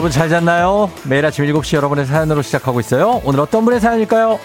여러분 0.00 0.10
잘 0.10 0.30
잤나요? 0.30 0.90
매일 1.04 1.26
아침 1.26 1.44
7시 1.44 1.76
여러분의 1.76 2.06
사연으로 2.06 2.40
시작하고 2.40 2.80
있어요. 2.80 3.20
오늘 3.22 3.40
어떤 3.40 3.66
분의 3.66 3.80
사연일까요? 3.80 4.40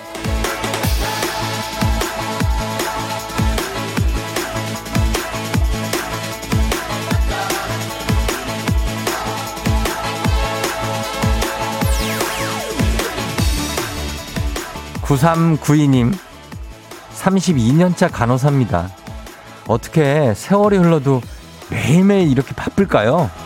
9392님, 15.03 16.13
32년차 17.17 18.11
간호사입니다. 18.11 18.89
어떻게 19.67 20.33
세월이 20.33 20.75
흘러도 20.75 21.21
매일매일 21.69 22.29
이렇게 22.29 22.53
바쁠까요? 22.53 23.44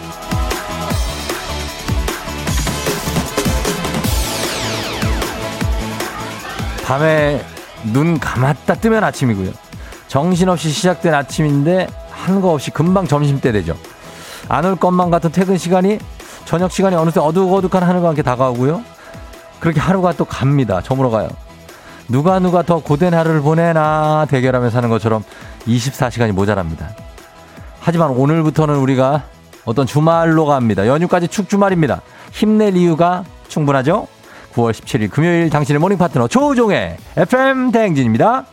밤에 6.89 7.45
눈 7.93 8.19
감았다 8.19 8.73
뜨면 8.73 9.03
아침이고요. 9.03 9.51
정신없이 10.07 10.71
시작된 10.71 11.13
아침인데 11.13 11.85
한 12.09 12.41
거 12.41 12.51
없이 12.51 12.71
금방 12.71 13.05
점심때 13.07 13.51
되죠. 13.51 13.77
안 14.49 14.65
올 14.65 14.75
것만 14.75 15.11
같은 15.11 15.31
퇴근 15.31 15.57
시간이 15.59 15.99
저녁 16.45 16.71
시간이 16.71 16.95
어느새 16.95 17.19
어둑어둑한 17.19 17.83
하늘과 17.87 18.07
함께 18.09 18.23
다가오고요. 18.23 18.81
그렇게 19.59 19.79
하루가 19.79 20.13
또 20.13 20.25
갑니다. 20.25 20.81
저물어 20.81 21.11
가요. 21.11 21.29
누가 22.07 22.39
누가 22.39 22.63
더 22.63 22.79
고된 22.79 23.13
하루를 23.13 23.41
보내나 23.41 24.25
대결하며 24.27 24.71
사는 24.71 24.89
것처럼 24.89 25.23
24시간이 25.67 26.31
모자랍니다. 26.31 26.89
하지만 27.81 28.09
오늘부터는 28.09 28.75
우리가 28.77 29.25
어떤 29.63 29.85
주말로 29.85 30.47
갑니다. 30.47 30.87
연휴까지 30.87 31.27
축 31.27 31.49
주말입니다. 31.49 32.01
힘낼 32.31 32.75
이유가 32.75 33.25
충분하죠? 33.47 34.07
9월 34.53 34.71
17일 34.71 35.11
금요일 35.11 35.49
당신의 35.49 35.79
모닝 35.79 35.97
파트너 35.97 36.27
조우종의 36.27 36.97
FM 37.17 37.71
대행진입니다. 37.71 38.45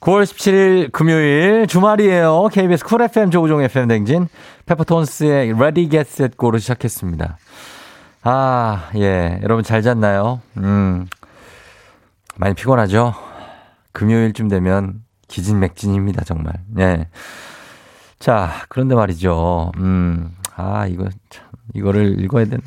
9월 0.00 0.22
17일 0.22 0.92
금요일 0.92 1.66
주말이에요. 1.66 2.48
KBS 2.52 2.84
쿨 2.84 3.02
FM 3.02 3.30
조우종 3.30 3.62
FM 3.62 3.88
대행진 3.88 4.28
페퍼톤스의 4.66 5.52
Ready 5.52 5.90
Get 5.90 6.08
Set 6.10 6.36
Go로 6.38 6.58
시작했습니다. 6.58 7.36
아, 8.22 8.90
예. 8.96 9.40
여러분 9.42 9.64
잘 9.64 9.82
잤나요? 9.82 10.40
음. 10.58 11.06
많이 12.36 12.54
피곤하죠? 12.54 13.14
금요일쯤 13.92 14.48
되면 14.48 15.02
기진맥진입니다, 15.28 16.24
정말. 16.24 16.54
예. 16.78 17.08
자, 18.18 18.50
그런데 18.68 18.94
말이죠. 18.94 19.72
음, 19.78 20.34
아, 20.56 20.86
이거 20.86 21.08
참, 21.28 21.46
이거를 21.74 22.20
읽어야 22.20 22.44
되는. 22.44 22.60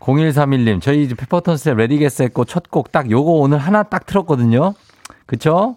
0131님, 0.00 0.80
저희 0.80 1.06
페퍼톤스의 1.08 1.76
Ready 1.76 2.05
Get 2.05 2.22
Set 2.22 2.35
Go 2.35 2.44
첫곡 2.44 2.90
딱 2.90 3.10
요거 3.10 3.30
오늘 3.32 3.58
하나 3.58 3.82
딱 3.82 4.06
틀었거든요. 4.06 4.74
그쵸? 5.26 5.76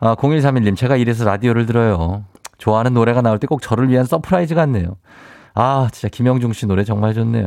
아, 0.00 0.14
0131님, 0.16 0.76
제가 0.76 0.96
이래서 0.96 1.24
라디오를 1.24 1.66
들어요. 1.66 2.24
좋아하는 2.58 2.94
노래가 2.94 3.22
나올 3.22 3.38
때 3.38 3.46
꼭 3.46 3.62
저를 3.62 3.88
위한 3.88 4.04
서프라이즈 4.04 4.54
같네요. 4.54 4.96
아, 5.54 5.88
진짜 5.92 6.08
김영중 6.08 6.52
씨 6.52 6.66
노래 6.66 6.84
정말 6.84 7.14
좋네요. 7.14 7.46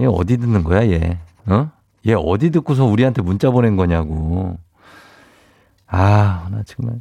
얘 0.00 0.04
어디 0.06 0.36
듣는 0.36 0.62
거야, 0.62 0.86
얘? 0.88 1.18
어? 1.46 1.70
얘 2.06 2.14
어디 2.14 2.50
듣고서 2.50 2.84
우리한테 2.84 3.22
문자 3.22 3.50
보낸 3.50 3.76
거냐고. 3.76 4.58
아, 5.86 6.46
나 6.50 6.62
정말. 6.66 7.00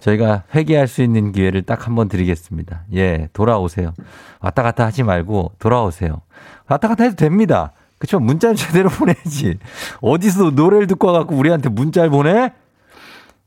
저희가 0.00 0.44
회개할 0.54 0.86
수 0.88 1.02
있는 1.02 1.32
기회를 1.32 1.62
딱 1.62 1.86
한 1.86 1.94
번 1.96 2.08
드리겠습니다. 2.08 2.82
예, 2.94 3.28
돌아오세요. 3.32 3.92
왔다 4.40 4.62
갔다 4.62 4.84
하지 4.86 5.02
말고 5.02 5.52
돌아오세요. 5.58 6.20
왔다 6.68 6.88
갔다 6.88 7.04
해도 7.04 7.16
됩니다. 7.16 7.72
그쵸? 7.98 8.20
문자를 8.20 8.54
제대로 8.56 8.88
보내야지. 8.88 9.58
어디서 10.00 10.50
노래를 10.50 10.86
듣고 10.86 11.08
와갖고 11.08 11.34
우리한테 11.34 11.68
문자를 11.68 12.10
보내? 12.10 12.52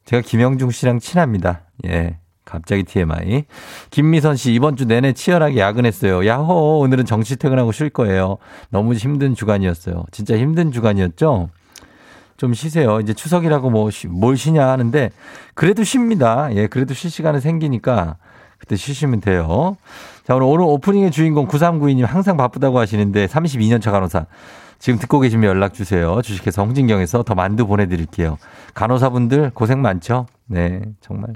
제가 0.06 0.22
김영중 0.22 0.72
씨랑 0.72 1.00
친합니다. 1.00 1.62
예. 1.88 2.17
갑자기 2.44 2.83
TMI. 2.83 3.45
김미선 3.91 4.35
씨, 4.35 4.53
이번 4.53 4.75
주 4.75 4.85
내내 4.85 5.13
치열하게 5.13 5.59
야근했어요. 5.59 6.25
야호, 6.25 6.79
오늘은 6.79 7.06
정시 7.06 7.38
퇴근하고 7.38 7.72
쉴 7.72 7.89
거예요. 7.89 8.39
너무 8.72 8.94
힘든 8.94 9.35
주간이었어요. 9.35 10.03
진짜 10.12 10.35
힘든 10.38 10.72
주간이었죠? 10.72 11.50
좀 12.41 12.56
쉬세요. 12.56 13.00
이제 13.00 13.13
추석이라고 13.13 13.69
뭐, 13.69 13.91
뭘 14.09 14.35
쉬냐 14.35 14.68
하는데, 14.68 15.12
그래도 15.53 15.84
쉽니다. 15.84 16.50
예, 16.56 16.66
그래도 16.66 16.96
쉴 16.96 17.12
시간은 17.12 17.40
생기니까, 17.40 18.16
그때 18.57 18.75
쉬시면 18.75 19.22
돼요. 19.22 19.78
자, 20.25 20.34
오늘, 20.34 20.47
오늘 20.47 20.66
오프닝의 20.66 21.12
주인공 21.12 21.47
9392님 21.47 22.03
항상 22.03 22.38
바쁘다고 22.38 22.80
하시는데, 22.80 23.28
32년차 23.28 23.91
간호사. 23.91 24.25
지금 24.80 24.97
듣고 24.97 25.19
계시면 25.19 25.47
연락 25.47 25.75
주세요. 25.75 26.19
주식회사 26.24 26.63
홍진경에서 26.63 27.22
더 27.22 27.35
만두 27.35 27.68
보내드릴게요. 27.68 28.40
간호사분들 28.74 29.51
고생 29.53 29.84
많죠? 29.84 30.25
네, 30.47 30.81
정말. 31.00 31.35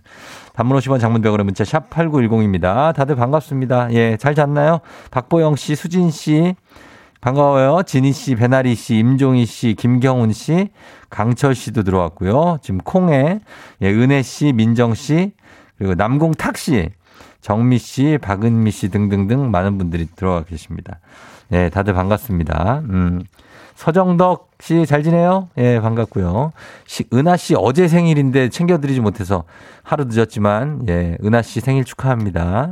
단문 0.56 0.76
50원 0.80 1.00
장문병원의 1.00 1.46
문자 1.46 1.64
샵 1.64 1.92
8910입니다. 1.92 2.96
다들 2.96 3.16
반갑습니다. 3.16 3.94
예, 3.94 4.18
잘 4.18 4.34
잤나요? 4.34 4.80
박보영 5.12 5.56
씨, 5.56 5.76
수진 5.76 6.10
씨, 6.10 6.56
반가워요. 7.26 7.82
진희 7.88 8.12
씨, 8.12 8.36
배나리 8.36 8.76
씨, 8.76 8.98
임종희 9.00 9.48
씨, 9.48 9.74
김경훈 9.74 10.32
씨, 10.32 10.70
강철 11.10 11.56
씨도 11.56 11.82
들어왔고요. 11.82 12.60
지금 12.62 12.78
콩에 12.78 13.40
예, 13.82 13.90
은혜 13.90 14.22
씨, 14.22 14.54
민정 14.54 14.94
씨, 14.94 15.32
그리고 15.80 15.96
남공탁 15.96 16.56
씨, 16.56 16.92
정미 17.42 17.80
씨, 17.80 18.20
박은미 18.22 18.70
씨 18.70 18.90
등등등 18.90 19.50
많은 19.50 19.80
분들이 19.80 20.08
들어와 20.16 20.44
계십니다. 20.44 21.00
예, 21.52 21.70
다들 21.70 21.96
반갑습니다. 21.96 22.84
음. 22.90 23.24
서정덕 23.74 24.52
씨 24.62 24.86
잘 24.86 25.02
지내요? 25.02 25.50
예, 25.58 25.80
반갑고요. 25.80 26.52
시, 26.86 27.06
은하 27.12 27.38
씨 27.38 27.56
어제 27.58 27.88
생일인데 27.88 28.50
챙겨드리지 28.50 29.00
못해서 29.00 29.46
하루 29.82 30.06
늦었지만, 30.06 30.86
예, 30.90 31.18
은하 31.24 31.42
씨 31.42 31.60
생일 31.60 31.86
축하합니다. 31.86 32.70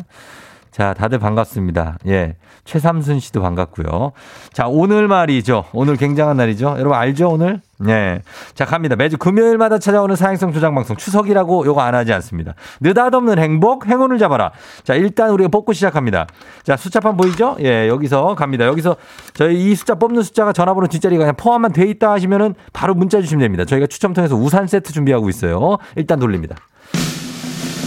자, 0.74 0.96
다들 0.96 1.20
반갑습니다. 1.20 2.00
예. 2.08 2.36
최삼순 2.66 3.20
씨도 3.20 3.44
반갑고요. 3.44 4.12
자, 4.54 4.66
오늘 4.68 5.08
말이죠. 5.08 5.66
오늘 5.72 5.98
굉장한 5.98 6.36
날이죠. 6.36 6.78
여러분 6.80 6.94
알죠, 6.94 7.30
오늘? 7.30 7.62
예. 7.88 8.22
자, 8.56 8.66
갑니다. 8.66 8.96
매주 8.96 9.18
금요일마다 9.18 9.78
찾아오는 9.78 10.16
사행성 10.16 10.52
조장 10.52 10.74
방송 10.74 10.98
추석이라고 10.98 11.68
요거 11.68 11.80
안 11.80 11.94
하지 11.94 12.12
않습니다. 12.14 12.56
느닷없는 12.82 13.38
행복, 13.38 13.86
행운을 13.86 14.18
잡아라. 14.18 14.52
자, 14.84 14.96
일단 14.96 15.30
우리가 15.30 15.50
뽑고 15.50 15.74
시작합니다. 15.74 16.26
자, 16.64 16.76
숫자판 16.76 17.18
보이죠? 17.18 17.56
예, 17.60 17.88
여기서 17.88 18.34
갑니다. 18.34 18.66
여기서 18.66 18.96
저희 19.34 19.70
이 19.72 19.76
숫자 19.76 19.94
뽑는 19.94 20.24
숫자가 20.24 20.54
전화번호 20.54 20.88
뒷자리가 20.88 21.20
그냥 21.20 21.36
포함만 21.36 21.72
돼 21.72 21.86
있다 21.86 22.12
하시면은 22.12 22.56
바로 22.74 22.96
문자 22.96 23.22
주시면 23.22 23.44
됩니다. 23.44 23.66
저희가 23.66 23.86
추첨 23.86 24.14
통해서 24.14 24.36
우산 24.36 24.66
세트 24.66 24.92
준비하고 24.92 25.30
있어요. 25.30 25.78
일단 25.96 26.18
돌립니다. 26.18 26.56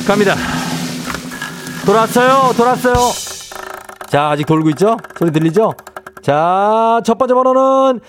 갑니다. 0.07 0.35
돌았어요. 1.87 2.53
돌았어요. 2.57 2.95
자, 4.09 4.31
아직 4.31 4.45
돌고 4.45 4.71
있죠? 4.71 4.97
소리 5.17 5.31
들리죠? 5.31 5.73
자, 6.21 7.01
첫 7.05 7.17
번째 7.17 7.35
번호는 7.35 8.00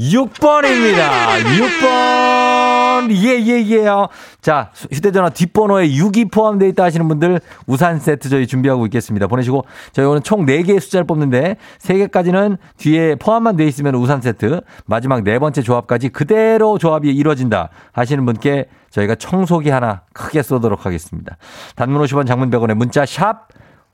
6번입니다. 0.00 1.40
6번. 1.44 3.10
예, 3.10 3.40
예, 3.40 3.66
예요. 3.66 4.08
자, 4.40 4.70
휴대전화 4.90 5.28
뒷번호에 5.30 5.88
6이 5.88 6.32
포함되어 6.32 6.68
있다 6.68 6.84
하시는 6.84 7.06
분들 7.06 7.40
우산 7.66 7.98
세트 7.98 8.30
저희 8.30 8.46
준비하고 8.46 8.86
있겠습니다. 8.86 9.26
보내시고 9.26 9.64
저희 9.92 10.06
오늘 10.06 10.22
총 10.22 10.46
4개의 10.46 10.80
숫자를 10.80 11.06
뽑는데 11.06 11.56
3개까지는 11.80 12.56
뒤에 12.78 13.16
포함만 13.16 13.56
되어 13.56 13.66
있으면 13.66 13.94
우산 13.94 14.22
세트 14.22 14.62
마지막 14.86 15.22
네 15.22 15.38
번째 15.38 15.60
조합까지 15.62 16.08
그대로 16.08 16.78
조합이 16.78 17.10
이루어진다 17.10 17.68
하시는 17.92 18.24
분께 18.24 18.66
저희가 18.90 19.14
청소기 19.16 19.70
하나 19.70 20.02
크게 20.14 20.42
쏘도록 20.42 20.86
하겠습니다. 20.86 21.36
단문 21.76 22.02
50원 22.02 22.26
장문 22.26 22.50
100원에 22.50 22.74
문자 22.74 23.04
샵 23.04 23.48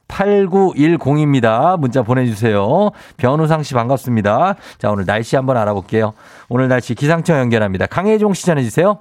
8910입니다. 0.09 1.79
문자 1.79 2.03
보내주세요. 2.03 2.91
변우상 3.17 3.63
씨 3.63 3.75
반갑습니다. 3.75 4.55
자, 4.79 4.91
오늘 4.91 5.05
날씨 5.05 5.37
한번 5.37 5.57
알아볼게요. 5.57 6.15
오늘 6.49 6.69
날씨 6.69 6.95
기상청 6.95 7.39
연결합니다. 7.39 7.87
강혜종 7.87 8.35
씨 8.35 8.47
전해주세요. 8.47 8.99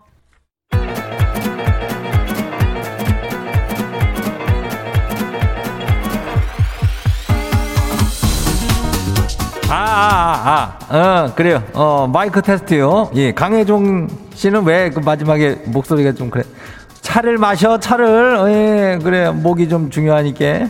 아, 9.69 10.77
아, 10.89 10.95
아, 10.95 11.25
어, 11.29 11.33
그래요. 11.35 11.63
어, 11.73 12.07
마이크 12.11 12.41
테스트요. 12.41 13.11
예, 13.15 13.33
강혜종 13.33 14.07
씨는 14.35 14.63
왜 14.65 14.89
그 14.93 14.99
마지막에 14.99 15.55
목소리가 15.65 16.11
좀 16.13 16.29
그래? 16.29 16.43
차를 17.05 17.37
마셔, 17.37 17.79
차를. 17.79 18.35
어, 18.35 18.49
예, 18.49 18.99
그래요. 19.01 19.31
목이 19.31 19.69
좀 19.69 19.91
중요하니까. 19.91 20.69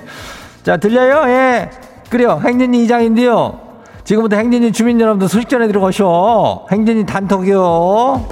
자, 0.64 0.76
들려요? 0.76 1.32
예. 1.32 1.70
그래요. 2.10 2.42
행진이 2.44 2.84
이장인데요. 2.84 3.62
지금부터 4.04 4.36
행진이 4.36 4.74
주민 4.74 5.00
여러분들 5.00 5.30
소식 5.30 5.48
전해 5.48 5.66
들어가셔. 5.68 6.68
행진이 6.72 7.06
단톡이요. 7.06 8.28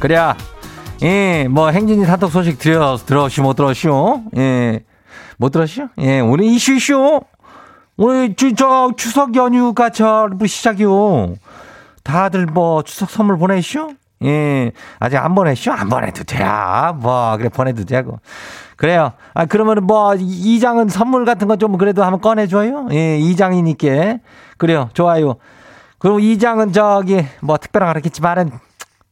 그래야 0.00 0.34
예, 1.02 1.46
뭐 1.48 1.68
행진이 1.70 2.04
단톡 2.04 2.32
소식 2.32 2.58
들어, 2.58 2.96
들었슈, 2.96 3.42
못 3.42 3.54
들었슈? 3.54 4.22
예. 4.36 4.80
못 5.36 5.50
들었슈? 5.50 5.88
예, 5.98 6.20
오늘 6.20 6.46
이슈 6.46 6.72
이슈. 6.72 7.20
오늘 7.96 8.34
주, 8.34 8.54
저 8.54 8.90
추석 8.96 9.36
연휴가 9.36 9.90
저뭐 9.90 10.46
시작이요. 10.46 11.36
다들 12.02 12.46
뭐 12.46 12.82
추석 12.82 13.10
선물 13.10 13.38
보내슈? 13.38 13.94
예, 14.22 14.72
아직 14.98 15.16
안 15.16 15.34
보냈슈? 15.34 15.70
안 15.72 15.88
보내도 15.88 16.24
돼. 16.24 16.44
뭐, 16.96 17.36
그래, 17.38 17.48
보내도 17.48 17.84
되고. 17.84 18.18
그래요. 18.76 19.12
아, 19.32 19.46
그러면 19.46 19.86
뭐, 19.86 20.14
이장은 20.14 20.88
선물 20.88 21.24
같은 21.24 21.48
거 21.48 21.56
좀 21.56 21.78
그래도 21.78 22.04
한번 22.04 22.20
꺼내줘요? 22.20 22.88
예, 22.92 23.18
이장이니까. 23.18 24.18
그래요. 24.58 24.90
좋아요. 24.92 25.36
그리고 25.98 26.20
이장은 26.20 26.72
저기, 26.72 27.24
뭐, 27.40 27.56
특별한 27.56 27.88
거 27.88 27.92
그렇겠지만은, 27.94 28.50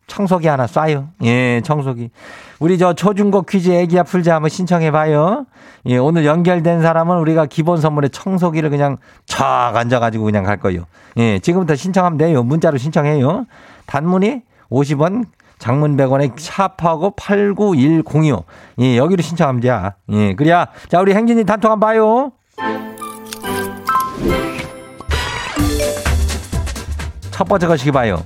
청소기 0.09 0.49
하나 0.49 0.67
쏴요. 0.67 1.09
예, 1.23 1.61
청소기. 1.65 2.11
우리 2.59 2.77
저 2.79 2.95
초중고 2.95 3.43
퀴즈 3.43 3.71
애기야 3.71 4.03
풀자 4.03 4.35
한번 4.35 4.49
신청해봐요. 4.49 5.47
예, 5.87 5.97
오늘 5.99 6.25
연결된 6.25 6.83
사람은 6.83 7.19
우리가 7.19 7.47
기본 7.47 7.81
선물에 7.81 8.09
청소기를 8.09 8.71
그냥 8.71 8.97
척 9.27 9.45
앉아가지고 9.77 10.25
그냥 10.25 10.43
갈 10.43 10.57
거예요. 10.57 10.85
예, 11.19 11.39
지금부터 11.39 11.77
신청하면 11.77 12.19
돼요. 12.19 12.43
문자로 12.43 12.79
신청해요. 12.79 13.47
단문이 13.87 14.43
50원, 14.71 15.27
장문 15.59 15.97
100원에 15.97 16.33
샵하고 16.37 17.13
89102호. 17.13 18.45
예, 18.81 18.97
여기로 18.97 19.23
신청하면 19.23 19.61
돼. 19.61 19.71
예, 20.11 20.35
그래야. 20.35 20.67
자, 20.89 21.01
우리 21.01 21.15
행진이 21.15 21.45
단톡 21.45 21.71
한번 21.71 21.89
봐요. 21.89 22.33
첫 27.31 27.45
번째 27.45 27.69
거시기 27.69 27.93
봐요. 27.93 28.21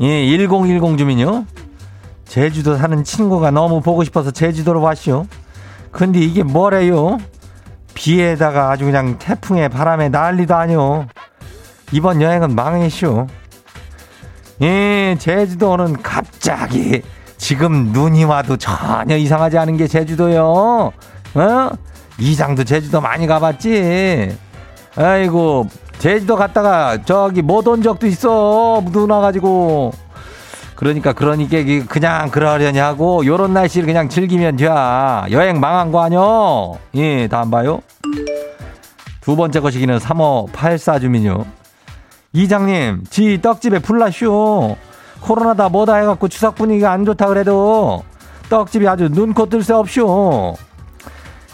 예, 0.00 0.24
1010 0.24 0.96
주민요. 0.96 1.44
제주도 2.24 2.76
사는 2.76 3.04
친구가 3.04 3.50
너무 3.50 3.80
보고 3.80 4.02
싶어서 4.04 4.30
제주도로 4.30 4.80
왔쇼. 4.80 5.26
근데 5.90 6.20
이게 6.20 6.42
뭐래요? 6.42 7.18
비에다가 7.94 8.70
아주 8.70 8.84
그냥 8.84 9.18
태풍에 9.18 9.68
바람에 9.68 10.08
난리도 10.08 10.54
아니오. 10.54 11.06
이번 11.92 12.22
여행은 12.22 12.54
망했쇼. 12.54 13.26
예, 14.62 15.16
제주도는 15.18 16.02
갑자기 16.02 17.02
지금 17.36 17.92
눈이 17.92 18.24
와도 18.24 18.56
전혀 18.56 19.16
이상하지 19.16 19.58
않은 19.58 19.76
게 19.76 19.86
제주도요. 19.86 20.92
어? 21.34 21.70
이장도 22.18 22.64
제주도 22.64 23.00
많이 23.00 23.26
가봤지. 23.26 24.36
아이고, 24.96 25.66
제주도 26.00 26.34
갔다가 26.36 26.98
저기 27.04 27.42
못 27.42 27.68
온 27.68 27.82
적도 27.82 28.06
있어. 28.06 28.82
눈 28.90 29.10
와가지고. 29.10 29.92
그러니까 30.74 31.12
그러니까 31.12 31.58
그냥 31.88 32.30
그러려니 32.30 32.78
하고 32.78 33.24
요런 33.26 33.52
날씨를 33.52 33.84
그냥 33.86 34.08
즐기면 34.08 34.56
돼. 34.56 34.64
여행 35.30 35.60
망한 35.60 35.92
거 35.92 36.02
아뇨? 36.02 36.78
예, 36.94 37.28
다음 37.28 37.50
봐요. 37.50 37.80
두 39.20 39.36
번째 39.36 39.60
거시기는 39.60 39.98
3호 39.98 40.50
84 40.52 41.00
주민요. 41.00 41.44
이장님, 42.32 43.04
지 43.10 43.38
떡집에 43.42 43.80
불나쇼. 43.80 44.76
코로나다 45.20 45.68
뭐다 45.68 45.96
해갖고 45.96 46.28
추석 46.28 46.54
분위기가 46.54 46.92
안 46.92 47.04
좋다 47.04 47.26
그래도 47.26 48.02
떡집이 48.48 48.88
아주 48.88 49.10
눈코 49.10 49.46
뜰 49.50 49.62
새 49.62 49.74
없쇼. 49.74 50.56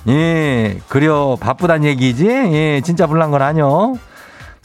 예, 0.07 0.79
그려 0.89 1.37
바쁘단 1.41 1.83
얘기지? 1.83 2.29
예, 2.29 2.81
진짜 2.85 3.09
불난 3.09 3.33
건 3.33 3.43
아뇨. 3.43 3.95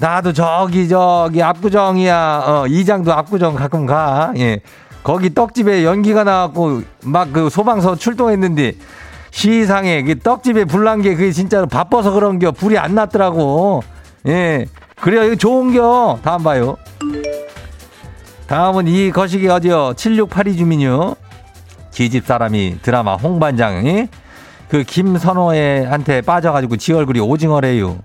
나도 0.01 0.33
저기 0.33 0.89
저기 0.89 1.43
압구정이야. 1.43 2.43
어, 2.47 2.65
이장도 2.67 3.13
압구정 3.13 3.53
가끔 3.53 3.85
가. 3.85 4.33
예. 4.35 4.59
거기 5.03 5.31
떡집에 5.31 5.85
연기가 5.85 6.23
나왔고 6.23 6.81
막 7.03 7.31
그 7.31 7.49
소방서 7.51 7.95
출동했는데 7.95 8.73
시상에 9.29 10.01
그 10.01 10.17
떡집에 10.17 10.65
불난 10.65 11.03
게 11.03 11.13
그게 11.13 11.31
진짜로 11.31 11.67
바빠서 11.67 12.11
그런겨 12.11 12.51
불이 12.51 12.79
안 12.79 12.95
났더라고. 12.95 13.83
예. 14.25 14.65
그래요. 14.99 15.23
이거 15.23 15.35
좋은겨. 15.35 16.19
다음 16.23 16.41
봐요. 16.41 16.77
다음은 18.47 18.87
이 18.87 19.11
거시기 19.11 19.47
어디요? 19.47 19.93
7682 19.97 20.57
주민요. 20.57 21.15
지집 21.91 22.25
사람이 22.25 22.79
드라마 22.81 23.17
홍반장이 23.17 24.07
그 24.67 24.83
김선호한테 24.83 26.21
빠져가지고 26.21 26.77
지 26.77 26.91
얼굴이 26.93 27.19
오징어래요. 27.19 27.99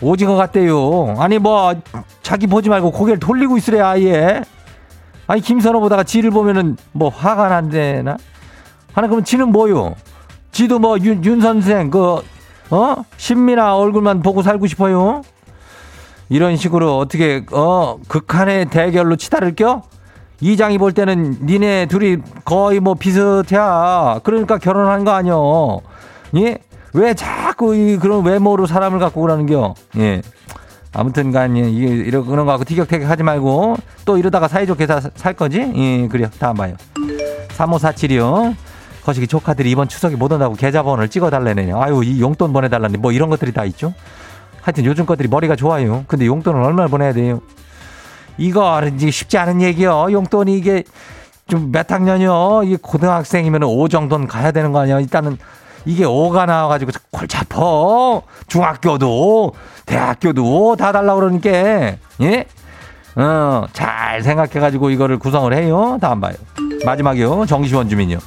오징어 0.00 0.36
같대요. 0.36 1.14
아니 1.18 1.38
뭐 1.38 1.74
자기 2.22 2.46
보지 2.46 2.68
말고 2.68 2.90
고개를 2.92 3.18
돌리고 3.18 3.56
있으래 3.56 3.80
아예. 3.80 4.42
아니 5.26 5.40
김선호 5.40 5.80
보다가 5.80 6.04
지를 6.04 6.30
보면은 6.30 6.76
뭐 6.92 7.08
화가 7.08 7.48
난대나? 7.48 8.16
하나 8.92 9.06
그러면 9.06 9.24
지는 9.24 9.50
뭐요? 9.50 9.94
지도 10.52 10.78
뭐 10.78 10.96
윤 10.98 11.24
윤 11.24 11.40
선생 11.40 11.90
그 11.90 12.22
어? 12.70 12.94
신민아 13.16 13.76
얼굴만 13.76 14.22
보고 14.22 14.42
살고 14.42 14.66
싶어요? 14.66 15.22
이런 16.28 16.56
식으로 16.56 16.98
어떻게 16.98 17.44
어 17.52 17.98
극한의 18.08 18.66
대결로 18.66 19.16
치달을 19.16 19.54
껴? 19.54 19.82
이장이 20.40 20.78
볼 20.78 20.92
때는 20.92 21.38
니네 21.44 21.86
둘이 21.86 22.18
거의 22.44 22.78
뭐 22.80 22.94
비슷해. 22.94 23.56
그러니까 24.22 24.58
결혼한 24.58 25.04
거 25.04 25.10
아니여. 25.12 25.80
예? 26.36 26.58
왜 26.94 27.14
자꾸 27.14 27.74
이 27.74 27.96
그런 27.96 28.24
외모로 28.24 28.66
사람을 28.66 28.98
갖고 28.98 29.22
그러는겨? 29.22 29.74
예. 29.98 30.22
아무튼 30.94 31.32
간, 31.32 31.56
예, 31.56 31.68
이게, 31.68 31.86
이런, 31.86 32.24
거 32.24 32.44
갖고 32.44 32.64
티격태격 32.64 33.08
하지 33.08 33.22
말고, 33.22 33.76
또 34.04 34.16
이러다가 34.16 34.48
사이좋게 34.48 34.86
사, 34.86 35.00
살 35.14 35.34
거지? 35.34 35.60
예, 35.60 36.08
그래요. 36.08 36.28
다음 36.38 36.56
봐요. 36.56 36.74
3547이요. 37.50 38.54
거시기 39.04 39.26
조카들이 39.26 39.70
이번 39.70 39.88
추석에 39.88 40.16
못 40.16 40.32
온다고 40.32 40.54
계좌번호를 40.54 41.08
찍어달래네요. 41.08 41.80
아유, 41.80 42.02
이 42.04 42.20
용돈 42.20 42.52
보내달라니. 42.52 42.96
뭐 42.98 43.12
이런 43.12 43.28
것들이 43.30 43.52
다 43.52 43.64
있죠? 43.64 43.94
하여튼 44.60 44.84
요즘 44.84 45.06
것들이 45.06 45.28
머리가 45.28 45.56
좋아요. 45.56 46.04
근데 46.08 46.26
용돈은 46.26 46.62
얼마나 46.62 46.88
보내야 46.88 47.12
돼요? 47.12 47.40
이거 48.36 48.82
이제 48.94 49.10
쉽지 49.10 49.38
않은 49.38 49.62
얘기요. 49.62 50.08
용돈이 50.10 50.56
이게 50.56 50.84
좀 51.48 51.72
몇 51.72 51.90
학년이요? 51.90 52.62
이게 52.64 52.76
고등학생이면 52.80 53.62
5 53.62 53.88
정도는 53.88 54.26
가야 54.26 54.52
되는 54.52 54.72
거 54.72 54.80
아니야? 54.80 55.00
일단은 55.00 55.38
이게 55.88 56.04
5가 56.04 56.44
나와가지고 56.44 56.92
골치 57.10 57.38
아파. 57.38 57.58
중학교도, 58.46 59.52
대학교도 59.86 60.76
다 60.76 60.92
달라고 60.92 61.20
그러니까, 61.20 61.50
예? 62.20 62.44
어, 63.16 63.64
잘 63.72 64.22
생각해가지고 64.22 64.90
이거를 64.90 65.18
구성을 65.18 65.50
해요. 65.54 65.96
다음 65.98 66.20
봐요. 66.20 66.34
마지막이요. 66.84 67.46
정시원 67.46 67.88
주민요. 67.88 68.18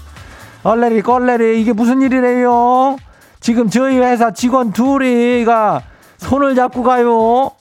얼레리, 0.64 1.04
껄레리, 1.04 1.62
이게 1.62 1.72
무슨 1.72 2.02
일이래요? 2.02 2.98
지금 3.40 3.70
저희 3.70 4.00
회사 4.00 4.32
직원 4.32 4.74
둘이가 4.74 5.84
손을 6.18 6.56
잡고 6.56 6.82
가요. 6.82 7.52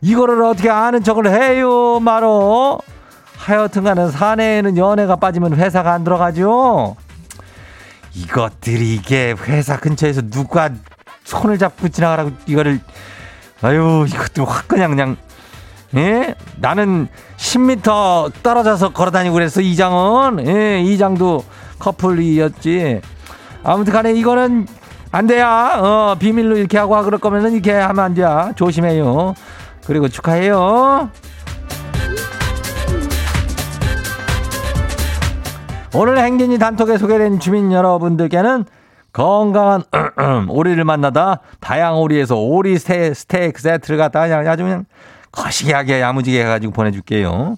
이거를 0.00 0.42
어떻게 0.42 0.68
아는 0.68 1.04
척을 1.04 1.28
해요, 1.30 2.00
말어? 2.00 2.80
하여튼 3.38 3.84
간에 3.84 4.08
사내에는 4.10 4.76
연애가 4.76 5.14
빠지면 5.14 5.54
회사가 5.54 5.92
안 5.92 6.02
들어가죠? 6.02 6.96
이것들이 8.14 8.94
이게 8.94 9.34
회사 9.46 9.78
근처에서 9.78 10.22
누가 10.22 10.70
손을 11.24 11.58
잡고 11.58 11.88
지나가라고 11.88 12.32
이거를 12.46 12.80
아유 13.62 14.06
이것도 14.08 14.44
확 14.44 14.68
그냥 14.68 14.90
그냥 14.90 15.16
예? 15.96 16.34
나는 16.56 17.08
10m 17.36 18.42
떨어져서 18.42 18.92
걸어다니고 18.92 19.34
그랬어 19.34 19.60
이장은. 19.60 20.46
예 20.46 20.80
이장도 20.82 21.44
커플이었지. 21.78 23.00
아무튼 23.62 23.92
간에 23.92 24.12
이거는 24.12 24.66
안 25.12 25.26
돼야 25.26 25.78
어 25.80 26.16
비밀로 26.18 26.56
이렇게 26.56 26.78
하고 26.78 27.00
그럴 27.02 27.20
거면은 27.20 27.52
이렇게 27.52 27.72
하면 27.72 28.04
안 28.04 28.14
돼야. 28.14 28.52
조심해요. 28.56 29.34
그리고 29.86 30.08
축하해요 30.08 31.10
오늘 35.96 36.18
행진이 36.18 36.58
단톡에 36.58 36.98
소개된 36.98 37.38
주민 37.38 37.70
여러분들께는 37.70 38.64
건강한 39.12 39.84
오리를 40.50 40.82
만나다 40.82 41.40
다양 41.60 41.98
오리에서 41.98 42.36
오리 42.36 42.78
스테, 42.78 43.14
스테이크 43.14 43.62
세트를 43.62 43.96
갖다 43.96 44.22
아주 44.22 44.64
그냥 44.64 44.86
거시기하게 45.30 46.00
야무지게 46.00 46.40
해가지고 46.40 46.72
보내줄게요. 46.72 47.56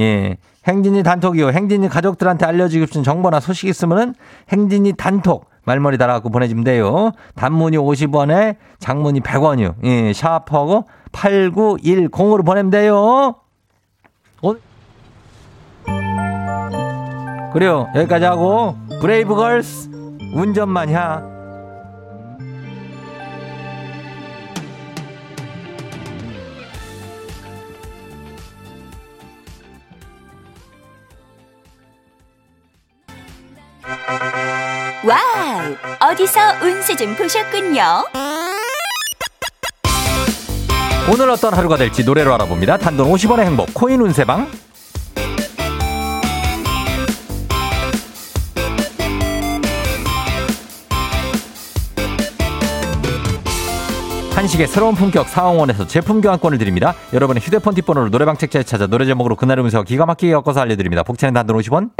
예. 0.00 0.38
행진이 0.66 1.02
단톡이요. 1.02 1.50
행진이 1.50 1.90
가족들한테 1.90 2.46
알려주고 2.46 2.86
싶은 2.86 3.02
정보나 3.02 3.38
소식 3.40 3.68
있으면은 3.68 4.14
행진이 4.48 4.94
단톡 4.94 5.50
말머리 5.64 5.98
달아갖고 5.98 6.30
보내주면 6.30 6.64
돼요. 6.64 7.12
단문이 7.34 7.76
50원에 7.76 8.56
장문이 8.78 9.20
100원이요. 9.20 9.74
예, 9.84 10.12
샤프하고 10.14 10.86
8910으로 11.12 12.46
보내면 12.46 12.70
돼요. 12.70 13.34
어? 14.42 14.54
그래요. 17.54 17.88
여기까지 17.94 18.24
하고 18.24 18.76
브레이브 19.00 19.36
걸스 19.36 19.88
운전만 20.34 20.88
해. 20.88 20.96
와우! 35.06 36.10
어디서 36.10 36.40
운세 36.60 36.96
좀 36.96 37.14
보셨군요. 37.14 37.82
오늘 41.12 41.30
어떤 41.30 41.54
하루가 41.54 41.76
될지 41.76 42.02
노래로 42.02 42.34
알아봅니다. 42.34 42.78
단돈 42.78 43.12
50원의 43.12 43.44
행복 43.44 43.72
코인 43.74 44.00
운세방. 44.00 44.63
한식의 54.44 54.68
새로운 54.68 54.94
품격 54.94 55.26
사홍원에서 55.26 55.86
제품 55.86 56.20
교환권을 56.20 56.58
드립니다. 56.58 56.94
여러분의 57.14 57.40
휴대폰 57.40 57.74
뒷번호로 57.76 58.10
노래방 58.10 58.36
책자에 58.36 58.62
찾아 58.62 58.86
노래 58.86 59.06
제목으로 59.06 59.36
그날의 59.36 59.64
운세와 59.64 59.84
기가 59.84 60.04
막히게 60.04 60.32
엮어서 60.32 60.60
알려드립니다. 60.60 61.02
복채는 61.02 61.32
단돈 61.32 61.56
50원. 61.56 61.92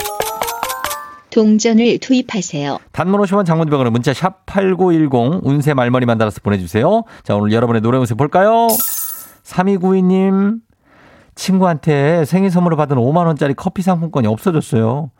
동전을 1.31 2.01
투입하세요. 2.01 2.81
단문 2.93 3.23
50원 3.23 3.47
장문 3.47 3.71
100원은 3.71 3.93
문자 3.93 4.13
샵 4.13 4.45
8910 4.45 5.41
운세 5.43 5.73
말머리만 5.73 6.19
달아서 6.19 6.41
보내주세요. 6.43 7.05
자 7.23 7.35
오늘 7.35 7.51
여러분의 7.51 7.81
노래 7.81 7.97
운세 7.97 8.15
볼까요? 8.15 8.67
3292님 9.45 10.59
친구한테 11.35 12.27
생일 12.27 12.51
선물로 12.51 12.77
받은 12.77 12.99
5만 12.99 13.25
원짜리 13.25 13.55
커피 13.55 13.81
상품권이 13.81 14.27
없어졌어요. 14.27 15.11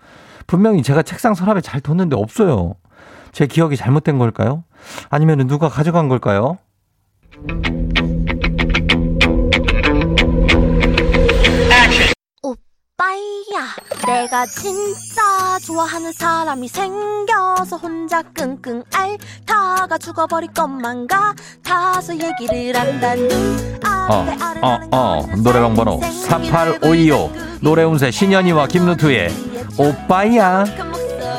분명히 0.47 0.83
제가 0.83 1.03
책상 1.03 1.33
서랍에 1.33 1.63
잘 1.63 1.81
뒀는데 1.81 2.17
없어요. 2.17 2.75
제 3.33 3.47
기억이 3.47 3.79
잘못된 3.79 4.19
걸까요? 4.19 4.65
아니면 5.09 5.47
누가 5.47 5.71
가져간 5.71 6.09
걸까요? 6.11 6.59
오빠야 12.43 13.75
내가 14.07 14.47
진짜 14.47 15.59
좋아하는 15.67 16.13
사람이 16.13 16.69
생겨서 16.69 17.77
혼자 17.77 18.23
끙끙 18.23 18.85
앓다가 18.93 19.99
죽어버릴 19.99 20.53
것만 20.53 21.09
같아서 21.09 22.15
얘기를 22.15 22.79
한다는 22.79 23.29
어, 23.85 24.27
어, 24.63 24.79
어. 24.93 25.27
노래방 25.43 25.75
번호 25.75 26.01
48525. 26.01 27.33
노래운세 27.61 28.11
신현이와 28.13 28.69
김누투의 28.69 29.31
오빠야, 29.79 30.65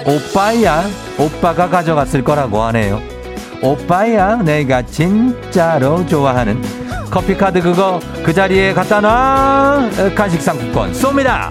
오빠야, 0.06 0.84
오빠가 1.18 1.70
가져갔을 1.70 2.24
거라고 2.24 2.62
하네요. 2.64 3.15
오빠야, 3.66 4.44
내가 4.44 4.84
진짜로 4.84 6.06
좋아하는 6.06 6.62
커피카드 7.10 7.62
그거 7.64 8.00
그 8.24 8.32
자리에 8.32 8.74
갖다 8.74 9.02
놔. 9.02 9.90
어, 9.98 10.14
간식 10.16 10.40
상품권 10.40 10.92
쏩니다. 10.92 11.50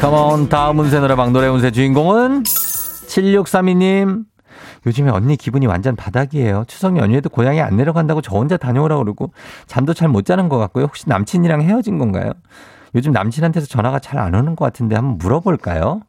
컴온 0.00 0.48
다음 0.48 0.78
운세 0.78 1.00
노래방 1.00 1.32
노래 1.32 1.48
운세 1.48 1.70
주인공은 1.70 2.42
7632님 2.44 4.24
요즘에 4.86 5.10
언니 5.10 5.36
기분이 5.36 5.66
완전 5.66 5.96
바닥이에요. 5.96 6.64
추석 6.68 6.96
연휴에도 6.96 7.28
고향에 7.28 7.60
안 7.60 7.76
내려간다고 7.76 8.20
저 8.20 8.36
혼자 8.36 8.56
다녀오라고 8.56 9.02
그러고 9.02 9.32
잠도 9.66 9.94
잘 9.94 10.08
못 10.08 10.24
자는 10.24 10.48
것 10.48 10.58
같고요. 10.58 10.84
혹시 10.84 11.08
남친이랑 11.08 11.62
헤어진 11.62 11.98
건가요? 11.98 12.32
요즘 12.94 13.12
남친한테서 13.12 13.66
전화가 13.66 13.98
잘 13.98 14.16
안 14.18 14.34
오는 14.34 14.56
것 14.56 14.64
같은데 14.64 14.96
한번 14.96 15.18
물어볼까요? 15.18 16.00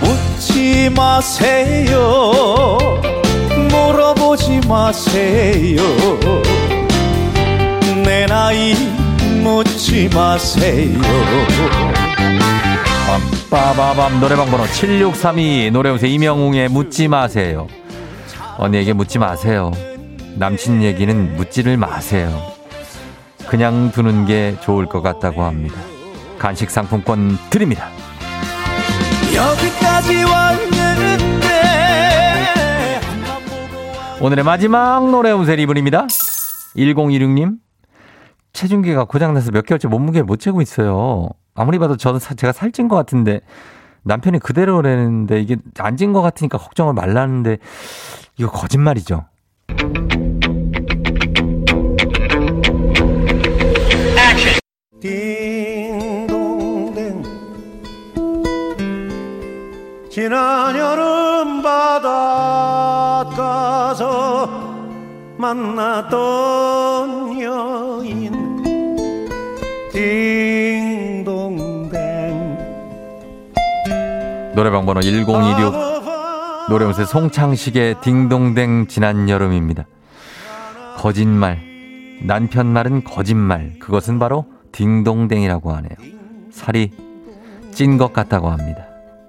묻지 0.00 0.90
마세요 0.94 2.78
물어보지 3.70 4.60
마세요 4.68 5.82
내 8.04 8.26
나이 8.26 8.74
묻지 9.42 10.08
마세요 10.14 10.98
빠바밤 13.50 14.20
노래방 14.20 14.46
번호 14.50 14.66
7632 14.66 15.70
노래운세 15.72 16.06
이명웅의 16.06 16.68
묻지 16.68 17.08
마세요. 17.08 17.66
언니에게 18.58 18.92
묻지 18.92 19.18
마세요. 19.18 19.72
남친 20.36 20.82
얘기는 20.82 21.36
묻지를 21.36 21.76
마세요. 21.76 22.30
그냥 23.48 23.90
두는 23.92 24.26
게 24.26 24.56
좋을 24.60 24.86
것 24.86 25.00
같다고 25.02 25.42
합니다. 25.42 25.76
간식 26.38 26.70
상품권 26.70 27.36
드립니다. 27.50 27.88
오늘의 34.20 34.44
마지막 34.44 35.08
노래 35.10 35.30
운세 35.30 35.56
리 35.56 35.66
분입니다. 35.66 36.06
1016님. 36.76 37.56
체중계가 38.52 39.04
고장나서 39.04 39.52
몇 39.52 39.64
개월째 39.64 39.86
몸무게를 39.88 40.24
못 40.24 40.40
재고 40.40 40.60
있어요. 40.60 41.28
아무리 41.54 41.78
봐도 41.78 41.96
저는 41.96 42.18
사- 42.18 42.34
제가 42.34 42.52
살찐 42.52 42.88
것 42.88 42.96
같은데 42.96 43.40
남편이 44.02 44.40
그대로라는데 44.40 45.40
이게 45.40 45.56
안 45.78 45.96
찐 45.96 46.12
것 46.12 46.22
같으니까 46.22 46.58
걱정을 46.58 46.94
말라는데 46.94 47.58
이거 48.38 48.50
거짓말이죠. 48.50 49.24
지난 60.18 60.74
여름 60.76 61.62
바닷가서 61.62 63.38
만났던 65.36 67.40
여인 67.40 68.58
딩동댕 69.92 71.38
노래방 74.56 74.86
번호 74.86 75.02
1026 75.02 75.72
노래 76.68 76.84
운세 76.84 77.04
송창식의 77.04 78.00
딩동댕 78.00 78.88
지난 78.88 79.28
여름입니다. 79.28 79.86
거짓말. 80.96 81.60
남편 82.26 82.66
말은 82.66 83.04
거짓말. 83.04 83.74
그것은 83.78 84.18
바로 84.18 84.46
딩동댕이라고 84.72 85.70
하네요. 85.74 85.92
살이 86.50 86.90
찐 87.70 87.98
것 87.98 88.12
같다고 88.12 88.48
합니다. 88.48 88.87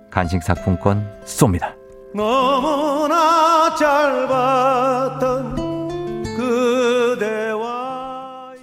간식 0.10 0.42
상품권 0.44 1.08
쏩니다. 1.25 1.74
너무나 2.13 3.74
짧았던 3.75 5.56
그대와 6.36 8.54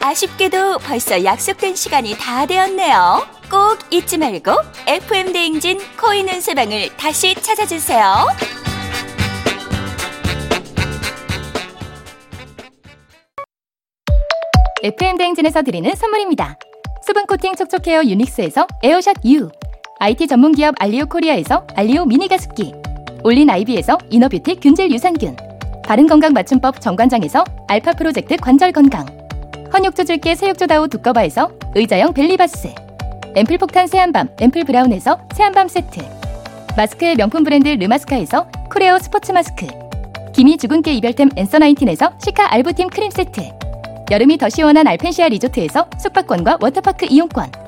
아쉽게도 0.00 0.78
벌써 0.78 1.22
약속된 1.22 1.76
시간이 1.76 2.16
다 2.18 2.46
되었네요. 2.46 3.26
꼭 3.50 3.78
잊지 3.90 4.18
말고 4.18 4.52
FM 4.86 5.32
대행진 5.32 5.78
코인 6.00 6.28
운세방을 6.28 6.96
다시 6.96 7.34
찾아주세요. 7.34 8.26
FM 14.82 15.16
대행진에서 15.18 15.62
드리는 15.62 15.92
선물입니다. 15.94 16.56
수분 17.04 17.26
코팅 17.26 17.56
촉촉 17.56 17.86
헤어 17.86 18.04
유닉스에서 18.04 18.66
에어샷 18.82 19.16
U, 19.24 19.50
IT 20.00 20.28
전문 20.28 20.52
기업 20.52 20.76
알리오 20.78 21.06
코리아에서 21.06 21.66
알리오 21.74 22.04
미니 22.04 22.28
가습기, 22.28 22.72
올린 23.24 23.50
아이비에서 23.50 23.98
이너뷰티 24.10 24.60
균질 24.60 24.92
유산균, 24.92 25.36
바른 25.84 26.06
건강 26.06 26.32
맞춤법 26.32 26.80
정관장에서 26.80 27.42
알파 27.66 27.90
프로젝트 27.92 28.36
관절 28.36 28.70
건강, 28.70 29.04
헌육조 29.72 30.04
줄게 30.04 30.36
새육조다우 30.36 30.86
두꺼바에서 30.86 31.50
의자형 31.74 32.14
벨리바스, 32.14 32.68
앰플 33.34 33.58
폭탄 33.58 33.88
새한밤 33.88 34.28
앰플 34.40 34.64
브라운에서 34.66 35.18
새한밤 35.34 35.66
세트, 35.66 36.00
마스크의 36.76 37.16
명품 37.16 37.42
브랜드 37.42 37.68
르마스카에서 37.68 38.46
코레오 38.72 39.00
스포츠 39.00 39.32
마스크, 39.32 39.66
기미 40.32 40.56
주근깨 40.58 40.92
이별템 40.92 41.30
앤서 41.34 41.58
나인틴에서 41.58 42.12
시카 42.24 42.52
알부틴 42.54 42.90
크림 42.90 43.10
세트, 43.10 43.40
여름이 44.12 44.38
더 44.38 44.48
시원한 44.48 44.86
알펜시아 44.86 45.28
리조트에서 45.28 45.90
숙박권과 45.98 46.58
워터파크 46.60 47.06
이용권 47.10 47.67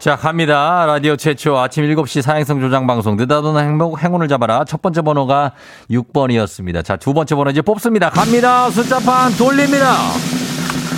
자, 0.00 0.16
갑니다. 0.16 0.86
라디오 0.86 1.14
최초 1.14 1.58
아침 1.58 1.84
7시 1.84 2.22
사행성 2.22 2.58
조장 2.58 2.86
방송. 2.86 3.16
느닷없는 3.16 3.62
행복, 3.62 4.02
행운을 4.02 4.28
잡아라. 4.28 4.64
첫 4.64 4.80
번째 4.80 5.02
번호가 5.02 5.52
6번이었습니다. 5.90 6.82
자, 6.82 6.96
두 6.96 7.12
번째 7.12 7.34
번호 7.34 7.50
이제 7.50 7.60
뽑습니다. 7.60 8.08
갑니다. 8.08 8.70
숫자판 8.70 9.36
돌립니다. 9.36 9.94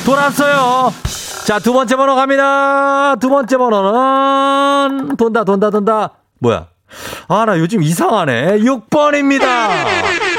돌았어요. 0.07 0.93
자, 1.45 1.59
두 1.59 1.73
번째 1.73 1.97
번호 1.97 2.15
갑니다. 2.15 3.17
두 3.17 3.29
번째 3.29 3.57
번호는 3.57 5.17
돈다, 5.17 5.43
돈다, 5.43 5.71
돈다. 5.71 6.11
뭐야? 6.39 6.69
아, 7.27 7.45
나 7.45 7.59
요즘 7.59 7.83
이상하네. 7.83 8.59
6번입니다. 8.59 10.32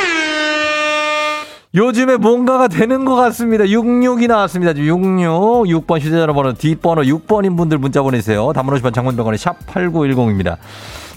요즘에 1.76 2.18
뭔가가 2.18 2.68
되는 2.68 3.04
것 3.04 3.16
같습니다. 3.16 3.64
66이 3.64 4.28
나왔습니다. 4.28 4.76
66. 4.78 5.88
6번 5.88 6.00
휴대전화 6.00 6.32
번호 6.34 6.54
뒷번호 6.54 7.02
6번인 7.02 7.58
분들 7.58 7.80
문자 7.80 8.04
보내세요. 8.04 8.54
담으로 8.54 8.78
10번 8.78 8.94
장문병원의 8.94 9.40
샵 9.40 9.58
8910입니다. 9.66 10.58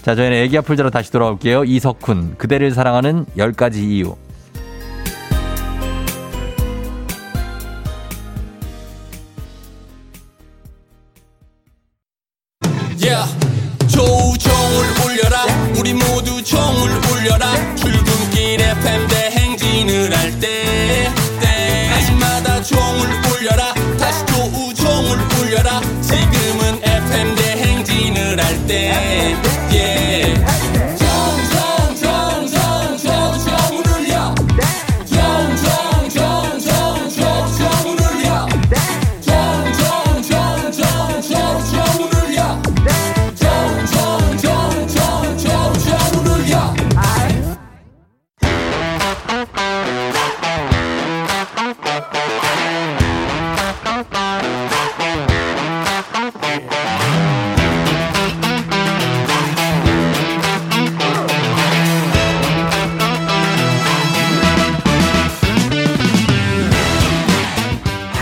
자, 0.01 0.15
저희는 0.15 0.37
애기 0.37 0.57
아플 0.57 0.75
자로 0.75 0.89
다시 0.89 1.11
돌아올게요. 1.11 1.63
이석훈. 1.65 2.35
그대를 2.39 2.71
사랑하는 2.71 3.25
10가지 3.37 3.83
이유. 3.83 4.15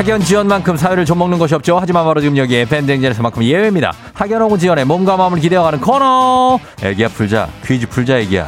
학연 0.05 0.21
지연만큼 0.21 0.77
사회를 0.77 1.03
좀먹는 1.03 1.39
것이 1.39 1.55
없죠. 1.55 1.79
하지만 1.81 2.05
바로 2.05 2.21
지금 2.21 2.37
여기 2.37 2.57
FM대행진에서만큼 2.57 3.43
예외입니다. 3.43 3.91
학연 4.13 4.39
혹은 4.39 4.59
지연에 4.59 4.85
몸과 4.85 5.17
마음을 5.17 5.39
기대어가는 5.39 5.81
코너. 5.81 6.59
애기야 6.83 7.07
풀자. 7.07 7.49
퀴즈 7.65 7.89
풀자 7.89 8.19
애기야. 8.19 8.47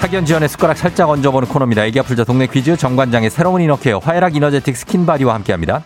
학연 0.00 0.24
지연의 0.24 0.48
숟가락 0.48 0.76
살짝 0.76 1.08
얹어보는 1.08 1.46
코너입니다. 1.46 1.84
애기야 1.84 2.02
풀자 2.02 2.24
동네 2.24 2.48
퀴즈 2.48 2.76
정관장의 2.76 3.30
새로운 3.30 3.60
이너케어 3.60 3.98
화해락 3.98 4.34
이너제틱 4.34 4.76
스킨바디와 4.76 5.34
함께합니다. 5.34 5.84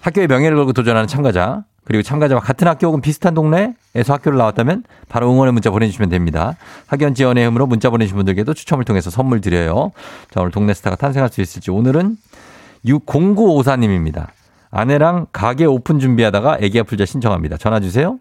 학교의 0.00 0.26
명예를 0.26 0.56
걸고 0.56 0.72
도전하는 0.72 1.06
참가자 1.06 1.64
그리고 1.84 2.02
참가자와 2.02 2.40
같은 2.40 2.68
학교 2.68 2.86
혹은 2.86 3.00
비슷한 3.00 3.34
동네에서 3.34 4.12
학교를 4.14 4.38
나왔다면 4.38 4.84
바로 5.08 5.30
응원의 5.30 5.52
문자 5.52 5.70
보내주시면 5.70 6.10
됩니다. 6.10 6.56
학연 6.86 7.14
지연의 7.14 7.46
힘으로 7.46 7.66
문자 7.66 7.90
보내주신 7.90 8.16
분들께도 8.16 8.54
추첨을 8.54 8.84
통해서 8.84 9.10
선물 9.10 9.40
드려요. 9.40 9.90
자 10.30 10.40
오늘 10.40 10.52
동네 10.52 10.74
스타가 10.74 10.96
탄생할 10.96 11.30
수 11.30 11.40
있을지 11.40 11.70
오늘은 11.70 12.16
60954님입니다. 12.86 14.28
아내랑 14.70 15.26
가게 15.32 15.66
오픈 15.66 15.98
준비하다가 15.98 16.58
애기야 16.60 16.80
풀자 16.80 17.04
신청합니다. 17.04 17.58
전화 17.58 17.80
주세요. 17.80 18.18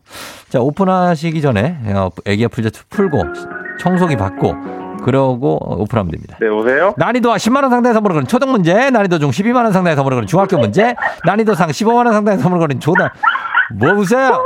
자 0.49 0.59
오픈하시기 0.59 1.41
전에 1.41 1.77
어, 1.93 2.09
애기야 2.25 2.43
풀자 2.45 2.69
풀고 2.89 3.23
청소기 3.79 4.17
받고 4.17 4.81
그러고 5.03 5.57
오픈하면 5.81 6.11
됩니다. 6.11 6.37
네, 6.39 6.47
오세요? 6.47 6.93
난이도 6.97 7.33
10만 7.33 7.63
원 7.63 7.71
상당의 7.71 7.93
선물을 7.93 8.13
거는 8.15 8.27
초등 8.27 8.51
문제, 8.51 8.89
난이도 8.91 9.19
중 9.19 9.31
12만 9.31 9.63
원 9.63 9.71
상당의 9.71 9.95
선물을 9.95 10.17
거는 10.17 10.27
중학교 10.27 10.57
문제, 10.57 10.95
난이도 11.25 11.55
상 11.55 11.69
15만 11.69 12.05
원 12.05 12.13
상당의 12.13 12.39
선물을 12.39 12.59
거는 12.67 12.79
초등 12.79 13.07
뭐 13.75 13.93
보세요? 13.93 14.43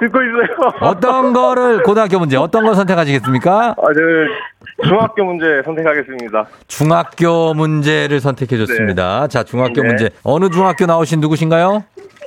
듣고 0.00 0.18
있어요. 0.22 0.72
어떤 0.80 1.32
거를 1.32 1.82
고등학교 1.82 2.18
문제, 2.18 2.36
어떤 2.36 2.64
거 2.64 2.74
선택하시겠습니까? 2.74 3.70
아, 3.70 3.74
저 3.76 4.88
중학교 4.88 5.24
문제 5.24 5.62
선택하겠습니다. 5.64 6.46
중학교 6.68 7.52
문제를 7.54 8.20
선택해 8.20 8.56
줬습니다. 8.58 9.26
자, 9.26 9.42
중학교 9.42 9.82
네. 9.82 9.88
문제. 9.88 10.10
어느 10.22 10.50
중학교 10.50 10.86
나오신 10.86 11.20
누구신가요? 11.20 11.82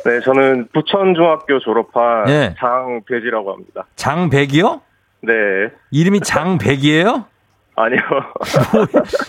네, 0.06 0.19
저는 0.21 0.67
부천 0.74 1.13
중학교 1.15 1.60
졸업한 1.60 2.28
예. 2.30 2.56
장배지라고 2.60 3.54
합니다. 3.54 3.86
장백이요? 3.95 4.82
네, 5.21 5.34
이름이 5.91 6.21
장백이에요? 6.21 7.26
아니요. 7.78 8.00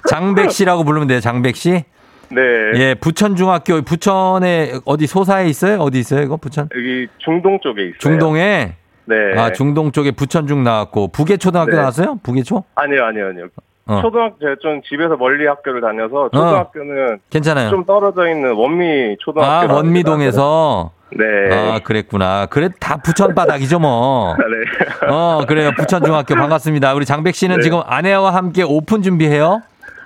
장백 0.09 0.51
씨라고 0.51 0.83
부르면 0.85 1.07
돼요, 1.09 1.21
장백 1.21 1.55
씨? 1.57 1.85
네, 2.35 2.43
예, 2.77 2.95
부천 2.95 3.37
중학교, 3.37 3.83
부천에 3.83 4.73
어디 4.87 5.07
소사에 5.07 5.47
있어요? 5.49 5.79
어디 5.81 5.99
있어요, 5.99 6.23
이거 6.23 6.37
부천? 6.37 6.69
여기 6.75 7.07
중동 7.19 7.59
쪽에 7.61 7.83
있어요. 7.83 7.99
중동에? 7.99 8.75
네. 9.05 9.17
아, 9.37 9.53
중동 9.53 9.93
쪽에 9.93 10.13
부천중 10.13 10.65
나왔고, 10.65 11.09
북예초등학교 11.09 11.73
네. 11.73 11.77
나왔어요? 11.77 12.19
북예초? 12.23 12.65
아니요, 12.75 13.05
아니요, 13.05 13.27
아니요. 13.29 13.47
어. 13.87 14.01
초등학교 14.01 14.39
제가 14.39 14.55
좀 14.63 14.81
집에서 14.89 15.17
멀리 15.17 15.47
학교를 15.47 15.81
다녀서 15.81 16.31
초등학교는 16.33 17.19
괜찮아요. 17.31 17.69
좀 17.69 17.85
떨어져 17.85 18.29
있는 18.29 18.53
원미 18.55 19.17
초등학교. 19.21 19.73
아, 19.73 19.75
원미동에서? 19.77 20.93
네. 21.15 21.25
아, 21.55 21.81
그랬구나. 21.81 22.47
그래, 22.47 22.71
다 22.81 22.97
부천 22.97 23.35
바닥이죠, 23.35 23.79
뭐. 23.81 24.35
네. 24.39 25.07
어, 25.13 25.43
그래요. 25.47 25.73
부천 25.77 26.03
중학교 26.05 26.35
반갑습니다. 26.35 26.95
우리 26.95 27.05
장백 27.05 27.35
씨는 27.35 27.57
네. 27.57 27.63
지금 27.63 27.81
아내와 27.85 28.33
함께 28.33 28.63
오픈 28.63 29.03
준비해요? 29.03 29.61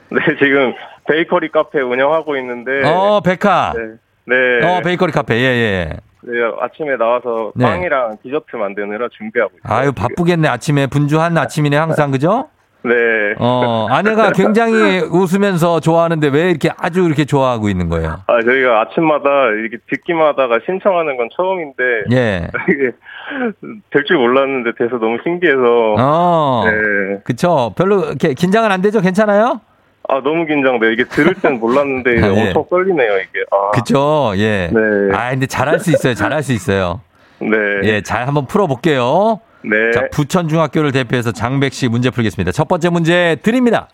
네, 0.08 0.18
지금 0.42 0.72
베이커리 1.08 1.50
카페 1.50 1.80
운영하고 1.80 2.36
있는데. 2.38 2.82
어, 2.84 3.20
백화. 3.24 3.72
네. 3.76 3.82
네. 4.26 4.66
어, 4.66 4.80
베이커리 4.82 5.12
카페. 5.12 5.36
예, 5.36 5.40
예. 5.40 5.90
네, 6.22 6.32
아침에 6.60 6.96
나와서 6.96 7.52
네. 7.54 7.64
빵이랑 7.64 8.16
디저트 8.22 8.56
만드느라 8.56 9.08
준비하고 9.16 9.52
있어요. 9.64 9.78
아유, 9.78 9.92
바쁘겠네. 9.92 10.48
아침에 10.48 10.88
분주한 10.88 11.38
아침이네, 11.38 11.76
항상. 11.76 12.10
그죠? 12.10 12.48
네. 12.82 12.92
어, 13.38 13.86
아내가 13.90 14.32
굉장히 14.32 15.00
웃으면서 15.10 15.80
좋아하는데 15.80 16.28
왜 16.28 16.50
이렇게 16.50 16.70
아주 16.78 17.02
이렇게 17.04 17.24
좋아하고 17.24 17.68
있는 17.68 17.88
거예요? 17.88 18.20
아, 18.26 18.42
저희가 18.42 18.80
아침마다 18.82 19.28
이렇게 19.58 19.78
듣기만 19.90 20.26
하다가 20.28 20.58
신청하는 20.66 21.16
건 21.16 21.28
처음인데. 21.36 21.84
예. 22.12 22.48
이게 22.70 22.90
될 23.90 24.04
줄 24.04 24.18
몰랐는데 24.18 24.72
돼서 24.78 24.98
너무 24.98 25.18
신기해서. 25.24 25.94
어. 25.98 26.64
네. 26.64 27.20
그쵸. 27.24 27.72
별로 27.76 28.04
이렇게 28.04 28.34
긴장은 28.34 28.70
안 28.72 28.82
되죠? 28.82 29.00
괜찮아요? 29.00 29.60
아, 30.08 30.20
너무 30.22 30.46
긴장돼요. 30.46 30.92
이게 30.92 31.04
들을 31.04 31.34
땐 31.34 31.58
몰랐는데 31.60 32.16
예. 32.16 32.22
엄청 32.48 32.64
떨리네요, 32.70 33.16
이게. 33.18 33.44
아. 33.50 33.70
그쵸. 33.72 34.32
예. 34.36 34.70
네. 34.72 35.16
아, 35.16 35.30
근데 35.30 35.46
잘할 35.46 35.80
수 35.80 35.90
있어요. 35.90 36.14
잘할 36.14 36.42
수 36.42 36.52
있어요. 36.52 37.00
네. 37.40 37.48
예, 37.84 38.00
잘 38.02 38.26
한번 38.26 38.46
풀어볼게요. 38.46 39.40
네. 39.62 39.90
자, 39.92 40.02
부천중학교를 40.12 40.92
대표해서 40.92 41.32
장백 41.32 41.72
씨 41.72 41.88
문제 41.88 42.10
풀겠습니다. 42.10 42.52
첫 42.52 42.68
번째 42.68 42.88
문제 42.90 43.36
드립니다. 43.42 43.88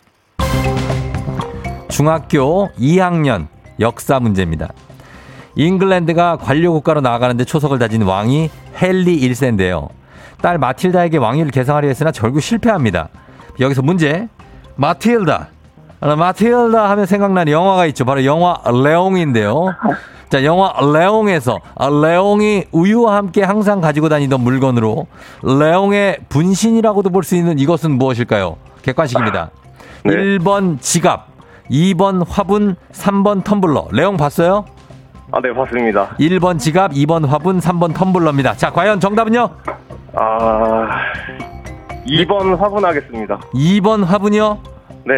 중학교 1.88 2.68
2학년 2.78 3.46
역사 3.80 4.20
문제입니다. 4.20 4.68
잉글랜드가 5.56 6.36
관료 6.36 6.72
국가로 6.72 7.00
나아가는데 7.00 7.44
초석을 7.44 7.78
다진 7.78 8.02
왕이 8.02 8.50
헨리 8.82 9.20
1세인데요. 9.20 9.88
딸 10.40 10.58
마틸다에게 10.58 11.18
왕위를 11.18 11.50
계승하려 11.50 11.88
했으나 11.88 12.10
결국 12.10 12.40
실패합니다. 12.40 13.08
여기서 13.60 13.82
문제. 13.82 14.28
마틸다. 14.76 15.48
아, 16.02 16.16
마틸다 16.16 16.90
하면 16.90 17.06
생각나는 17.06 17.52
영화가 17.52 17.86
있죠. 17.86 18.04
바로 18.04 18.24
영화 18.24 18.56
레옹인데요. 18.66 19.74
자, 20.28 20.44
영화 20.44 20.72
레옹에서 20.80 21.58
아, 21.76 21.88
레옹이 21.88 22.64
우유와 22.72 23.16
함께 23.16 23.42
항상 23.44 23.80
가지고 23.80 24.08
다니던 24.08 24.40
물건으로 24.40 25.06
레옹의 25.42 26.18
분신이라고도 26.28 27.10
볼 27.10 27.22
수 27.22 27.36
있는 27.36 27.58
이것은 27.58 27.92
무엇일까요? 27.92 28.56
객관식입니다. 28.82 29.50
네. 30.04 30.12
1번 30.12 30.80
지갑, 30.80 31.28
2번 31.70 32.24
화분, 32.28 32.74
3번 32.92 33.44
텀블러. 33.44 33.86
레옹 33.92 34.16
봤어요? 34.16 34.64
아, 35.30 35.40
네, 35.40 35.54
봤습니다. 35.54 36.08
1번 36.18 36.58
지갑, 36.58 36.90
2번 36.92 37.26
화분, 37.28 37.60
3번 37.60 37.94
텀블러입니다. 37.94 38.58
자, 38.58 38.70
과연 38.72 38.98
정답은요? 38.98 39.48
아, 40.14 40.88
2번 42.08 42.56
화분 42.58 42.84
하겠습니다. 42.84 43.38
2번 43.54 44.04
화분이요? 44.04 44.58
네. 45.06 45.14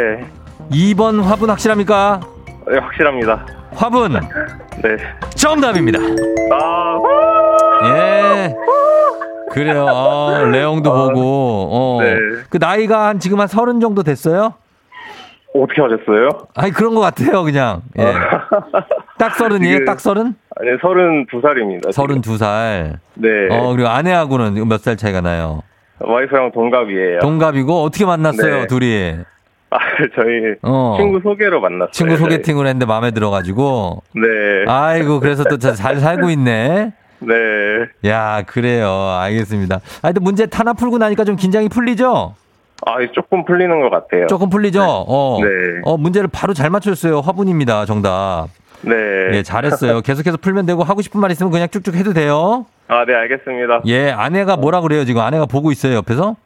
2번 0.70 1.22
화분 1.22 1.50
확실합니까? 1.50 2.20
네, 2.68 2.79
확실합니다. 2.79 3.46
화분 3.74 4.12
네. 4.12 4.96
정답입니다. 5.35 5.98
아, 6.53 7.00
예. 7.88 8.55
그래요. 9.53 9.87
아, 9.88 10.42
레옹도 10.50 10.92
보고. 10.92 11.68
어. 11.70 11.98
네. 12.03 12.16
그 12.50 12.59
나이가 12.61 13.07
한 13.09 13.18
지금 13.18 13.40
한 13.40 13.46
서른 13.46 13.81
정도 13.81 14.03
됐어요? 14.03 14.55
어떻게 15.55 15.81
하셨어요? 15.83 16.29
아니 16.57 16.72
그런 16.72 16.94
것 16.94 17.00
같아요, 17.00 17.44
그냥. 17.44 17.83
예. 17.98 18.12
딱 19.18 19.37
서른이에요? 19.37 19.85
딱 19.85 20.00
서른? 20.00 20.35
아니, 20.57 20.70
32살입니다. 20.79 21.92
서른 21.92 22.20
두 22.20 22.37
살. 22.37 22.98
네. 23.14 23.29
어 23.50 23.72
그리고 23.72 23.88
아내하고는 23.88 24.66
몇 24.68 24.79
살 24.81 24.96
차이가 24.96 25.20
나요? 25.20 25.62
와이프랑 26.00 26.50
동갑이에요. 26.53 27.20
동갑이고 27.20 27.83
어떻게 27.85 28.05
만났어요, 28.05 28.61
네. 28.62 28.66
둘이? 28.66 29.14
아, 29.75 29.79
저희 30.15 30.55
어. 30.63 30.95
친구 30.97 31.21
소개로 31.21 31.61
만났어요. 31.61 31.91
친구 31.91 32.13
네. 32.13 32.19
소개팅을 32.19 32.67
했는데 32.67 32.87
마음에 32.87 33.11
들어가지고. 33.11 34.03
네. 34.15 34.23
아이고 34.71 35.19
그래서 35.21 35.43
또 35.45 35.57
잘 35.59 35.97
살고 35.99 36.31
있네. 36.31 36.93
네. 37.21 37.35
야 38.09 38.43
그래요. 38.47 38.89
알겠습니다. 39.21 39.81
하여튼 40.03 40.23
문제 40.23 40.47
하나 40.53 40.73
풀고 40.75 40.99
나니까 40.99 41.25
좀 41.25 41.37
긴장이 41.37 41.69
풀리죠? 41.69 42.35
아, 42.87 42.97
조금 43.15 43.45
풀리는 43.45 43.81
것 43.81 43.89
같아요. 43.91 44.27
조금 44.27 44.51
풀리죠? 44.51 44.83
어. 44.85 45.39
네. 45.41 45.47
어, 45.85 45.97
문제를 45.97 46.29
바로 46.31 46.53
잘 46.53 46.71
맞췄어요. 46.71 47.21
화분입니다. 47.21 47.87
정답. 47.87 48.49
네. 48.83 48.93
예, 49.33 49.43
잘했어요. 49.43 50.03
계속해서 50.03 50.37
풀면 50.37 50.67
되고 50.67 50.83
하고 50.85 51.01
싶은 51.01 51.19
말 51.21 51.31
있으면 51.31 51.51
그냥 51.51 51.69
쭉쭉 51.69 51.95
해도 51.97 52.13
돼요. 52.13 52.67
아, 52.89 53.05
네, 53.07 53.15
알겠습니다. 53.15 53.81
예, 53.87 54.11
아내가 54.11 54.57
뭐라 54.57 54.83
그래요? 54.83 55.05
지금 55.07 55.23
아내가 55.23 55.47
보고 55.47 55.73
있어요. 55.73 55.95
옆에서? 55.95 56.37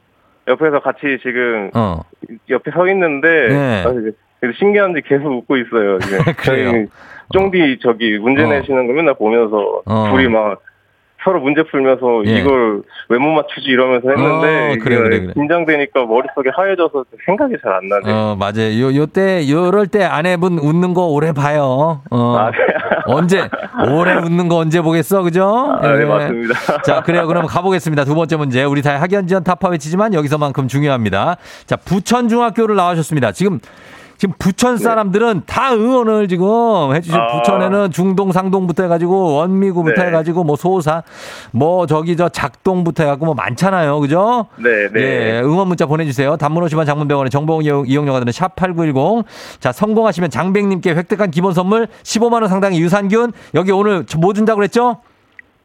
옆에서 0.48 0.80
같이 0.80 1.18
지금 1.22 1.70
어. 1.74 2.02
옆에 2.48 2.70
서 2.70 2.88
있는데 2.88 3.48
네. 3.48 3.84
아, 3.84 4.52
신기한지 4.58 5.02
계속 5.02 5.26
웃고 5.26 5.56
있어요. 5.58 5.98
그래요? 6.38 6.70
저희 6.70 6.86
쫑디 7.32 7.78
저기 7.82 8.18
문제 8.18 8.42
어. 8.42 8.48
내시는 8.48 8.86
거 8.86 8.92
맨날 8.92 9.14
보면서 9.14 9.82
어. 9.84 10.10
둘이 10.10 10.28
막 10.28 10.60
서로 11.24 11.40
문제 11.40 11.62
풀면서 11.64 12.22
예. 12.26 12.38
이걸 12.40 12.82
왜 13.08 13.18
못 13.18 13.28
맞추지 13.30 13.66
이러면서 13.68 14.08
했는데 14.10 14.72
어, 14.72 14.76
그래, 14.82 14.96
그래, 14.96 15.20
그래. 15.20 15.32
긴장되니까 15.34 16.04
머릿속에 16.06 16.50
하얘져서 16.54 17.04
생각이 17.26 17.54
잘 17.62 17.72
안 17.72 17.88
나네요. 17.88 18.14
어, 18.14 18.36
맞아요. 18.36 18.80
요, 18.80 18.94
요 18.96 19.06
때, 19.06 19.48
요럴 19.48 19.88
때 19.88 20.04
아내분 20.04 20.58
웃는 20.58 20.94
거 20.94 21.06
오래 21.06 21.32
봐요. 21.32 22.02
어. 22.10 22.36
아, 22.38 22.50
네. 22.50 22.58
언제, 23.06 23.48
오래 23.90 24.14
웃는 24.14 24.48
거 24.48 24.56
언제 24.56 24.80
보겠어? 24.80 25.22
그죠? 25.22 25.78
아, 25.80 25.92
네, 25.92 26.02
예. 26.02 26.04
맞습니다. 26.04 26.54
자, 26.82 27.02
그래요. 27.02 27.26
그럼 27.26 27.46
가보겠습니다. 27.46 28.04
두 28.04 28.14
번째 28.14 28.36
문제. 28.36 28.62
우리 28.64 28.82
다 28.82 29.00
학연지원 29.00 29.42
타파 29.44 29.68
외치지만 29.70 30.14
여기서만큼 30.14 30.68
중요합니다. 30.68 31.36
자, 31.66 31.76
부천중학교를 31.76 32.76
나와셨습니다. 32.76 33.32
지금, 33.32 33.58
지금 34.18 34.34
부천 34.36 34.78
사람들은 34.78 35.42
다 35.46 35.72
응원을 35.72 36.26
지금 36.26 36.46
네. 36.92 37.00
아. 37.12 37.38
부천에는 37.38 37.92
중동, 37.92 38.32
상동부터 38.32 38.82
해가지고, 38.82 39.34
원미구부터 39.34 40.02
네. 40.02 40.08
해가지고, 40.08 40.42
뭐 40.42 40.56
소사, 40.56 41.04
뭐 41.52 41.86
저기 41.86 42.16
저 42.16 42.28
작동부터 42.28 43.04
해가지고 43.04 43.26
뭐 43.26 43.34
많잖아요. 43.34 44.00
그죠? 44.00 44.46
네, 44.56 44.88
네. 44.92 45.00
예, 45.00 45.40
응원 45.44 45.68
문자 45.68 45.86
보내주세요. 45.86 46.36
단문 46.36 46.64
50원 46.64 46.84
장문병원의 46.84 47.30
정보 47.30 47.62
이용료가 47.62 48.18
드는 48.18 48.32
샵 48.32 48.56
8910. 48.56 49.24
자, 49.60 49.70
성공하시면 49.70 50.30
장백님께 50.30 50.90
획득한 50.94 51.30
기본 51.30 51.54
선물 51.54 51.86
15만 52.02 52.42
원 52.42 52.48
상당의 52.48 52.80
유산균. 52.80 53.32
여기 53.54 53.70
오늘 53.70 54.04
뭐 54.18 54.32
준다고 54.32 54.56
그랬죠? 54.56 54.98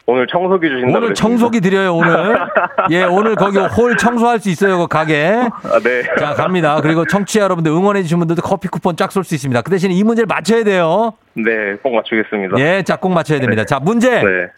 오늘 0.05 0.27
청소기 0.27 0.67
주신다고 0.67 0.97
오늘. 1.05 1.13
청소기 1.13 1.61
드려요, 1.61 1.95
오늘. 1.95 2.37
예, 2.91 3.03
오늘 3.03 3.35
거기 3.35 3.57
홀 3.57 3.95
청소할 3.95 4.39
수 4.39 4.49
있어요, 4.49 4.77
그 4.79 4.87
가게. 4.87 5.27
아, 5.63 5.79
네. 5.81 6.03
자, 6.19 6.33
갑니다. 6.33 6.81
그리고 6.81 7.05
청취자 7.05 7.39
여러분들 7.41 7.71
응원해 7.71 8.01
주신 8.03 8.19
분들도 8.19 8.41
커피 8.41 8.67
쿠폰 8.67 8.97
쫙 8.97 9.11
쏠 9.13 9.23
수 9.23 9.33
있습니다. 9.33 9.61
그 9.61 9.71
대신에 9.71 9.93
이 9.93 10.03
문제를 10.03 10.25
맞춰야 10.27 10.63
돼요. 10.65 11.13
네, 11.35 11.75
꼭 11.81 11.93
맞추겠습니다. 11.95 12.59
예, 12.59 12.83
자, 12.83 12.97
꼭 12.97 13.09
맞춰야 13.13 13.39
됩니다. 13.39 13.63
자, 13.63 13.79
문제 13.79 14.09
네. 14.21 14.49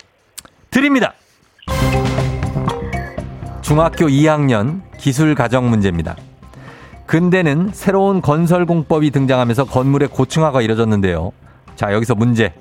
드립니다. 0.71 1.13
중학교 3.62 4.08
2학년 4.08 4.81
기술 4.97 5.36
가정 5.36 5.69
문제입니다. 5.69 6.15
근대는 7.05 7.69
새로운 7.71 8.19
건설 8.21 8.65
공법이 8.65 9.12
등장하면서 9.12 9.65
건물의 9.65 10.08
고층화가 10.10 10.62
이뤄졌는데요. 10.63 11.31
자, 11.75 11.93
여기서 11.93 12.15
문제. 12.15 12.53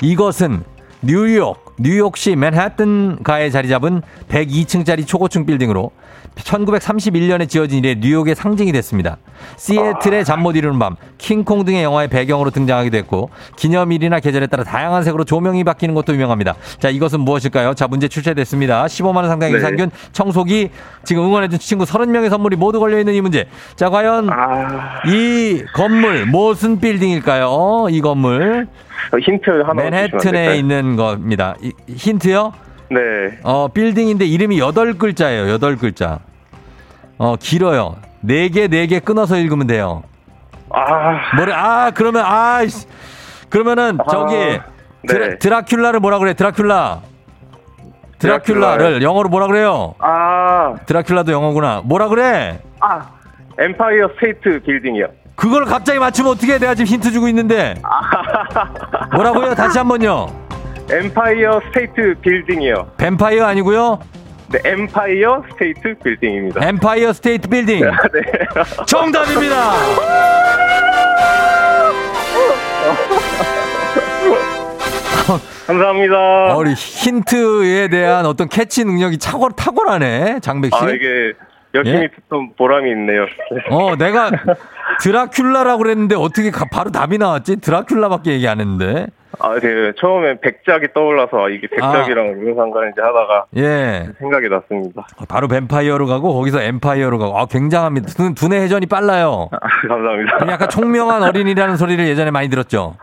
이것은 0.00 0.62
뉴욕, 1.02 1.74
뉴욕시 1.78 2.36
맨하튼가에 2.36 3.48
자리 3.50 3.68
잡은 3.68 4.02
102층짜리 4.28 5.06
초고층 5.06 5.46
빌딩으로 5.46 5.92
1931년에 6.36 7.48
지어진 7.48 7.78
이래 7.82 7.94
뉴욕의 7.98 8.34
상징이 8.34 8.70
됐습니다. 8.72 9.16
시애틀의 9.56 10.24
잠 10.26 10.40
못 10.40 10.56
이루는 10.56 10.78
밤, 10.78 10.96
킹콩 11.18 11.64
등의 11.64 11.82
영화의 11.82 12.08
배경으로 12.08 12.50
등장하기도 12.50 12.96
했고 12.98 13.30
기념일이나 13.56 14.20
계절에 14.20 14.46
따라 14.46 14.62
다양한 14.62 15.02
색으로 15.02 15.24
조명이 15.24 15.64
바뀌는 15.64 15.94
것도 15.94 16.12
유명합니다. 16.14 16.54
자, 16.78 16.88
이것은 16.90 17.20
무엇일까요? 17.20 17.74
자, 17.74 17.86
문제 17.88 18.06
출제됐습니다. 18.06 18.84
15만 18.84 19.16
원 19.16 19.28
상당의 19.28 19.52
네. 19.52 19.58
유산균, 19.58 19.90
청소기, 20.12 20.70
지금 21.04 21.24
응원해 21.24 21.48
준 21.48 21.58
친구 21.58 21.84
30명의 21.84 22.28
선물이 22.30 22.56
모두 22.56 22.78
걸려 22.78 22.98
있는 22.98 23.14
이 23.14 23.20
문제. 23.22 23.46
자, 23.76 23.88
과연 23.90 24.30
아, 24.30 25.00
이 25.06 25.62
건물 25.74 26.26
무슨 26.26 26.78
빌딩일까요? 26.80 27.88
이 27.90 28.00
건물 28.02 28.68
힌트 29.20 29.62
하나 29.62 29.82
맨해튼에? 29.82 30.56
있는 30.56 30.96
겁니다. 30.96 31.54
이- 31.60 31.72
힌트요? 31.88 32.52
네. 32.90 32.98
어, 33.44 33.68
빌딩인데 33.68 34.24
이름이 34.26 34.58
여덟 34.58 34.94
글자예요. 34.94 35.48
여덟 35.50 35.76
글자. 35.76 36.18
어, 37.18 37.36
길어요. 37.38 37.96
네 38.20 38.48
개, 38.48 38.66
네 38.68 38.86
개 38.86 38.98
끊어서 39.00 39.36
읽으면 39.36 39.66
돼요. 39.66 40.02
아, 40.70 41.34
뭐래, 41.36 41.52
아, 41.52 41.90
그러면, 41.94 42.24
아, 42.24 42.64
씨. 42.66 42.86
그러면은, 43.48 43.98
저기, 44.08 44.34
네. 44.36 44.60
드라, 45.08 45.60
드라큘라를 45.62 45.98
뭐라 45.98 46.18
그래, 46.20 46.32
드라큘라. 46.34 47.00
드라큘라를 48.20 49.02
영어로 49.02 49.28
뭐라 49.28 49.46
그래요? 49.46 49.94
아, 49.98 50.74
드라큘라도 50.86 51.30
영어구나. 51.32 51.82
뭐라 51.84 52.08
그래? 52.08 52.60
아, 52.80 53.00
엠파이어 53.58 54.08
스테이트 54.14 54.60
빌딩이요. 54.64 55.06
그걸 55.40 55.64
갑자기 55.64 55.98
맞추면 55.98 56.32
어떻게 56.32 56.52
해? 56.52 56.58
내가 56.58 56.74
지금 56.74 56.92
힌트 56.92 57.12
주고 57.12 57.26
있는데. 57.28 57.74
뭐라고요? 59.14 59.54
다시 59.54 59.78
한 59.78 59.88
번요. 59.88 60.26
엠파이어 60.90 61.62
스테이트 61.68 62.14
빌딩이요. 62.20 62.92
뱀파이어 62.98 63.46
아니고요. 63.46 64.00
네, 64.48 64.58
엠파이어 64.62 65.44
스테이트 65.50 65.94
빌딩입니다. 66.04 66.66
엠파이어 66.68 67.14
스테이트 67.14 67.48
빌딩. 67.48 67.80
네. 67.80 67.90
정답입니다. 68.86 69.72
감사합니다. 75.66 76.54
우리 76.56 76.74
힌트에 76.74 77.88
대한 77.88 78.26
어떤 78.26 78.48
캐치 78.48 78.84
능력이 78.84 79.16
탁월, 79.18 79.52
탁월하네, 79.52 80.40
장백 80.40 80.74
씨. 80.74 80.84
아, 80.84 80.90
이게 80.90 81.32
열심히 81.74 82.02
예? 82.02 82.08
듣던 82.08 82.54
보람이 82.56 82.90
있네요. 82.90 83.26
어, 83.70 83.96
내가 83.96 84.30
드라큘라라고 85.02 85.78
그랬는데 85.78 86.16
어떻게 86.16 86.50
가- 86.50 86.66
바로 86.70 86.90
답이 86.90 87.18
나왔지? 87.18 87.56
드라큘라밖에 87.56 88.28
얘기 88.28 88.48
안 88.48 88.60
했는데. 88.60 89.06
아, 89.38 89.54
네, 89.58 89.92
처음엔 89.98 90.40
백작이 90.40 90.88
떠올라서 90.92 91.48
이게 91.50 91.66
백작이랑 91.68 92.38
무슨 92.40 92.56
상관인지 92.56 93.00
하다가 93.00 93.44
예. 93.56 94.08
생각이 94.18 94.48
났습니다. 94.48 95.06
바로 95.28 95.48
뱀파이어로 95.48 96.06
가고 96.06 96.34
거기서 96.34 96.60
엠파이어로 96.60 97.18
가고. 97.18 97.38
아, 97.38 97.46
굉장합니다. 97.46 98.08
두, 98.08 98.34
두뇌 98.34 98.60
회전이 98.62 98.86
빨라요. 98.86 99.48
아, 99.52 99.58
감사합니다. 99.88 100.52
약간 100.52 100.68
총명한 100.68 101.22
어린이라는 101.22 101.76
소리를 101.76 102.06
예전에 102.08 102.30
많이 102.32 102.48
들었죠. 102.50 102.96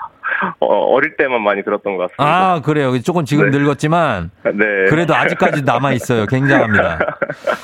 어, 0.60 0.66
어릴 0.66 1.16
때만 1.18 1.42
많이 1.42 1.64
들었던 1.64 1.98
것 1.98 2.12
같습니다. 2.12 2.54
아, 2.54 2.62
그래요. 2.62 3.00
조금 3.02 3.26
지금 3.26 3.50
네. 3.50 3.58
늙었지만 3.58 4.32
네. 4.44 4.66
그래도 4.90 5.16
아직까지 5.16 5.64
남아 5.64 5.94
있어요. 5.94 6.26
굉장합니다. 6.26 7.18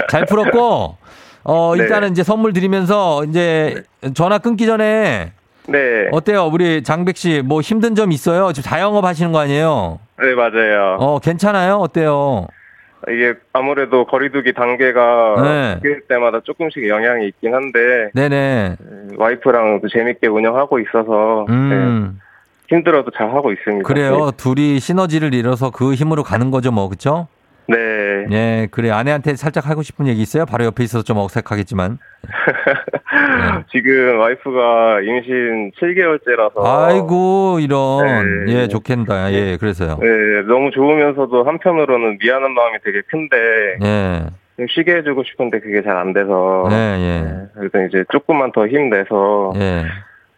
잘 0.10 0.26
풀었고 0.26 0.98
어 1.46 1.74
네. 1.76 1.84
일단은 1.84 2.12
이제 2.12 2.24
선물 2.24 2.54
드리면서 2.54 3.26
이제 3.26 3.84
전화 4.14 4.38
끊기 4.38 4.66
전에 4.66 5.34
네. 5.68 6.10
어때요? 6.12 6.50
우리 6.52 6.84
장백 6.84 7.18
씨, 7.18 7.42
뭐 7.44 7.62
힘든 7.62 7.96
점 7.96 8.12
있어요? 8.12 8.52
지금 8.52 8.70
자영업 8.70 9.06
하시는 9.06 9.32
거 9.32 9.40
아니에요? 9.40 10.00
네, 10.20 10.34
맞아요. 10.36 10.98
어, 11.00 11.20
괜찮아요? 11.20 11.76
어때요? 11.76 12.48
이게 13.10 13.34
아무래도 13.52 14.06
거리두기 14.06 14.54
단계가 14.54 15.36
네. 15.42 15.74
바뀔 15.76 16.02
때마다 16.08 16.40
조금씩 16.42 16.88
영향이 16.88 17.28
있긴 17.28 17.54
한데 17.54 18.10
네네. 18.14 18.78
와이프랑 19.18 19.82
또 19.82 19.90
재밌게 19.90 20.28
운영하고 20.28 20.80
있어서 20.80 21.46
네, 21.50 21.54
음, 21.54 22.20
힘들어도 22.70 23.12
잘 23.12 23.30
하고 23.30 23.52
있습니다. 23.52 23.88
그래요. 23.88 24.32
둘이 24.38 24.80
시너지를 24.80 25.34
잃어서 25.34 25.70
그 25.70 25.94
힘으로 25.94 26.24
가는 26.24 26.50
거죠, 26.52 26.72
뭐, 26.72 26.90
그쵸? 26.90 27.28
네. 27.68 27.78
예, 28.32 28.68
그래. 28.72 28.90
아내한테 28.90 29.36
살짝 29.36 29.70
하고 29.70 29.84
싶은 29.84 30.08
얘기 30.08 30.22
있어요? 30.22 30.46
바로 30.46 30.66
옆에 30.66 30.84
있어서 30.84 31.04
좀 31.04 31.18
어색하겠지만. 31.18 31.98
네. 32.24 33.64
지금 33.72 34.20
와이프가 34.20 35.02
임신 35.02 35.72
7개월째라서 35.80 36.64
아이고, 36.64 37.60
이런. 37.62 37.80
어. 37.80 38.24
네. 38.48 38.54
예, 38.54 38.68
좋겠다. 38.68 39.32
예, 39.34 39.58
그래서요. 39.58 39.98
네, 40.02 40.08
너무 40.48 40.72
좋으면서도 40.72 41.44
한편으로는 41.44 42.18
미안한 42.22 42.52
마음이 42.52 42.78
되게 42.84 43.02
큰데 43.10 43.38
예, 43.84 44.26
좀 44.58 44.68
쉬게 44.70 44.96
해주고 44.98 45.24
싶은데 45.24 45.60
그게 45.60 45.82
잘 45.84 45.98
안 45.98 46.14
돼서 46.14 46.68
예, 46.72 46.76
예. 46.76 47.22
네, 47.22 47.70
그래서 47.70 47.88
이제 47.88 48.04
조금만 48.12 48.52
더 48.52 48.68
힘내서 48.68 49.54
예. 49.58 49.86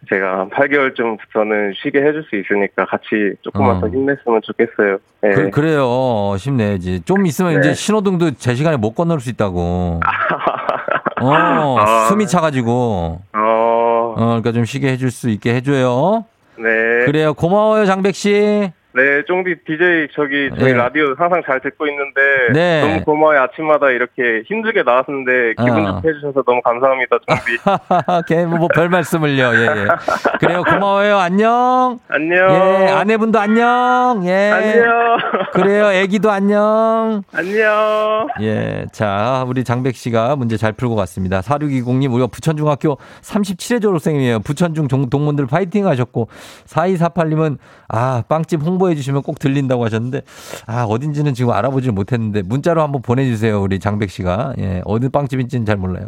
제가 0.09 0.39
한 0.39 0.49
8개월쯤부터는 0.49 1.73
쉬게 1.75 1.99
해줄 2.01 2.23
수 2.29 2.35
있으니까 2.35 2.85
같이 2.85 3.33
조금만 3.41 3.77
어. 3.77 3.79
더 3.81 3.87
힘냈으면 3.87 4.41
좋겠어요. 4.43 4.97
네. 5.21 5.31
그, 5.31 5.49
그래요. 5.49 6.35
힘내야지. 6.37 7.01
좀 7.05 7.25
있으면 7.25 7.53
네. 7.53 7.59
이제 7.59 7.73
신호등도 7.73 8.31
제 8.35 8.55
시간에 8.55 8.77
못 8.77 8.93
건널 8.93 9.19
수 9.19 9.29
있다고. 9.29 9.99
어, 11.21 11.79
아. 11.79 12.05
숨이 12.07 12.27
차가지고. 12.27 13.21
어, 13.33 13.37
어, 13.37 14.15
그러니까 14.15 14.51
좀 14.51 14.65
쉬게 14.65 14.89
해줄 14.89 15.11
수 15.11 15.29
있게 15.29 15.53
해줘요. 15.55 16.25
네. 16.57 17.05
그래요. 17.05 17.33
고마워요, 17.33 17.85
장백 17.85 18.15
씨. 18.15 18.71
네, 18.95 19.23
쫑디 19.27 19.55
DJ 19.67 20.07
저기 20.15 20.49
저희 20.57 20.71
네. 20.71 20.73
라디오 20.73 21.13
항상 21.17 21.41
잘 21.45 21.59
듣고 21.59 21.85
있는데 21.87 22.21
네. 22.53 22.81
너무 22.81 23.03
고마워요. 23.03 23.41
아침마다 23.41 23.89
이렇게 23.89 24.43
힘들게 24.47 24.83
나왔는데 24.83 25.55
기분 25.61 25.85
어. 25.85 25.95
좋게 25.95 26.07
해주셔서 26.07 26.43
너무 26.43 26.61
감사합니다, 26.61 27.17
쫑디. 27.27 27.57
걔 28.29 28.45
뭐별 28.45 28.87
말씀을요. 28.87 29.51
예, 29.53 29.59
예. 29.81 29.87
그래요. 30.39 30.63
고마워요. 30.63 31.17
안녕. 31.17 31.99
안녕. 32.07 32.37
예, 32.53 32.87
아내분도 32.91 33.37
안녕. 33.37 34.21
예. 34.25 34.51
안녕. 34.51 35.17
그래요. 35.51 35.91
애기도 35.91 36.31
안녕. 36.31 37.21
안녕. 37.33 38.27
예. 38.39 38.85
자, 38.93 39.43
우리 39.45 39.65
장백 39.65 39.95
씨가 39.95 40.37
문제 40.37 40.55
잘 40.55 40.71
풀고 40.71 40.95
갔습니다. 40.95 41.41
4620님, 41.41 42.13
우리가 42.13 42.27
부천중학교 42.27 42.97
37회 43.21 43.81
졸업생이에요. 43.81 44.39
부천중 44.39 44.87
종- 44.87 45.09
동문들 45.09 45.47
파이팅 45.47 45.85
하셨고, 45.87 46.29
4248님은, 46.67 47.57
아, 47.89 48.23
빵집 48.29 48.61
홍보 48.61 48.84
해 48.89 48.95
주시면 48.95 49.23
꼭 49.23 49.39
들린다고 49.39 49.83
하셨는데, 49.85 50.21
아, 50.65 50.83
어딘지는 50.83 51.33
지금 51.33 51.51
알아보질 51.51 51.91
못했는데, 51.91 52.41
문자로 52.43 52.81
한번 52.81 53.01
보내주세요. 53.01 53.61
우리 53.61 53.79
장백 53.79 54.09
씨가. 54.09 54.53
예, 54.59 54.81
어느 54.85 55.09
빵집인지는 55.09 55.65
잘 55.65 55.77
몰라요. 55.77 56.07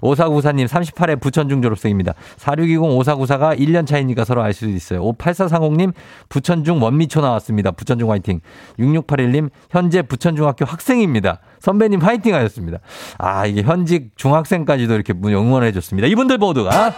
5494님, 0.00 0.66
38회 0.66 1.20
부천중 1.20 1.62
졸업생입니다. 1.62 2.14
4620 2.36 3.06
5494가 3.06 3.58
1년 3.58 3.86
차이니까 3.86 4.24
서로 4.24 4.42
알 4.42 4.52
수도 4.52 4.70
있어요. 4.70 5.02
58430님, 5.02 5.92
부천중 6.28 6.82
원미초 6.82 7.20
나왔습니다. 7.20 7.70
부천중 7.70 8.10
화이팅. 8.10 8.40
6681님, 8.78 9.50
현재 9.70 10.02
부천중학교 10.02 10.64
학생입니다. 10.64 11.40
선배님 11.66 12.00
화이팅 12.00 12.32
하셨습니다. 12.32 12.78
아, 13.18 13.44
이게 13.44 13.62
현직 13.62 14.12
중학생까지도 14.14 14.94
이렇게 14.94 15.12
응원해 15.12 15.72
줬습니다. 15.72 16.06
이분들 16.06 16.38
모두가 16.38 16.94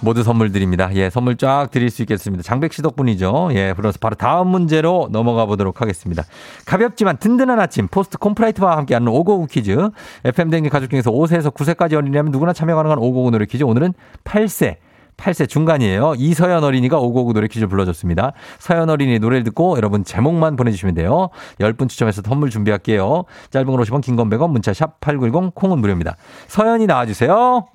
모두 0.00 0.22
선물 0.22 0.50
드립니다. 0.50 0.88
예, 0.94 1.10
선물 1.10 1.36
쫙 1.36 1.68
드릴 1.70 1.90
수 1.90 2.00
있겠습니다. 2.00 2.42
장백 2.42 2.72
씨 2.72 2.80
덕분이죠. 2.80 3.50
예, 3.52 3.74
그래서 3.76 3.98
바로 4.00 4.14
다음 4.14 4.48
문제로 4.48 5.10
넘어가 5.12 5.44
보도록 5.44 5.82
하겠습니다. 5.82 6.24
가볍지만 6.64 7.18
든든한 7.18 7.60
아침 7.60 7.88
포스트 7.88 8.16
콘푸라이트와 8.16 8.74
함께하는 8.78 9.08
오고구 9.08 9.46
퀴즈. 9.48 9.90
FM 10.24 10.48
댕기 10.48 10.70
가족 10.70 10.88
중에서 10.88 11.10
5세에서 11.10 11.52
9세까지 11.52 11.92
어린이라면 11.92 12.32
누구나 12.32 12.54
참여 12.54 12.74
가능한 12.74 12.96
오고구 12.96 13.32
노래 13.32 13.44
퀴즈. 13.44 13.64
오늘은 13.64 13.92
8세. 14.24 14.76
8세 15.20 15.48
중간이에요. 15.48 16.14
이서연 16.16 16.64
어린이가 16.64 16.98
오고구 16.98 17.34
노래 17.34 17.46
퀴즈 17.46 17.66
불러줬습니다. 17.66 18.32
서연 18.58 18.88
어린이 18.90 19.18
노래를 19.18 19.44
듣고 19.44 19.76
여러분 19.76 20.02
제목만 20.04 20.56
보내주시면 20.56 20.94
돼요. 20.94 21.28
10분 21.60 21.88
추첨해서 21.88 22.22
선물 22.24 22.50
준비할게요. 22.50 23.24
짧은 23.50 23.66
걸 23.70 23.80
50원, 23.84 24.00
긴 24.02 24.16
건 24.16 24.28
100원, 24.30 24.50
문자 24.50 24.72
샵 24.72 24.98
8910, 25.00 25.54
콩은 25.54 25.78
무료입니다. 25.78 26.16
서연이 26.48 26.86
나와주세요. 26.86 27.68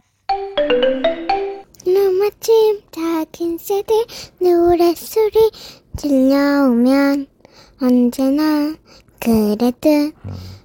눈마침 1.86 2.82
작은 2.92 3.58
새들 3.60 3.96
노랫소리 4.42 5.52
들려오면 5.98 7.28
언제나 7.82 8.74
그래듯 9.20 10.14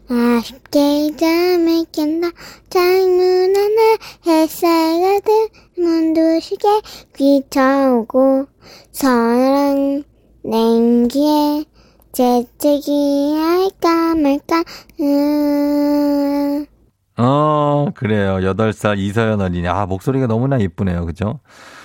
아쉽게 0.08 1.14
잠을 1.16 1.84
깬다 1.92 2.28
창문 2.68 3.54
하나 3.54 3.96
햇살 4.26 5.00
가득 5.00 5.50
눈부시게 5.80 6.68
비춰오고 7.14 8.46
서늘한 8.92 10.04
냉기에 10.44 11.64
재채기 12.12 13.34
할까 13.36 14.14
말까 14.14 14.62
음. 15.00 16.66
어, 17.16 17.86
그래요. 17.94 18.36
8살 18.36 18.98
이서연 18.98 19.40
어린이. 19.42 19.68
아, 19.68 19.84
목소리가 19.86 20.26
너무나 20.26 20.58
예쁘네요. 20.58 21.04
그죠? 21.04 21.40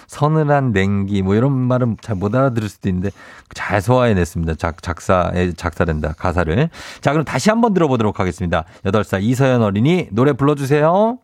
서늘한 0.07 0.71
냉기, 0.71 1.21
뭐 1.23 1.35
이런 1.35 1.51
말은 1.51 1.97
잘 2.01 2.15
못 2.15 2.33
알아들을 2.33 2.69
수도 2.69 2.87
있는데 2.89 3.09
잘 3.53 3.81
소화해냈습니다. 3.81 4.55
작, 4.55 4.81
작사에 4.81 5.51
작사된다. 5.53 6.13
가사를. 6.13 6.69
자, 7.01 7.11
그럼 7.11 7.25
다시 7.25 7.49
한번 7.49 7.73
들어보도록 7.73 8.19
하겠습니다. 8.19 8.63
8살 8.85 9.23
이서연 9.23 9.61
어린이 9.61 10.07
노래 10.11 10.31
불러주세요. 10.33 11.17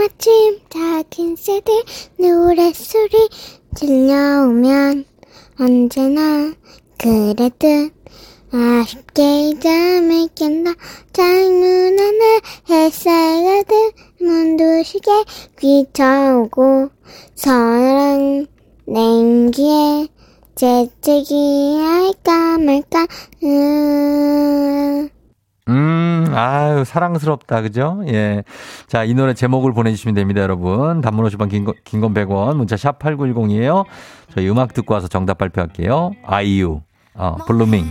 눈마침 0.00 0.58
작은 0.70 1.36
새들 1.36 1.74
노랫소리 2.18 3.28
들려오면 3.76 5.04
언제나 5.58 6.54
그래듯 6.96 7.92
아쉽게 8.50 9.58
잠을 9.60 10.28
깬다 10.34 10.72
창문 11.12 11.98
하나 11.98 12.40
햇살 12.70 13.44
가득 13.44 13.94
눈부시게 14.22 15.10
비춰오고 15.56 16.88
서늘한 17.34 18.46
냉기에 18.86 20.08
재채기 20.54 21.76
할까 21.78 22.56
말까 22.56 23.06
음. 23.44 25.10
음, 25.70 26.26
아유, 26.34 26.84
사랑스럽다. 26.84 27.62
그죠? 27.62 28.02
예. 28.08 28.42
자, 28.88 29.04
이 29.04 29.14
노래 29.14 29.34
제목을 29.34 29.72
보내주시면 29.72 30.14
됩니다, 30.16 30.40
여러분. 30.40 31.00
단문 31.00 31.24
50원, 31.26 31.48
긴 31.48 31.64
건, 31.64 31.74
긴건 31.84 32.12
100원, 32.12 32.56
문자 32.56 32.76
샵 32.76 32.98
8910이에요. 32.98 33.84
저희 34.34 34.48
음악 34.50 34.74
듣고 34.74 34.94
와서 34.94 35.06
정답 35.06 35.38
발표할게요. 35.38 36.10
아이유, 36.24 36.80
어, 37.14 37.36
Blueming. 37.46 37.86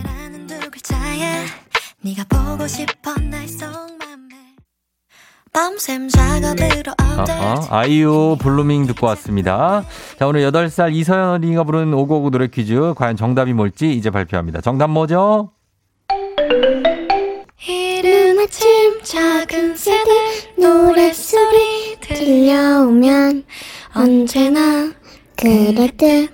작업으로 6.09 6.91
어, 6.91 7.23
어, 7.23 7.67
아이유 7.71 8.37
Blueming 8.39 8.85
듣고 8.87 9.07
왔습니다. 9.07 9.83
자, 10.17 10.27
오늘 10.27 10.41
8살 10.41 10.93
이서연 10.93 11.29
어린이가 11.29 11.63
부른 11.63 11.93
오고오고 11.93 12.29
노래 12.29 12.47
퀴즈. 12.47 12.93
과연 12.95 13.15
정답이 13.15 13.53
뭘지 13.53 13.91
이제 13.93 14.09
발표합니다. 14.09 14.61
정답 14.61 14.89
뭐죠? 14.89 15.51
이른 18.39 18.45
아침 18.45 19.03
작은 19.03 19.75
새들 19.75 20.13
노랫소리 20.57 21.97
들려오면 21.99 23.43
언제나 23.93 24.93
그랬듯 25.35 26.31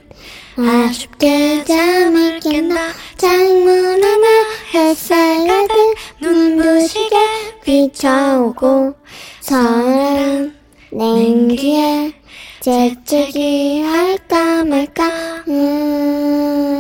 아쉽게 0.55 1.63
잠을 1.63 2.39
깬다 2.41 2.75
창문 3.17 4.03
하나 4.03 4.27
햇살 4.73 5.47
가득 5.47 5.95
눈부시게 6.21 7.15
비춰오고 7.63 8.93
서늘한 9.41 10.55
냉기에 10.91 12.13
재채기 12.59 13.81
할까 13.81 14.63
말까 14.63 15.43
음. 15.47 16.75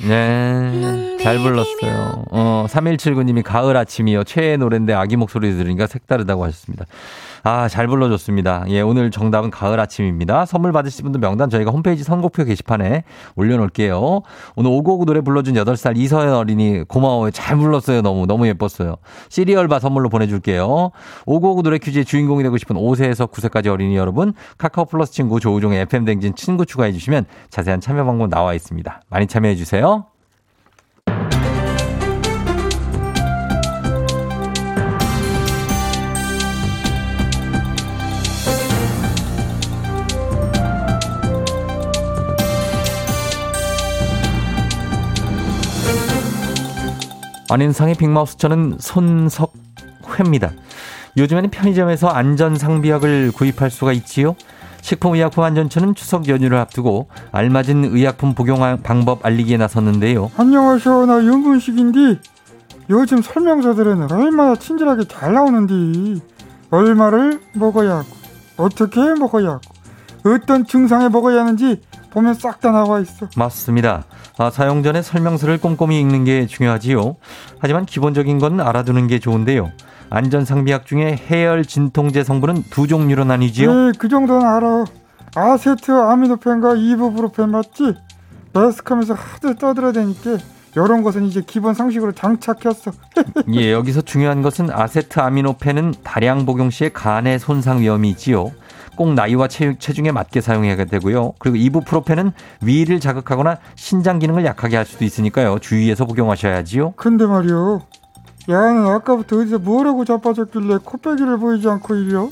네. 0.00 1.01
잘 1.22 1.38
불렀어요. 1.38 2.24
어, 2.32 2.66
3179님이 2.68 3.44
가을 3.44 3.76
아침이요. 3.76 4.24
최애 4.24 4.56
노래인데 4.56 4.92
아기 4.92 5.16
목소리 5.16 5.56
들으니까 5.56 5.86
색다르다고 5.86 6.44
하셨습니다. 6.44 6.84
아, 7.44 7.68
잘 7.68 7.86
불러줬습니다. 7.86 8.64
예, 8.68 8.80
오늘 8.80 9.12
정답은 9.12 9.50
가을 9.50 9.78
아침입니다. 9.78 10.46
선물 10.46 10.72
받으실 10.72 11.04
분들 11.04 11.20
명단 11.20 11.48
저희가 11.48 11.70
홈페이지 11.70 12.02
선곡표 12.02 12.44
게시판에 12.44 13.04
올려놓을게요. 13.36 14.22
오늘 14.56 14.70
오고오고 14.70 15.04
노래 15.04 15.20
불러준 15.20 15.54
8살 15.54 15.96
이서연 15.96 16.34
어린이 16.34 16.82
고마워요. 16.88 17.30
잘 17.30 17.56
불렀어요. 17.56 18.02
너무, 18.02 18.26
너무 18.26 18.48
예뻤어요. 18.48 18.96
시리얼바 19.28 19.78
선물로 19.78 20.08
보내줄게요. 20.08 20.90
오고오고 21.26 21.62
노래 21.62 21.78
퀴즈의 21.78 22.04
주인공이 22.04 22.42
되고 22.42 22.58
싶은 22.58 22.74
5세에서 22.74 23.30
9세까지 23.30 23.68
어린이 23.68 23.96
여러분, 23.96 24.32
카카오 24.58 24.86
플러스 24.86 25.12
친구 25.12 25.38
조우종의 25.38 25.82
FM댕진 25.82 26.34
친구 26.34 26.66
추가해주시면 26.66 27.26
자세한 27.50 27.80
참여 27.80 28.04
방법 28.04 28.28
나와 28.28 28.54
있습니다. 28.54 29.02
많이 29.08 29.26
참여해주세요. 29.28 30.11
안인상의 47.52 47.96
빅마우스 47.96 48.38
저는 48.38 48.78
손석회입니다. 48.80 50.52
요즘에는 51.18 51.50
편의점에서 51.50 52.08
안전상비약을 52.08 53.32
구입할 53.32 53.70
수가 53.70 53.92
있지요. 53.92 54.36
식품의약품안전처는 54.80 55.94
추석 55.94 56.28
연휴를 56.28 56.56
앞두고 56.56 57.08
알맞은 57.30 57.84
의약품 57.84 58.34
복용 58.34 58.78
방법 58.82 59.26
알리기에 59.26 59.58
나섰는데요. 59.58 60.30
안녕하세요. 60.38 61.04
나 61.04 61.22
윤분식인데 61.22 62.20
요즘 62.88 63.20
설명서들은 63.20 64.10
얼마나 64.10 64.56
친절하게 64.56 65.04
잘 65.06 65.34
나오는데 65.34 66.20
얼마를 66.70 67.38
먹어야 67.54 67.98
하고 67.98 68.08
어떻게 68.56 68.98
먹어야 69.14 69.50
하고 69.50 69.60
어떤 70.24 70.64
증상에 70.64 71.10
먹어야 71.10 71.40
하는지 71.42 71.82
보면 72.12 72.34
싹 72.34 72.60
다 72.60 72.70
나와 72.70 73.00
있어. 73.00 73.26
맞습니다. 73.36 74.04
아, 74.38 74.50
사용 74.50 74.82
전에 74.82 75.02
설명서를 75.02 75.58
꼼꼼히 75.58 75.98
읽는 76.00 76.24
게 76.24 76.46
중요하지요. 76.46 77.16
하지만 77.58 77.86
기본적인 77.86 78.38
건 78.38 78.60
알아두는 78.60 79.06
게 79.06 79.18
좋은데요. 79.18 79.70
안전상비약 80.10 80.84
중에 80.86 81.18
해열 81.30 81.64
진통제 81.64 82.22
성분은 82.22 82.64
두 82.70 82.86
종류로 82.86 83.24
나뉘지요. 83.24 83.72
네, 83.72 83.92
그 83.98 84.08
정도는 84.08 84.46
알아. 84.46 84.84
아세트 85.34 85.90
아미노펜과 85.90 86.74
이부브로펜 86.76 87.50
맞지? 87.50 87.94
매스컴에서 88.52 89.14
하도 89.14 89.54
떠들어대니까 89.54 90.36
이런 90.76 91.02
것은 91.02 91.24
이제 91.24 91.42
기본 91.46 91.72
상식으로 91.74 92.12
장착했어. 92.12 92.92
예, 93.54 93.72
여기서 93.72 94.02
중요한 94.02 94.42
것은 94.42 94.70
아세트 94.70 95.20
아미노펜은 95.20 95.94
다량 96.02 96.44
복용 96.44 96.70
시에 96.70 96.90
간의 96.90 97.38
손상 97.38 97.80
위험이 97.80 98.10
있지요. 98.10 98.52
꼭 98.96 99.14
나이와 99.14 99.48
체 99.48 99.74
중에 99.74 100.12
맞게 100.12 100.40
사용해야 100.40 100.76
되고요. 100.84 101.32
그리고 101.38 101.56
이부프로펜은 101.56 102.32
위를 102.62 103.00
자극하거나 103.00 103.58
신장 103.74 104.18
기능을 104.18 104.44
약하게 104.44 104.76
할 104.76 104.84
수도 104.86 105.04
있으니까요. 105.04 105.58
주의해서 105.58 106.04
복용하셔야지요. 106.04 106.92
근데 106.96 107.26
말이요. 107.26 107.82
야는 108.48 108.86
아까부터 108.86 109.38
어디서 109.38 109.58
뭐라고 109.60 110.04
자빠졌길래 110.04 110.78
코빼기를 110.84 111.38
보이지 111.38 111.68
않고 111.68 111.94
이려? 111.94 112.28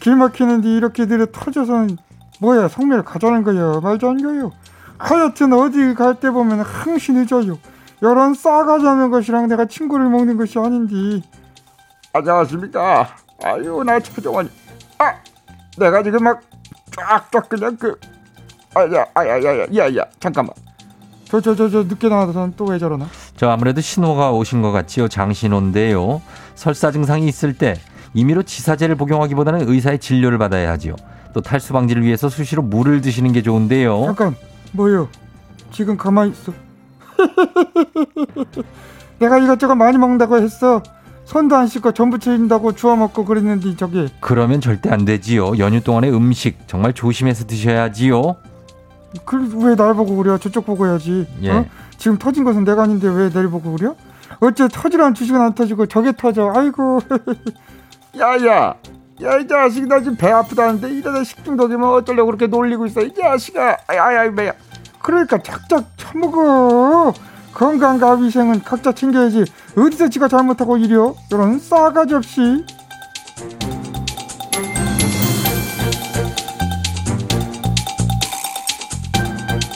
길 0.00 0.16
막히는데 0.16 0.68
이렇게 0.68 1.06
들여 1.06 1.26
터져서는 1.32 1.96
뭐야 2.40 2.68
성매를 2.68 3.04
가자는 3.04 3.42
거야 3.44 3.80
말도 3.80 4.08
안 4.10 4.16
돼요. 4.16 4.50
하여튼 4.98 5.52
어디 5.52 5.94
갈 5.94 6.14
때 6.14 6.30
보면 6.30 6.60
항시 6.60 7.12
늦어요. 7.12 7.58
이런 8.00 8.34
싸가지 8.34 8.86
없는 8.86 9.10
것이랑 9.10 9.48
내가 9.48 9.66
친구를 9.66 10.08
먹는 10.08 10.36
것이 10.36 10.58
아닌데. 10.58 11.22
안녕하십니까. 12.12 13.08
아유 13.42 13.82
나 13.84 13.98
최정원. 14.00 14.50
아 14.98 15.14
내가 15.78 16.02
지금 16.02 16.24
막 16.24 16.40
쫙쫙 16.96 17.48
그냥 17.48 17.76
그 17.76 17.98
아야 18.74 19.04
아야야야 19.14 19.66
야야 19.74 20.04
잠깐만. 20.20 20.54
저 21.28 21.40
저 21.40 21.54
저 21.56 21.68
저 21.68 21.82
늦게 21.82 22.08
나와서 22.08 22.48
또왜 22.56 22.78
저러나? 22.78 23.06
저 23.36 23.48
아무래도 23.48 23.80
신호가 23.80 24.30
오신 24.32 24.62
것 24.62 24.70
같지요. 24.72 25.08
장신호인데요. 25.08 26.22
설사 26.54 26.90
증상이 26.92 27.26
있을 27.26 27.54
때 27.54 27.74
임의로 28.14 28.44
지사제를 28.44 28.94
복용하기보다는 28.94 29.68
의사의 29.68 29.98
진료를 29.98 30.38
받아야 30.38 30.70
하지요. 30.70 30.94
또 31.32 31.40
탈수 31.40 31.72
방지를 31.72 32.04
위해서 32.04 32.28
수시로 32.28 32.62
물을 32.62 33.00
드시는 33.00 33.32
게 33.32 33.42
좋은데요. 33.42 34.04
잠깐 34.06 34.36
뭐요? 34.72 35.08
지금 35.72 35.96
가만히 35.96 36.30
있어. 36.30 36.52
내가 39.18 39.38
이것저것 39.38 39.74
많이 39.74 39.98
먹는다고 39.98 40.36
했어. 40.38 40.80
손도 41.24 41.56
안 41.56 41.66
씻고 41.66 41.92
전부 41.92 42.18
채인다고 42.18 42.72
주워 42.72 42.96
먹고 42.96 43.24
그랬는데 43.24 43.76
저기. 43.76 44.08
그러면 44.20 44.60
절대 44.60 44.90
안 44.90 45.04
되지요. 45.04 45.58
연휴 45.58 45.80
동안의 45.82 46.14
음식 46.14 46.58
정말 46.66 46.92
조심해서 46.92 47.46
드셔야지요. 47.46 48.36
그왜 49.24 49.76
날 49.76 49.94
보고 49.94 50.16
그래? 50.16 50.36
저쪽 50.38 50.66
보고 50.66 50.86
해야지. 50.86 51.26
예. 51.42 51.50
어? 51.50 51.64
지금 51.96 52.18
터진 52.18 52.44
것은 52.44 52.64
내가 52.64 52.82
아닌데 52.82 53.08
왜 53.08 53.30
날 53.30 53.48
보고 53.48 53.72
그래? 53.76 53.90
어째 54.40 54.68
터지라는 54.68 55.14
주식은 55.14 55.40
안 55.40 55.54
터지고 55.54 55.86
저게 55.86 56.12
터져. 56.16 56.52
아이고. 56.54 57.00
야야. 58.18 58.74
야 59.22 59.38
이 59.38 59.46
자식 59.46 59.86
나 59.86 60.00
지금 60.00 60.16
배 60.16 60.28
아프다는데 60.30 60.90
이러다 60.90 61.22
식중독이면 61.22 61.88
어쩌려고 61.88 62.26
그렇게 62.26 62.48
놀리고 62.48 62.84
있어 62.86 63.00
이 63.00 63.14
자식아 63.14 63.76
아야 63.86 64.28
매야 64.28 64.52
그러니까 65.00 65.38
작작 65.40 65.84
처먹어 65.96 67.14
건강과 67.54 68.14
위생은 68.16 68.62
각자 68.62 68.92
챙겨야지 68.92 69.44
어디서 69.76 70.08
지가 70.08 70.28
잘못하고 70.28 70.76
이려 70.76 71.14
이런 71.30 71.58
싸가지 71.58 72.14
없이 72.14 72.64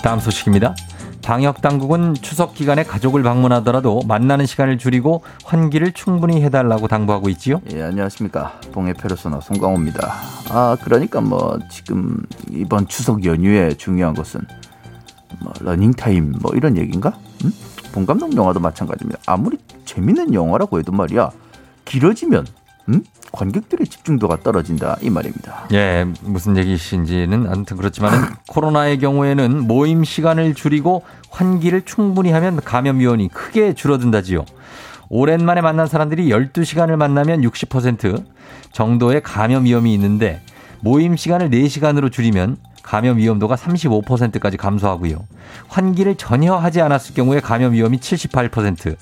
다음 0.02 0.20
소식입니다. 0.20 0.74
방역 1.22 1.60
당국은 1.60 2.14
추석 2.14 2.54
기간에 2.54 2.82
가족을 2.82 3.22
방문하더라도 3.22 4.00
만나는 4.08 4.46
시간을 4.46 4.78
줄이고 4.78 5.22
환기를 5.44 5.92
충분히 5.92 6.42
해달라고 6.42 6.88
당부하고 6.88 7.28
있지요. 7.28 7.60
예, 7.74 7.82
안녕하십니까. 7.82 8.58
봉해 8.72 8.94
페르소나 8.94 9.40
송강호입니다. 9.40 10.14
아, 10.48 10.78
그러니까 10.82 11.20
뭐 11.20 11.58
지금 11.70 12.22
이번 12.50 12.88
추석 12.88 13.26
연휴에 13.26 13.74
중요한 13.74 14.14
것은 14.14 14.40
뭐 15.40 15.52
러닝 15.60 15.92
타임 15.92 16.32
뭐 16.40 16.52
이런 16.54 16.78
얘기인가? 16.78 17.18
음? 17.44 17.52
봉 17.92 18.06
감독 18.06 18.34
영화도 18.36 18.60
마찬가지입니다. 18.60 19.20
아무리 19.26 19.58
재밌는 19.84 20.34
영화라고 20.34 20.78
해도 20.78 20.92
말이야 20.92 21.30
길어지면 21.84 22.46
음? 22.88 23.04
관객들의 23.32 23.86
집중도가 23.86 24.38
떨어진다 24.42 24.96
이 25.02 25.10
말입니다. 25.10 25.68
예, 25.72 26.06
무슨 26.22 26.56
얘기신지는 26.56 27.46
아무튼 27.46 27.76
그렇지만 27.76 28.10
코로나의 28.48 28.98
경우에는 28.98 29.66
모임 29.66 30.04
시간을 30.04 30.54
줄이고 30.54 31.02
환기를 31.30 31.82
충분히 31.82 32.30
하면 32.32 32.60
감염 32.64 32.98
위험이 32.98 33.28
크게 33.28 33.74
줄어든다지요. 33.74 34.44
오랜만에 35.10 35.60
만난 35.60 35.86
사람들이 35.86 36.28
12시간을 36.28 36.96
만나면 36.96 37.42
60% 37.42 38.24
정도의 38.72 39.22
감염 39.22 39.64
위험이 39.64 39.94
있는데 39.94 40.40
모임 40.80 41.16
시간을 41.16 41.50
4시간으로 41.50 42.10
줄이면 42.12 42.56
감염 42.88 43.18
위험도가 43.18 43.54
35%까지 43.56 44.56
감소하고요. 44.56 45.18
환기를 45.68 46.14
전혀 46.16 46.54
하지 46.54 46.80
않았을 46.80 47.14
경우에 47.14 47.38
감염 47.40 47.74
위험이 47.74 47.98
78%, 47.98 48.96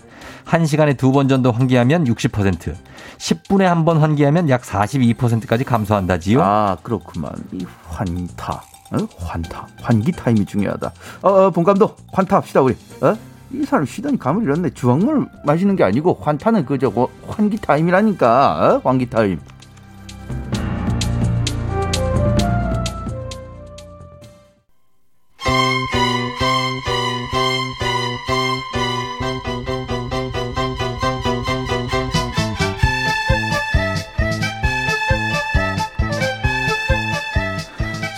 1시간에 0.45 0.97
두 0.97 1.13
번 1.13 1.29
정도 1.29 1.53
환기하면 1.53 2.03
60%, 2.05 2.75
10분에 3.19 3.63
한 3.63 3.85
번 3.85 3.99
환기하면 3.99 4.49
약 4.49 4.63
42%까지 4.63 5.63
감소한다지요. 5.63 6.43
아, 6.43 6.77
그렇구만. 6.83 7.31
이 7.53 7.65
환타. 7.87 8.55
어? 8.91 8.97
환타. 9.19 9.69
환기 9.81 10.11
타임이 10.11 10.45
중요하다. 10.47 10.93
어, 11.23 11.29
어, 11.31 11.51
본 11.51 11.63
감독. 11.63 11.97
환타 12.13 12.37
합시다, 12.39 12.63
우리. 12.63 12.75
어? 13.03 13.15
이 13.53 13.65
사람 13.65 13.87
쉬더니 13.87 14.19
감을 14.19 14.43
잃었네. 14.43 14.71
주황물 14.71 15.29
마시는 15.45 15.77
게 15.77 15.85
아니고 15.85 16.19
환타는 16.21 16.67
그저 16.67 16.93
환기 17.29 17.59
타임이라니까. 17.59 18.81
어? 18.85 18.89
환기 18.89 19.09
타임. 19.11 19.39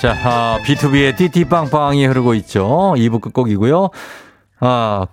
자, 0.08 0.16
아, 0.24 0.58
B2B의 0.64 1.16
띠띠빵빵이 1.16 2.06
흐르고 2.06 2.32
있죠. 2.36 2.94
2부 2.96 3.20
끝곡이고요. 3.20 3.90
아, 4.60 5.06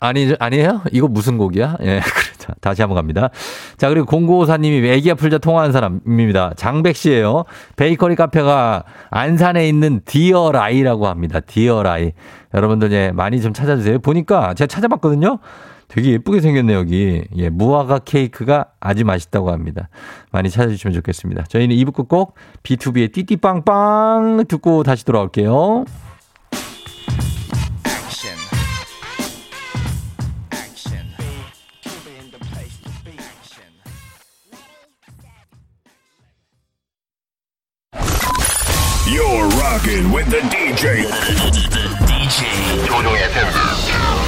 아니, 0.00 0.34
아니에요? 0.38 0.80
이거 0.90 1.06
무슨 1.06 1.36
곡이야? 1.36 1.76
예, 1.82 2.00
그렇죠. 2.00 2.38
자, 2.38 2.54
다시 2.62 2.80
한번 2.80 2.96
갑니다. 2.96 3.28
자, 3.76 3.90
그리고 3.90 4.06
공고사님이 4.06 4.88
애기야 4.88 5.10
풀자 5.10 5.36
통화한 5.36 5.72
사람입니다. 5.72 6.54
장백 6.56 6.96
씨예요 6.96 7.44
베이커리 7.76 8.16
카페가 8.16 8.84
안산에 9.10 9.68
있는 9.68 10.00
디어라이라고 10.06 11.08
합니다. 11.08 11.40
디어라이. 11.40 12.12
여러분들 12.54 12.90
예, 12.92 13.12
많이 13.12 13.42
좀 13.42 13.52
찾아주세요. 13.52 13.98
보니까 13.98 14.54
제가 14.54 14.66
찾아봤거든요. 14.66 15.40
되게 15.88 16.12
예쁘게 16.12 16.40
생겼네, 16.40 16.74
여기. 16.74 17.24
예, 17.36 17.48
무화과 17.48 18.00
케이크가 18.00 18.66
아주 18.78 19.04
맛있다고 19.04 19.50
합니다. 19.50 19.88
많이 20.30 20.50
찾아주시면 20.50 20.94
좋겠습니다. 20.94 21.44
저희는 21.44 21.74
2부 21.76 21.94
끝곡 21.94 22.34
B2B의 22.62 23.12
띠띠빵빵 23.12 24.44
듣고 24.48 24.82
다시 24.82 25.04
돌아올게요. 25.04 25.84
You're 39.08 39.48
rocking 39.56 40.12
with 40.12 40.28
the 40.30 40.42
DJ. 40.50 41.08
DJ 42.06 42.86
조종의 42.86 43.22
FM. 43.22 44.27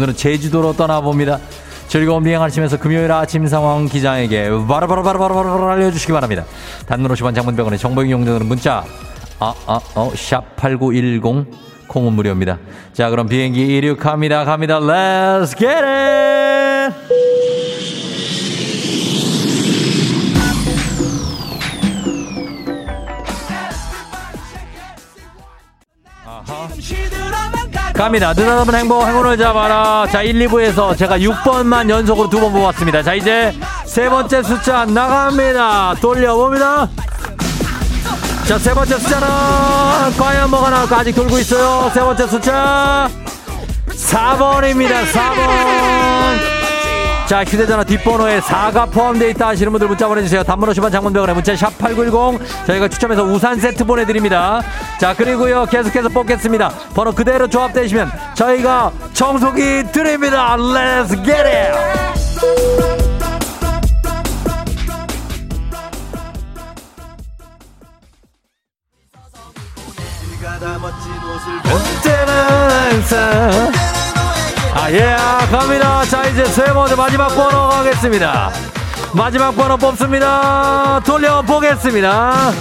늘은 0.00 0.16
제주도로 0.16 0.72
떠나봅니다. 0.74 1.38
즐거운 1.88 2.24
비행하시면서 2.24 2.78
금요일 2.78 3.12
아침 3.12 3.46
상황 3.46 3.86
기장에게 3.86 4.48
바로바로바로바로바로 4.48 5.68
알려주시기 5.68 6.12
바랍니다. 6.12 6.44
단문 6.86 7.12
50원 7.12 7.34
장문병원의 7.34 7.78
정보 7.78 8.02
이용자들은 8.02 8.46
문자 8.46 8.84
아, 9.38 9.54
아, 9.66 9.80
어, 9.94 10.10
샵8910 10.12 11.46
콩은 11.88 12.12
무료입니다. 12.14 12.58
자, 12.92 13.10
그럼 13.10 13.26
비행기 13.26 13.76
이륙합니다. 13.76 14.44
갑니다. 14.44 14.80
Let's 14.80 15.58
get 15.58 15.66
it! 15.66 16.31
갑니다. 27.94 28.32
느닷없는 28.32 28.74
행복, 28.74 29.06
행운을 29.06 29.36
잡아라. 29.36 30.06
자, 30.10 30.22
1, 30.22 30.34
2부에서 30.48 30.96
제가 30.96 31.18
6번만 31.18 31.88
연속으로 31.88 32.28
두 32.28 32.40
번 32.40 32.52
뽑았습니다. 32.52 33.02
자, 33.02 33.14
이제 33.14 33.54
세 33.84 34.08
번째 34.08 34.42
숫자 34.42 34.84
나갑니다. 34.84 35.94
돌려봅니다. 36.00 36.88
자, 38.46 38.58
세 38.58 38.74
번째 38.74 38.98
숫자는 38.98 39.28
과연 40.18 40.50
뭐가 40.50 40.70
나올까? 40.70 40.98
아직 40.98 41.12
돌고 41.14 41.38
있어요. 41.38 41.90
세 41.94 42.00
번째 42.00 42.26
숫자 42.26 43.08
4번입니다. 43.88 45.04
4번. 45.12 46.51
자, 47.32 47.42
휴대전화 47.44 47.82
뒷번호에 47.84 48.40
4가 48.40 48.90
포함되어 48.90 49.30
있다 49.30 49.48
하시는 49.48 49.72
분들 49.72 49.88
문자 49.88 50.06
보내주세요. 50.06 50.42
단문 50.42 50.68
50원 50.68 50.92
장문병원에 50.92 51.32
문자 51.32 51.56
샵 51.56 51.78
8910 51.78 52.66
저희가 52.66 52.88
추첨해서 52.88 53.24
우산 53.24 53.58
세트 53.58 53.86
보내드립니다. 53.86 54.60
자, 55.00 55.16
그리고요, 55.16 55.64
계속해서 55.64 56.10
뽑겠습니다. 56.10 56.68
번호 56.94 57.10
그대로 57.12 57.48
조합되시면 57.48 58.12
저희가 58.34 58.92
청소기 59.14 59.84
드립니다. 59.92 60.58
Let's 60.58 61.24
get 61.24 61.32
it! 61.32 61.72
언제나 71.64 72.68
항상 72.90 74.01
아, 74.74 74.90
예, 74.90 75.16
갑니다. 75.50 76.02
자, 76.04 76.24
이제 76.26 76.44
세 76.46 76.64
번째 76.64 76.96
마지막 76.96 77.28
번호 77.28 77.68
가겠습니다. 77.68 78.50
마지막 79.12 79.54
번호 79.54 79.76
뽑습니다. 79.76 81.00
돌려보겠습니다. 81.04 82.52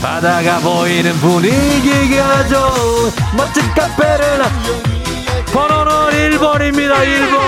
바다가 0.00 0.58
보이는 0.60 1.12
분위기가 1.14 2.46
좋은 2.46 3.10
멋진 3.36 3.68
카페를 3.74 4.42
번호는 5.52 6.30
1번입니다. 6.38 6.94
1번. 7.02 7.38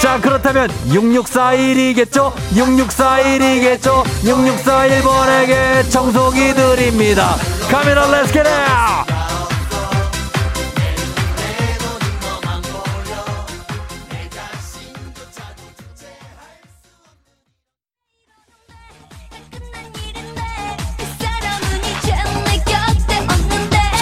자, 0.00 0.18
그렇다면 0.20 0.68
6641이겠죠? 0.88 2.32
6641이겠죠? 2.56 4.02
6641번에게 4.24 5.88
청소기 5.88 6.52
드립니다. 6.54 7.36
카메라 7.70 8.08
let's 8.08 8.32
get 8.32 8.44
out! 8.44 9.11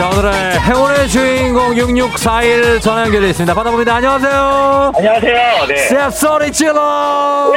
자, 0.01 0.09
오늘의 0.09 0.32
행운의 0.61 1.09
주인공 1.09 1.76
6641 1.76 2.80
전화 2.80 3.03
연결되어 3.03 3.28
있습니다. 3.28 3.53
받아봅니다. 3.53 3.96
안녕하세요. 3.96 4.92
안녕하세요. 4.96 5.66
네. 5.68 5.76
셉 5.76 6.11
소리 6.14 6.51
질러! 6.51 7.53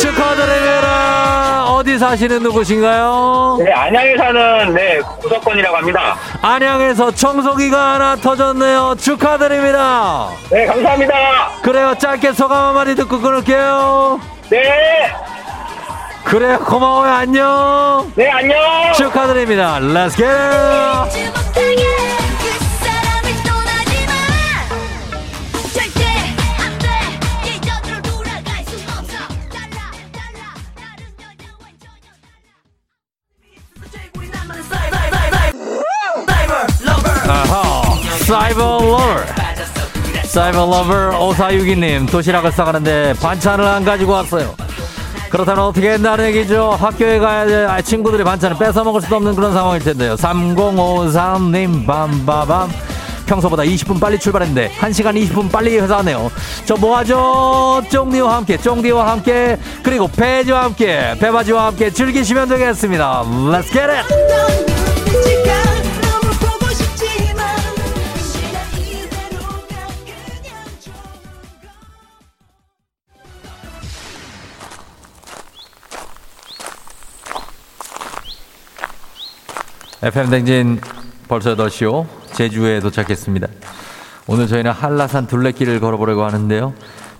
축하드립니다. 0.00 1.66
어디 1.68 1.96
사시는 1.96 2.42
누구신가요? 2.42 3.58
네, 3.64 3.70
안양에 3.72 4.16
사는 4.16 4.74
네 4.74 4.98
구석권이라고 5.20 5.76
합니다. 5.76 6.16
안양에서 6.42 7.12
청소기가 7.12 7.94
하나 7.94 8.16
터졌네요. 8.16 8.96
축하드립니다. 8.98 10.30
네, 10.50 10.66
감사합니다. 10.66 11.14
그래요. 11.62 11.94
짧게 11.96 12.32
소감 12.32 12.70
한마디 12.70 12.96
듣고 12.96 13.20
끊을게요. 13.20 14.20
네. 14.50 15.14
그래요. 16.26 16.58
고마워요. 16.58 17.12
안녕. 17.12 18.12
네, 18.16 18.28
안녕. 18.28 18.58
축하드립니다. 18.96 19.78
Let's. 19.78 20.16
Cyber 38.26 38.80
lover. 38.80 38.98
Cyber 40.24 40.58
lover 40.58 41.18
5462님 41.32 42.10
도시락을 42.10 42.50
싸가는데 42.50 43.14
반찬을 43.22 43.64
안 43.64 43.84
가지고 43.84 44.12
왔어요. 44.14 44.65
그렇다면 45.30 45.64
어떻게 45.64 45.90
한다는 45.90 46.26
얘기죠? 46.26 46.70
학교에 46.78 47.18
가야 47.18 47.46
될 47.46 47.66
아, 47.66 47.80
친구들이 47.80 48.24
반찬을 48.24 48.56
뺏어 48.58 48.84
먹을 48.84 49.00
수도 49.00 49.16
없는 49.16 49.34
그런 49.34 49.52
상황일 49.52 49.82
텐데요. 49.82 50.14
3053님 50.14 51.86
밤바밤 51.86 52.70
평소보다 53.26 53.64
20분 53.64 54.00
빨리 54.00 54.18
출발했는데 54.18 54.70
1시간 54.78 55.20
20분 55.20 55.50
빨리 55.50 55.78
회사하네요. 55.78 56.30
저 56.64 56.76
뭐하죠? 56.76 57.82
쫑디와 57.90 58.36
함께 58.36 58.56
쫑디와 58.56 59.10
함께 59.10 59.58
그리고 59.82 60.06
배지와 60.08 60.64
함께 60.64 61.14
배바지와 61.18 61.66
함께 61.66 61.90
즐기시면 61.90 62.48
되겠습니다. 62.48 63.24
Let's 63.24 63.72
get 63.72 63.90
it! 63.90 65.65
FM 80.06 80.30
댕진 80.30 80.80
벌써 81.26 81.56
8시오. 81.56 82.06
제주에 82.32 82.78
도착했습니다. 82.78 83.48
오늘 84.28 84.46
저희는 84.46 84.70
한라산 84.70 85.26
둘레길을 85.26 85.80
걸어보려고 85.80 86.22
하는데요. 86.22 86.74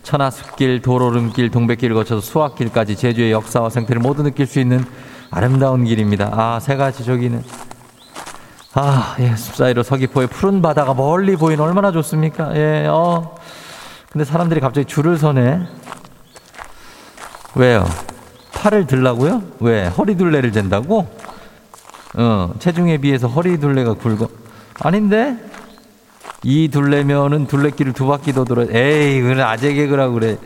천하숲길, 0.04 0.82
도로름길, 0.82 1.50
동백길을 1.50 1.96
거쳐서 1.96 2.20
수학길까지 2.20 2.94
제주의 2.94 3.32
역사와 3.32 3.70
생태를 3.70 4.00
모두 4.00 4.22
느낄 4.22 4.46
수 4.46 4.60
있는 4.60 4.84
아름다운 5.32 5.84
길입니다. 5.84 6.30
아, 6.32 6.60
세 6.60 6.76
가지 6.76 7.04
저기는. 7.04 7.42
아, 8.74 9.16
예, 9.18 9.34
숲 9.34 9.56
사이로 9.56 9.82
서귀포의 9.82 10.28
푸른 10.28 10.62
바다가 10.62 10.94
멀리 10.94 11.34
보이는 11.34 11.64
얼마나 11.64 11.90
좋습니까? 11.90 12.56
예, 12.56 12.86
어. 12.88 13.34
근데 14.12 14.24
사람들이 14.24 14.60
갑자기 14.60 14.84
줄을 14.84 15.18
서네. 15.18 15.66
왜요? 17.56 17.84
팔을 18.52 18.86
들라고요? 18.86 19.42
왜? 19.58 19.88
허리 19.88 20.16
둘레를 20.16 20.52
잰다고? 20.52 21.15
어, 22.14 22.54
체중에 22.58 22.98
비해서 22.98 23.28
허리 23.28 23.58
둘레가 23.58 23.94
굵어. 23.94 24.28
아닌데? 24.80 25.36
이 26.42 26.68
둘레면은 26.68 27.46
둘레길을 27.46 27.92
두 27.92 28.06
바퀴 28.06 28.32
더 28.32 28.44
돌아. 28.44 28.66
에이, 28.70 29.20
그건 29.20 29.40
아재 29.40 29.72
개그라고 29.74 30.14
그래. 30.14 30.38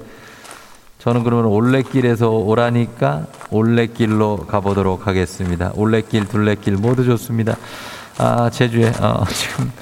저는 0.98 1.24
그러면 1.24 1.46
올레길에서 1.46 2.30
오라니까 2.30 3.26
올레길로 3.50 4.46
가보도록 4.48 5.06
하겠습니다. 5.06 5.72
올레길, 5.74 6.28
둘레길 6.28 6.76
모두 6.76 7.04
좋습니다. 7.04 7.56
아, 8.18 8.50
제주에, 8.50 8.92
어, 9.00 9.24
지금 9.28 9.72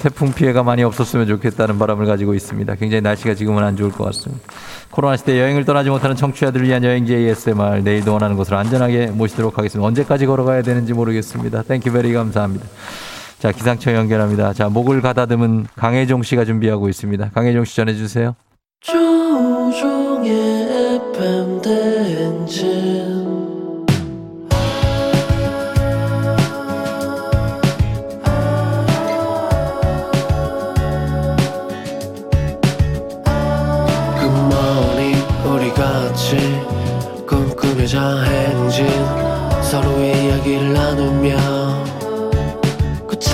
태풍 0.00 0.32
피해가 0.32 0.62
많이 0.62 0.82
없었으면 0.82 1.26
좋겠다는 1.26 1.78
바람을 1.78 2.06
가지고 2.06 2.34
있습니다. 2.34 2.74
굉장히 2.76 3.00
날씨가 3.00 3.34
지금은 3.34 3.62
안 3.62 3.76
좋을 3.76 3.90
것 3.90 4.04
같습니다. 4.04 4.42
코로나 4.90 5.16
시대 5.16 5.40
여행을 5.40 5.64
떠나지 5.64 5.90
못하는 5.90 6.16
청취자들을 6.16 6.66
위한 6.66 6.84
여행지 6.84 7.14
ASMR 7.14 7.82
내일도 7.82 8.12
원하는 8.12 8.36
곳으로 8.36 8.56
안전하게 8.58 9.08
모시도록 9.08 9.58
하겠습니다. 9.58 9.86
언제까지 9.86 10.26
걸어가야 10.26 10.62
되는지 10.62 10.92
모르겠습니다. 10.92 11.62
Thank 11.62 11.92
you 11.92 12.01
very 12.01 12.12
감사합니다. 12.12 12.66
자, 13.38 13.52
기상청 13.52 13.94
연결합니다. 13.94 14.52
자, 14.52 14.68
목을 14.68 15.02
가다듬은 15.02 15.66
강혜종 15.76 16.22
씨가 16.22 16.44
준비하고 16.44 16.88
있습니다. 16.88 17.30
강혜종 17.34 17.64
씨 17.64 17.76
전해주세요. 17.76 18.34
조우종의 18.80 20.32
FM 21.12 21.60
대행진 21.62 23.03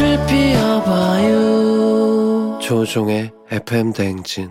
꽃을 0.00 0.26
피워봐요 0.26 1.28
조종의 2.62 3.30
FM 3.50 3.92
대행진 3.92 4.48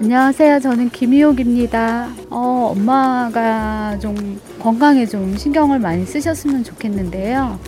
안녕하세요. 0.00 0.60
저는 0.60 0.88
김희옥입니다. 0.88 2.08
어, 2.30 2.72
엄마가 2.72 3.98
좀 4.00 4.40
건강에 4.58 5.04
좀 5.06 5.36
신경을 5.36 5.78
많이 5.78 6.06
쓰셨으면 6.06 6.64
좋겠는데요. 6.64 7.60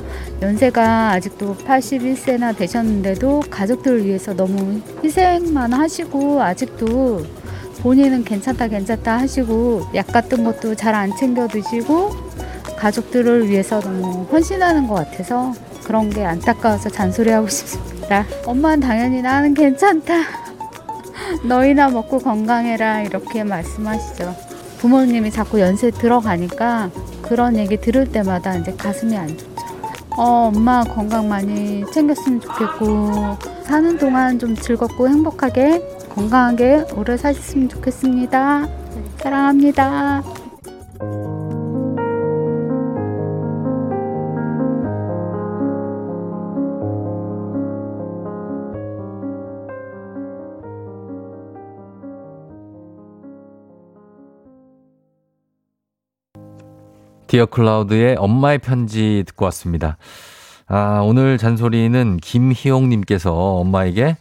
연세가 0.42 1.10
아직도 1.12 1.56
81세나 1.56 2.56
되셨는데도 2.56 3.42
가족들을 3.50 4.04
위해서 4.06 4.34
너무 4.34 4.80
희생만 5.04 5.72
하시고 5.72 6.42
아직도 6.42 7.24
본인은 7.82 8.24
괜찮다 8.24 8.68
괜찮다 8.68 9.18
하시고 9.18 9.82
약 9.94 10.06
같은 10.08 10.44
것도 10.44 10.74
잘 10.74 10.94
안 10.94 11.14
챙겨 11.16 11.46
드시고 11.46 12.10
가족들을 12.78 13.48
위해서 13.48 13.80
너무 13.80 14.26
헌신하는 14.32 14.86
것 14.86 14.94
같아서 14.94 15.52
그런 15.84 16.08
게 16.08 16.24
안타까워서 16.24 16.88
잔소리하고 16.88 17.48
싶습니다. 17.50 18.24
엄마는 18.46 18.80
당연히 18.80 19.20
나는 19.22 19.52
괜찮다. 19.54 20.14
너희나 21.44 21.90
먹고 21.90 22.18
건강해라 22.18 23.02
이렇게 23.02 23.44
말씀하시죠. 23.44 24.34
부모님이 24.78 25.30
자꾸 25.30 25.60
연세 25.60 25.90
들어가니까 25.90 26.90
그런 27.22 27.56
얘기 27.56 27.76
들을 27.76 28.10
때마다 28.10 28.56
이제 28.56 28.72
가슴이 28.72 29.16
안 29.16 29.28
좋죠. 29.28 29.49
어, 30.16 30.50
엄마 30.54 30.82
건강 30.84 31.28
많이 31.28 31.84
챙겼으면 31.92 32.40
좋겠고 32.40 33.36
사는 33.64 33.96
동안 33.98 34.38
좀 34.38 34.54
즐겁고 34.54 35.08
행복하게 35.08 35.80
건강하게 36.14 36.86
오래 36.96 37.16
사셨으면 37.16 37.68
좋겠습니다. 37.68 38.68
사랑합니다. 39.18 40.39
디어 57.30 57.46
클라우드의 57.46 58.16
엄마의 58.18 58.58
편지 58.58 59.22
듣고 59.24 59.44
왔습니다. 59.44 59.98
아, 60.66 61.00
오늘 61.04 61.38
잔소리는 61.38 62.16
김희용님께서 62.16 63.32
엄마에게 63.32 64.16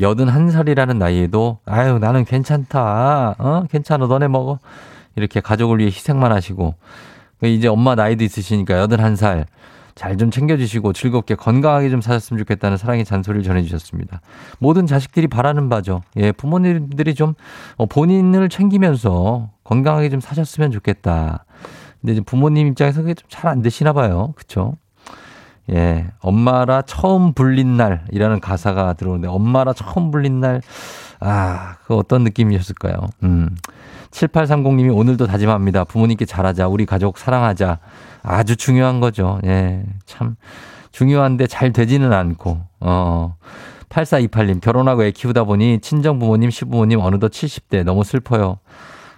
81살이라는 0.00 0.96
나이에도, 0.96 1.58
아유, 1.66 2.00
나는 2.00 2.24
괜찮다. 2.24 3.36
어? 3.38 3.62
괜찮아. 3.70 4.08
너네 4.08 4.26
먹어. 4.26 4.58
이렇게 5.14 5.38
가족을 5.40 5.78
위해 5.78 5.86
희생만 5.86 6.32
하시고, 6.32 6.74
이제 7.44 7.68
엄마 7.68 7.94
나이도 7.94 8.24
있으시니까 8.24 8.88
81살. 8.88 9.44
잘 9.94 10.16
좀 10.16 10.30
챙겨주시고 10.32 10.92
즐겁게 10.94 11.34
건강하게 11.36 11.90
좀 11.90 12.00
사셨으면 12.00 12.38
좋겠다는 12.38 12.76
사랑의 12.76 13.04
잔소리를 13.04 13.44
전해주셨습니다. 13.44 14.20
모든 14.60 14.86
자식들이 14.86 15.26
바라는 15.26 15.68
바죠. 15.68 16.02
예, 16.16 16.30
부모님들이 16.30 17.14
좀 17.14 17.34
어, 17.76 17.86
본인을 17.86 18.48
챙기면서 18.48 19.50
건강하게 19.64 20.08
좀 20.10 20.20
사셨으면 20.20 20.70
좋겠다. 20.70 21.44
근데 22.00 22.12
이제 22.12 22.20
부모님 22.20 22.66
입장에서 22.68 23.00
그게 23.02 23.14
좀 23.14 23.28
잘 23.28 23.50
안 23.50 23.62
되시나 23.62 23.92
봐요. 23.92 24.32
그쵸? 24.36 24.74
예. 25.70 26.06
엄마라 26.20 26.82
처음 26.82 27.34
불린 27.34 27.76
날이라는 27.76 28.40
가사가 28.40 28.94
들어오는데, 28.94 29.28
엄마라 29.28 29.72
처음 29.74 30.10
불린 30.10 30.40
날, 30.40 30.62
아, 31.20 31.76
그 31.84 31.94
어떤 31.96 32.24
느낌이셨을까요? 32.24 32.94
음. 33.24 33.54
7830님이 34.10 34.96
오늘도 34.96 35.26
다짐합니다. 35.26 35.84
부모님께 35.84 36.24
잘하자. 36.24 36.68
우리 36.68 36.86
가족 36.86 37.18
사랑하자. 37.18 37.78
아주 38.22 38.56
중요한 38.56 39.00
거죠. 39.00 39.38
예. 39.44 39.84
참. 40.06 40.36
중요한데 40.92 41.46
잘 41.46 41.72
되지는 41.72 42.12
않고, 42.14 42.60
어. 42.80 43.36
8428님, 43.90 44.60
결혼하고 44.60 45.04
애 45.04 45.10
키우다 45.10 45.44
보니 45.44 45.80
친정 45.80 46.18
부모님, 46.18 46.50
시부모님 46.50 47.00
어느덧 47.00 47.30
70대. 47.30 47.84
너무 47.84 48.04
슬퍼요. 48.04 48.58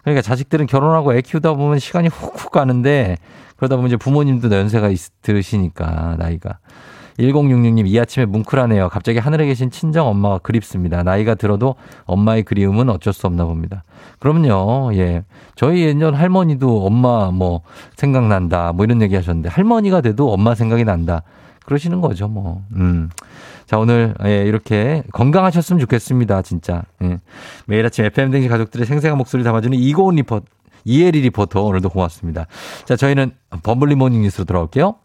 그러니까 0.03 0.23
자식들은 0.23 0.67
결혼하고 0.67 1.15
애 1.15 1.21
키우다 1.21 1.55
보면 1.55 1.79
시간이 1.79 2.09
훅훅 2.09 2.51
가는데 2.51 3.17
그러다 3.57 3.77
보면 3.77 3.89
이제 3.89 3.97
부모님도 3.97 4.55
연세가 4.55 4.89
있, 4.89 4.99
들으시니까 5.23 6.17
나이가 6.19 6.59
1066님 7.19 7.87
이 7.87 8.01
아침에 8.01 8.25
뭉클하네요. 8.25 8.89
갑자기 8.89 9.19
하늘에 9.19 9.45
계신 9.47 9.71
친정 9.71 10.07
엄마가 10.09 10.39
그립습니다. 10.39 11.03
나이가 11.03 11.35
들어도 11.35 11.75
엄마의 12.07 12.43
그리움은 12.45 12.89
어쩔 12.89 13.13
수 13.13 13.27
없나 13.27 13.45
봅니다. 13.45 13.85
그럼요. 14.19 14.93
예. 14.95 15.25
저희 15.55 15.83
예전 15.83 16.15
할머니도 16.15 16.87
엄마 16.87 17.31
뭐 17.31 17.61
생각난다 17.97 18.73
뭐 18.73 18.85
이런 18.85 19.03
얘기 19.03 19.15
하셨는데 19.15 19.51
할머니가 19.51 20.01
돼도 20.01 20.33
엄마 20.33 20.55
생각이 20.55 20.85
난다. 20.85 21.23
그러시는 21.65 22.01
거죠, 22.01 22.27
뭐. 22.27 22.63
음. 22.73 23.11
자, 23.71 23.79
오늘, 23.79 24.15
예, 24.25 24.43
이렇게 24.47 25.05
건강하셨으면 25.13 25.79
좋겠습니다, 25.79 26.43
진짜. 26.43 26.83
예. 27.05 27.19
매일 27.67 27.87
아침 27.87 28.05
FM댕진 28.05 28.49
가족들의 28.49 28.85
생생한 28.85 29.17
목소리를 29.17 29.45
담아주는 29.45 29.79
이고은 29.79 30.17
리포터, 30.17 30.45
이혜리 30.85 31.21
리포터, 31.21 31.63
오늘도 31.63 31.91
고맙습니다. 31.91 32.49
자, 32.85 32.97
저희는 32.97 33.31
범블리 33.63 33.95
모닝 33.95 34.23
뉴스로 34.23 34.45
돌아올게요. 34.45 34.97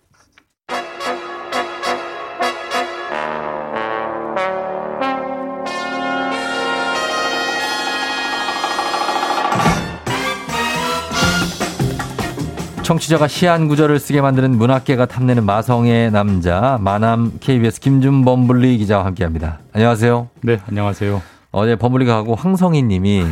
청취자가 12.86 13.28
시 13.28 13.44
한 13.44 13.68
구절을 13.68 13.98
쓰게 13.98 14.22
만드는 14.22 14.60
문학계가 14.60 15.08
탐내는 15.08 15.44
마성의 15.44 16.12
남자 16.12 16.78
마남 16.80 17.32
KBS 17.40 17.80
김준범 17.80 18.46
블리 18.46 18.78
기자와 18.78 19.06
함께합니다. 19.06 19.58
안녕하세요. 19.74 20.30
네, 20.42 20.60
안녕하세요. 20.68 21.20
어제 21.52 21.76
범블리가 21.78 22.16
하고 22.16 22.36
황성희님이 22.36 23.24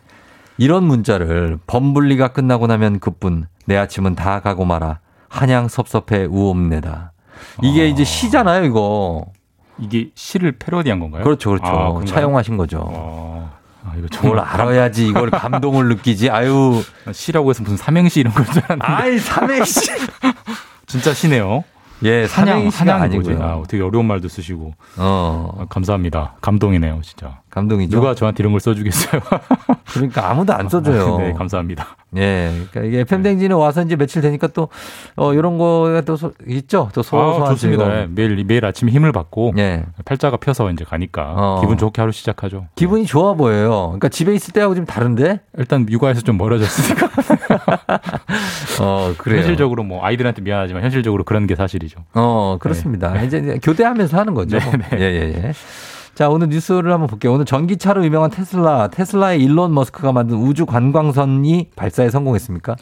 이런 0.56 0.84
문자를 0.84 1.58
범블리가 1.66 2.28
끝나고 2.28 2.66
나면 2.66 2.98
그뿐 2.98 3.46
내 3.66 3.76
아침은 3.76 4.14
다 4.14 4.40
가고 4.40 4.64
말아 4.64 5.00
한양 5.28 5.68
섭섭해 5.68 6.24
우옵내다. 6.24 7.12
이게 7.62 7.82
아. 7.82 7.84
이제 7.84 8.04
시잖아요, 8.04 8.64
이거. 8.64 9.26
이게 9.78 10.12
시를 10.14 10.52
패러디한 10.52 10.98
건가요? 10.98 11.24
그렇죠, 11.24 11.50
그렇죠. 11.50 11.66
아? 11.66 12.04
차용하신 12.06 12.56
거죠. 12.56 12.88
아, 12.90 13.50
이거 13.98 14.26
뭘 14.26 14.38
알아야지 14.40 15.06
이걸 15.06 15.30
감동을 15.30 15.88
느끼지. 15.88 16.30
아유. 16.30 16.82
시라고 17.12 17.50
해서 17.50 17.62
무슨 17.62 17.76
삼행시 17.76 18.20
이런 18.20 18.32
걸줄 18.32 18.62
알았는데. 18.64 18.84
아이, 18.86 19.18
삼행시. 19.18 19.90
진짜 20.86 21.12
시네요. 21.12 21.64
예, 22.02 22.26
사냥, 22.26 22.62
뭐지? 22.64 22.82
아니고요. 22.90 23.42
아, 23.42 23.56
어떻게 23.56 23.80
어려운 23.80 24.06
말도 24.06 24.28
쓰시고. 24.28 24.74
어. 24.96 25.56
아, 25.58 25.64
감사합니다. 25.68 26.34
감동이네요, 26.40 27.00
진짜. 27.02 27.40
감동이죠. 27.54 27.96
누가 27.96 28.14
저한테 28.14 28.42
이런 28.42 28.52
걸 28.52 28.60
써주겠어요? 28.60 29.20
그러니까 29.94 30.28
아무도 30.30 30.52
안 30.52 30.68
써줘요. 30.68 31.18
네, 31.18 31.32
감사합니다. 31.34 31.96
예, 32.16 32.50
그러니까 32.70 32.80
이게 32.88 33.00
FM 33.00 33.22
댕진에 33.22 33.54
와서 33.54 33.82
이제 33.82 33.94
며칠 33.96 34.22
되니까 34.22 34.48
또 34.48 34.68
어, 35.16 35.32
이런 35.34 35.56
거가 35.58 36.00
또 36.00 36.16
소- 36.16 36.32
있죠. 36.48 36.90
또 36.94 37.02
소소한 37.02 37.42
아, 37.42 37.48
좋습니다. 37.50 38.02
예, 38.02 38.06
매일 38.10 38.44
매일 38.44 38.64
아침 38.64 38.88
힘을 38.88 39.12
받고 39.12 39.54
예. 39.58 39.84
팔자가 40.04 40.36
펴서 40.38 40.70
이제 40.70 40.84
가니까 40.84 41.34
어. 41.36 41.60
기분 41.60 41.78
좋게 41.78 42.00
하루 42.02 42.10
시작하죠. 42.12 42.66
기분이 42.74 43.06
좋아 43.06 43.34
보여요. 43.34 43.86
그러니까 43.86 44.08
집에 44.08 44.34
있을 44.34 44.52
때하고 44.52 44.74
좀 44.74 44.84
다른데? 44.84 45.40
일단 45.58 45.86
육아에서 45.88 46.22
좀 46.22 46.36
멀어졌으니까 46.38 47.08
어, 48.80 49.14
그래요. 49.18 49.38
현실적으로 49.40 49.84
뭐 49.84 50.04
아이들한테 50.04 50.42
미안하지만 50.42 50.82
현실적으로 50.82 51.24
그런 51.24 51.46
게 51.46 51.54
사실이죠. 51.54 52.00
어, 52.14 52.56
그렇습니다. 52.60 53.20
이제, 53.22 53.38
이제 53.38 53.58
교대하면서 53.62 54.18
하는 54.18 54.34
거죠. 54.34 54.58
네, 54.58 54.70
네. 54.76 54.86
예, 54.98 55.04
예, 55.04 55.42
예. 55.48 55.52
자, 56.14 56.28
오늘 56.28 56.48
뉴스를 56.48 56.92
한번 56.92 57.08
볼게요. 57.08 57.32
오늘 57.32 57.44
전기차로 57.44 58.04
유명한 58.04 58.30
테슬라, 58.30 58.88
테슬라의 58.88 59.42
일론 59.42 59.74
머스크가 59.74 60.12
만든 60.12 60.36
우주 60.36 60.64
관광선이 60.64 61.70
발사에 61.74 62.08
성공했습니까? 62.10 62.76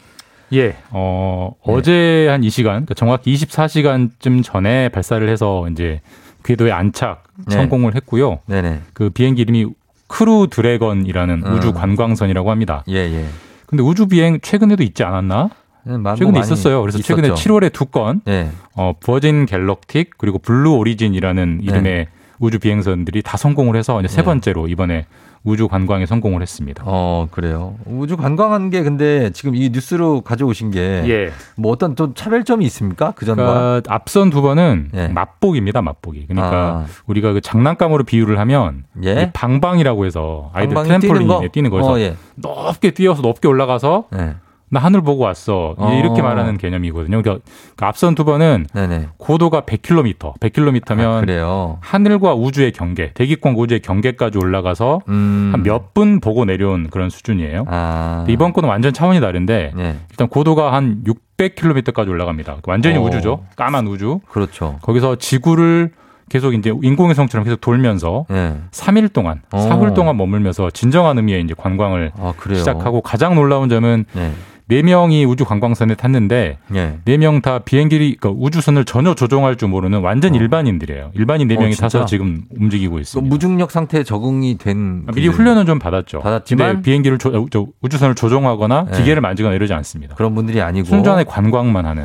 예, 0.53 0.77
어, 0.91 1.53
네. 1.67 1.73
어제 1.73 2.29
한 2.29 2.43
이 2.45 2.51
시간, 2.51 2.73
그러니까 2.85 2.93
정확히 2.95 3.33
24시간쯤 3.33 4.45
전에 4.45 4.91
발사를 4.91 5.27
해서 5.31 5.67
이제 5.71 6.03
궤도에 6.45 6.73
안착 6.73 7.23
네. 7.47 7.55
성공을 7.55 7.95
했고요. 7.95 8.41
네네. 8.47 8.81
그 8.93 9.09
비행기 9.09 9.41
이름이 9.43 9.67
크루 10.09 10.49
드래건이라는 10.51 11.43
음. 11.47 11.55
우주 11.55 11.73
관광선이라고 11.73 12.51
합니다. 12.51 12.85
예, 12.91 12.97
예. 12.97 13.25
근데 13.67 13.83
우주 13.83 14.09
비행 14.09 14.41
최근에도 14.43 14.83
있지 14.83 15.05
않았나? 15.05 15.49
네, 15.85 15.97
마- 15.97 16.15
최근에 16.17 16.39
있었어요. 16.41 16.83
그래서 16.83 16.99
최근에 16.99 17.29
있었죠. 17.29 17.49
7월에 17.55 17.73
두 17.73 17.87
건, 17.87 18.21
예. 18.29 18.49
어, 18.77 18.93
버진 19.03 19.47
갤럭틱 19.47 20.11
그리고 20.19 20.39
블루 20.39 20.75
오리진이라는 20.77 21.61
이름의 21.63 22.09
우주 22.43 22.59
비행선들이 22.59 23.23
다 23.23 23.37
성공을 23.37 23.77
해서 23.77 24.01
이제 24.01 24.09
세 24.09 24.17
네. 24.17 24.25
번째로 24.25 24.67
이번에 24.67 25.07
우주 25.45 25.69
관광에 25.69 26.07
성공을 26.07 26.43
했습니다. 26.43 26.83
어, 26.85 27.29
그래요. 27.31 27.77
우주 27.87 28.17
관광한 28.17 28.69
게 28.69 28.83
근데 28.83 29.31
지금 29.31 29.55
이 29.55 29.71
뉴스로 29.71 30.23
가져오신 30.23 30.73
게. 30.73 30.81
예. 31.07 31.31
뭐 31.57 31.71
어떤 31.71 31.95
또 31.95 32.15
차별점이 32.15 32.65
있습니까? 32.67 33.13
그 33.15 33.27
전과? 33.27 33.45
그러니까 33.45 33.95
앞선 33.95 34.31
두 34.31 34.43
번은 34.43 34.91
예. 34.93 35.07
맛보기입니다, 35.07 35.83
맛보기. 35.83 36.27
그러니까 36.27 36.57
아. 36.57 36.87
우리가 37.07 37.33
그 37.33 37.41
장난감으로 37.41 38.03
비유를 38.03 38.41
하면 38.41 38.85
예? 39.05 39.23
이 39.23 39.33
방방이라고 39.33 40.05
해서 40.05 40.51
아이들 40.53 40.75
트램폴린에 40.83 40.99
뛰는 41.01 41.27
거? 41.29 41.49
뛰는 41.53 41.71
거에서 41.71 41.93
어, 41.93 41.99
예. 42.01 42.17
높게 42.35 42.91
뛰어서 42.91 43.23
높게 43.23 43.47
올라가서 43.47 44.07
네. 44.11 44.35
나 44.73 44.81
하늘 44.81 45.03
보고 45.03 45.23
왔어. 45.25 45.75
어. 45.77 45.93
이렇게 45.93 46.23
말하는 46.23 46.57
개념이거든요. 46.57 47.21
그러니까 47.21 47.45
그 47.77 47.85
앞선 47.85 48.15
두 48.15 48.25
번은 48.25 48.67
네네. 48.73 49.09
고도가 49.19 49.61
100km, 49.61 50.39
100km면 50.41 51.29
아. 51.45 51.77
하늘과 51.81 52.33
우주의 52.33 52.73
경계, 52.73 53.13
대기권 53.13 53.55
우주의 53.55 53.81
경계까지 53.81 54.39
올라가서 54.39 55.01
음. 55.09 55.51
한몇 55.53 55.93
분 55.93 56.21
보고 56.21 56.47
내려온 56.47 56.89
그런 56.89 57.11
수준이에요. 57.11 57.67
아. 57.69 58.25
이번 58.31 58.55
거는 58.55 58.67
완전 58.67 58.95
차원이 58.95 59.21
다른데 59.21 59.73
네. 59.77 59.97
일단 60.09 60.29
고도가 60.29 60.73
한 60.73 61.05
600km까지 61.05 62.09
올라갑니다. 62.09 62.57
완전히 62.67 62.97
어. 62.97 63.03
우주죠. 63.03 63.45
까만 63.57 63.87
우주. 63.87 64.21
그렇죠. 64.31 64.79
거기서 64.81 65.17
지구를 65.17 65.91
계속 66.31 66.55
이제 66.55 66.73
인공의 66.83 67.15
성처럼 67.15 67.45
계속 67.45 67.61
돌면서 67.61 68.25
예. 68.31 68.55
3일 68.71 69.13
동안, 69.13 69.43
어. 69.53 69.59
사흘 69.59 69.93
동안 69.93 70.17
머물면서 70.17 70.71
진정한 70.71 71.19
의미의 71.19 71.43
이제 71.43 71.53
관광을 71.55 72.13
아. 72.17 72.33
시작하고 72.55 73.03
가장 73.03 73.35
놀라운 73.35 73.69
점은 73.69 74.07
네. 74.15 74.33
네 74.69 74.83
명이 74.83 75.25
우주 75.25 75.45
관광선에 75.45 75.97
탔는데 75.97 76.59
예. 76.75 76.99
네명다 77.05 77.61
비행기 77.61 78.17
그 78.21 78.29
우주선을 78.29 78.85
전혀 78.85 79.15
조종할 79.15 79.57
줄 79.57 79.69
모르는 79.69 80.01
완전 80.01 80.35
일반인들이에요. 80.35 81.11
일반인 81.15 81.49
네 81.49 81.57
어, 81.57 81.61
명이 81.61 81.73
진짜? 81.75 81.87
타서 81.99 82.07
지금 82.07 82.43
움직이고 82.59 82.95
그 82.95 83.01
있습니다. 83.01 83.29
무중력 83.29 83.71
상태에 83.71 84.03
적응이 84.05 84.59
된. 84.59 85.05
아, 85.09 85.13
미리. 85.13 85.29
훈련은 85.29 85.67
좀 85.67 85.79
받았죠. 85.79 86.21
받았지만? 86.21 86.69
근데 86.69 86.83
비행기를 86.83 87.19
조- 87.19 87.31
어, 87.31 87.47
저 87.51 87.67
우주선을 87.83 88.15
조종하거나 88.15 88.87
네. 88.91 88.99
기계를 88.99 89.21
만지거나 89.21 89.55
이러지 89.55 89.73
않습니다. 89.75 90.15
그런 90.15 90.35
분들이 90.35 90.61
아니고. 90.63 90.87
순전히 90.87 91.25
관광만 91.25 91.85
하는. 91.85 92.05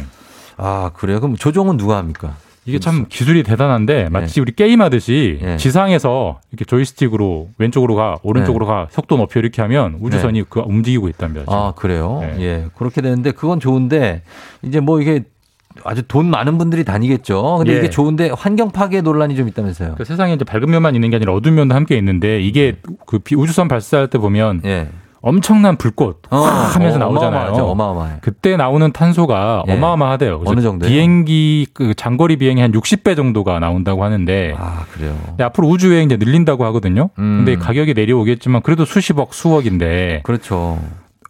아, 0.57 0.89
그래요? 0.93 1.19
그럼 1.19 1.35
조종은 1.35 1.77
누가 1.77 1.97
합니까? 1.97 2.35
이게 2.67 2.79
참 2.79 3.05
기술이 3.07 3.43
대단한데 3.43 4.09
마치 4.09 4.41
우리 4.41 4.51
게임 4.51 4.81
하듯이 4.81 5.39
네. 5.41 5.55
지상에서 5.57 6.41
이렇게 6.51 6.65
조이스틱으로 6.65 7.49
왼쪽으로 7.57 7.95
가 7.95 8.17
오른쪽으로 8.23 8.65
가 8.65 8.87
속도 8.91 9.15
높여 9.15 9.39
이렇게 9.39 9.61
하면 9.61 9.97
우주선이 10.01 10.43
그 10.49 10.59
움직이고 10.59 11.07
있답니다. 11.07 11.41
지금. 11.45 11.53
네. 11.53 11.59
아, 11.59 11.71
그래요? 11.75 12.19
네. 12.21 12.35
예. 12.41 12.65
그렇게 12.75 13.01
되는데 13.01 13.31
그건 13.31 13.61
좋은데 13.61 14.21
이제 14.63 14.81
뭐 14.81 15.01
이게 15.01 15.23
아주 15.85 16.03
돈 16.07 16.29
많은 16.29 16.57
분들이 16.57 16.83
다니겠죠. 16.83 17.57
근데 17.59 17.73
예. 17.73 17.77
이게 17.77 17.89
좋은데 17.89 18.31
환경 18.35 18.71
파괴 18.71 18.99
논란이 18.99 19.35
좀 19.37 19.47
있다면서요. 19.47 19.95
그 19.97 20.03
세상에 20.03 20.33
이제 20.33 20.43
밝은 20.43 20.69
면만 20.69 20.93
있는 20.95 21.09
게 21.09 21.15
아니라 21.15 21.33
어두운 21.33 21.55
면도 21.55 21.73
함께 21.73 21.95
있는데 21.97 22.41
이게 22.41 22.75
그 23.05 23.19
비- 23.19 23.35
우주선 23.35 23.69
발사할 23.69 24.09
때 24.09 24.17
보면 24.17 24.61
예. 24.65 24.89
엄청난 25.21 25.77
불꽃 25.77 26.21
어, 26.29 26.37
확 26.37 26.75
하면서 26.75 26.97
어, 26.97 26.99
나오잖아요. 26.99 27.53
어마어마해. 27.53 28.17
그때 28.21 28.55
나오는 28.55 28.91
탄소가 28.91 29.63
예. 29.67 29.73
어마어마하대요. 29.73 30.43
어느 30.45 30.61
정도예요? 30.61 30.91
비행기 30.91 31.67
그 31.73 31.93
장거리 31.95 32.37
비행이 32.37 32.61
한 32.61 32.71
60배 32.71 33.15
정도가 33.15 33.59
나온다고 33.59 34.03
하는데 34.03 34.53
아, 34.57 34.85
그래요. 34.93 35.15
앞으로 35.39 35.67
우주 35.67 35.91
여행 35.93 36.05
이제 36.05 36.17
늘린다고 36.17 36.65
하거든요. 36.65 37.09
음. 37.19 37.43
근데 37.45 37.55
가격이 37.55 37.93
내려오겠지만 37.93 38.61
그래도 38.61 38.85
수십억, 38.85 39.33
수억인데 39.33 40.21
그렇죠. 40.23 40.79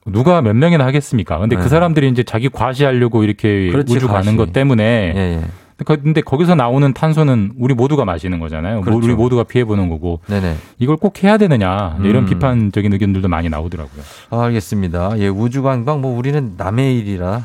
누가 0.05 0.41
몇 0.41 0.55
명이나 0.55 0.85
하겠습니까? 0.85 1.38
근데 1.38 1.55
네. 1.57 1.61
그 1.61 1.67
사람들이 1.69 2.07
이제 2.09 2.23
자기 2.23 2.49
과시하려고 2.49 3.23
이렇게 3.23 3.69
그렇지, 3.69 3.95
우주 3.95 4.07
과시. 4.07 4.25
가는 4.25 4.38
것 4.38 4.53
때문에 4.53 5.13
예, 5.15 5.19
예. 5.19 5.41
근데 5.86 6.21
거기서 6.21 6.55
나오는 6.55 6.91
탄소는 6.91 7.53
우리 7.59 7.73
모두가 7.73 8.03
마시는 8.03 8.39
거잖아요. 8.39 8.82
그렇죠. 8.82 9.05
우리 9.05 9.13
모두가 9.13 9.43
피해 9.43 9.63
보는 9.63 9.89
거고 9.89 10.21
네네. 10.28 10.55
이걸 10.80 10.97
꼭 10.97 11.23
해야 11.23 11.38
되느냐 11.38 11.97
이런 12.01 12.23
음. 12.23 12.25
비판적인 12.25 12.91
의견들도 12.93 13.28
많이 13.28 13.47
나오더라고요. 13.49 14.01
아, 14.32 14.45
알겠습니다. 14.45 15.19
예, 15.19 15.28
우주관광 15.28 16.01
뭐 16.01 16.17
우리는 16.17 16.55
남의 16.57 16.97
일이라 16.97 17.43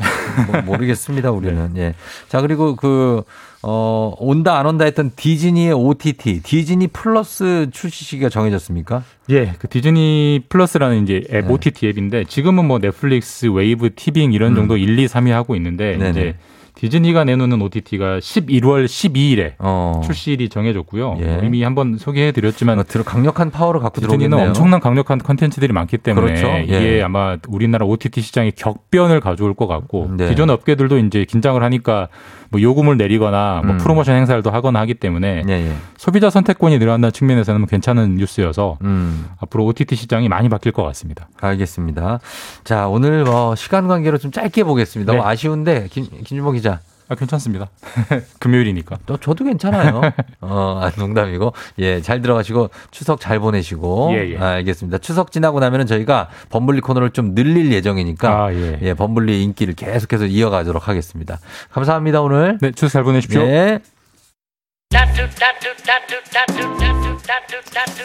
뭐 0.51 0.63
모르겠습니다. 0.63 1.31
우리는. 1.33 1.73
예. 1.77 1.95
자, 2.29 2.41
그리고 2.41 2.75
그 2.75 3.23
어, 3.65 4.15
온다 4.19 4.59
안 4.59 4.67
온다 4.67 4.85
했던 4.85 5.13
디즈니의 5.15 5.73
OTT, 5.73 6.43
디즈니 6.43 6.89
플러스 6.89 7.69
출시 7.71 8.05
시기가 8.05 8.29
정해졌습니까? 8.29 9.05
예, 9.31 9.53
그 9.59 9.69
디즈니 9.69 10.41
플러스라는 10.49 11.05
이제 11.05 11.23
앱 11.31 11.47
네. 11.47 11.53
OTT 11.53 11.87
앱인데 11.89 12.25
지금은 12.25 12.67
뭐 12.67 12.81
넷플릭스, 12.81 13.47
웨이브, 13.47 13.95
티빙 13.95 14.33
이런 14.33 14.53
음. 14.53 14.57
정도 14.57 14.77
1, 14.77 14.99
2, 14.99 15.07
3위 15.07 15.31
하고 15.31 15.55
있는데 15.55 15.97
네네. 15.97 16.11
이제 16.11 16.35
디즈니가 16.83 17.23
내놓는 17.23 17.63
OTT가 17.63 18.19
11월 18.19 18.87
12일에 18.87 19.53
어. 19.61 20.01
출시일이 20.05 20.49
정해졌고요. 20.49 21.17
예. 21.21 21.25
뭐 21.27 21.45
이미 21.45 21.63
한번 21.63 21.97
소개해드렸지만 21.97 22.81
어, 22.81 22.83
들어 22.83 23.05
강력한 23.05 23.53
파워를 23.53 23.81
갖고 23.81 24.01
디즈니는 24.01 24.31
들어오겠네요. 24.31 24.49
엄청난 24.49 24.81
강력한 24.81 25.19
컨텐츠들이 25.21 25.73
많기 25.73 25.97
때문에 25.97 26.27
그렇죠. 26.27 26.49
예. 26.49 26.65
이게 26.65 27.03
아마 27.05 27.37
우리나라 27.47 27.87
OTT 27.87 28.21
시장에 28.21 28.51
격변을 28.51 29.21
가져올 29.21 29.55
것 29.55 29.69
같고 29.69 30.11
네. 30.17 30.29
기존 30.29 30.51
업계들도 30.51 30.99
이제 30.99 31.25
긴장을 31.25 31.63
하니까 31.63 32.09
뭐 32.51 32.61
요금을 32.61 32.97
내리거나 32.97 33.63
뭐 33.65 33.75
음. 33.75 33.79
프로모션 33.79 34.17
행사를 34.17 34.43
더 34.43 34.51
하거나 34.51 34.81
하기 34.81 34.95
때문에 34.95 35.45
예, 35.49 35.53
예. 35.53 35.73
소비자 35.97 36.31
선택권이 36.31 36.79
늘어난다는 36.81 37.13
측면에서는 37.13 37.65
괜찮은 37.67 38.17
뉴스여서 38.17 38.79
음. 38.83 39.27
앞으로 39.39 39.67
OTT 39.67 39.95
시장이 39.95 40.29
많이 40.29 40.49
바뀔 40.49 40.73
것 40.73 40.83
같습니다. 40.83 41.29
알겠습니다. 41.41 42.19
자, 42.65 42.89
오늘 42.89 43.23
뭐 43.23 43.55
시간 43.55 43.87
관계로 43.87 44.19
좀 44.19 44.33
짧게 44.33 44.65
보겠습니다. 44.65 45.13
네. 45.13 45.17
너무 45.17 45.29
아쉬운데 45.29 45.87
김, 45.91 46.07
김준모 46.25 46.53
기자. 46.53 46.72
아, 47.09 47.15
괜찮습니다. 47.15 47.69
금요일이니까. 48.39 48.99
또 49.07 49.17
저도 49.17 49.45
괜찮아요. 49.45 50.01
어, 50.41 50.81
아, 50.83 50.91
농담이고. 50.97 51.53
예, 51.79 52.01
잘 52.01 52.23
들어가시고 52.23 52.71
추석 52.91 53.21
잘 53.21 53.39
보내시고. 53.39 54.13
예, 54.15 54.33
예. 54.33 54.39
아, 54.39 54.47
알겠습니다. 54.53 54.99
추석 54.99 55.33
지나고 55.33 55.61
나면은 55.61 55.87
저희가 55.87 56.29
범블리 56.51 56.81
코너를 56.81 57.11
좀 57.11 57.35
늘릴 57.35 57.73
예정이니까 57.73 58.45
아, 58.45 58.55
예. 58.55 58.79
예, 58.83 58.95
범블리 58.95 59.43
인기를 59.43 59.75
계속해서 59.75 60.27
이어가도록 60.27 60.89
하겠습니다. 60.89 61.39
감사합니다, 61.71 62.21
오늘. 62.23 62.59
네, 62.61 62.73
추석 62.73 62.93
잘 62.93 63.05
보내십시오. 63.05 63.43
예. 63.43 63.81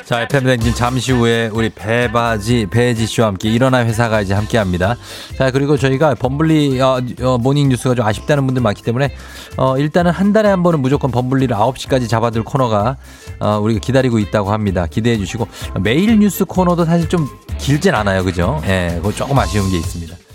자, 0.06 0.22
FM 0.22 0.46
댕진 0.46 0.74
잠시 0.74 1.12
후에 1.12 1.50
우리 1.52 1.70
배바지, 1.70 2.68
배지 2.72 3.06
씨와 3.08 3.28
함께 3.28 3.50
일어나 3.50 3.84
회사 3.84 4.08
가 4.08 4.22
이제 4.22 4.34
함께 4.34 4.58
합니다. 4.58 4.96
자, 5.38 5.52
그리고 5.52 5.76
저희가 5.76 6.16
범블리 6.16 6.80
어, 6.80 7.02
어, 7.24 7.38
모닝 7.38 7.68
뉴스가 7.68 7.94
좀 7.94 8.06
아쉽다는 8.06 8.46
분들 8.46 8.62
많기 8.62 8.84
때문에 8.84 9.14
어, 9.58 9.78
일단은 9.78 10.12
한 10.12 10.32
달에 10.32 10.48
한 10.50 10.64
번은 10.64 10.80
무조건 10.80 11.12
범블리를 11.12 11.54
9시까지 11.56 12.08
잡아둘 12.08 12.44
코너가 12.44 12.96
어, 13.40 13.60
우리가 13.60 13.82
기다리고 13.82 14.18
있다고 14.20 14.54
합니다. 14.54 14.88
기대해 14.88 15.18
주시고 15.18 15.48
매일 15.82 16.18
뉴스 16.20 16.46
코너도 16.46 16.86
사실 16.86 17.10
좀 17.10 17.28
길진 17.58 17.96
않아요. 17.96 18.24
그죠? 18.24 18.62
예, 18.66 18.94
그거 18.96 19.12
조금 19.12 19.38
아쉬운 19.38 19.70
게 19.70 19.78
있습니다. 19.78 20.27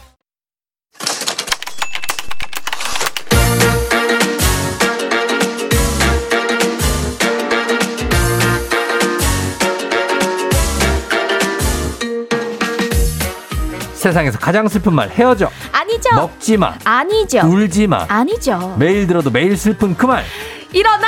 세상에서 14.03 14.37
가장 14.37 14.67
슬픈 14.67 14.95
말 14.95 15.09
헤어져. 15.11 15.49
아니죠. 15.71 16.13
먹지 16.17 16.57
마. 16.57 16.75
아니죠. 16.85 17.43
울지 17.47 17.87
마. 17.87 18.05
아니죠. 18.09 18.75
매일 18.77 19.07
들어도 19.07 19.31
매일 19.31 19.57
슬픈 19.57 19.97
그 19.97 20.07
말. 20.07 20.25
일어나! 20.73 21.07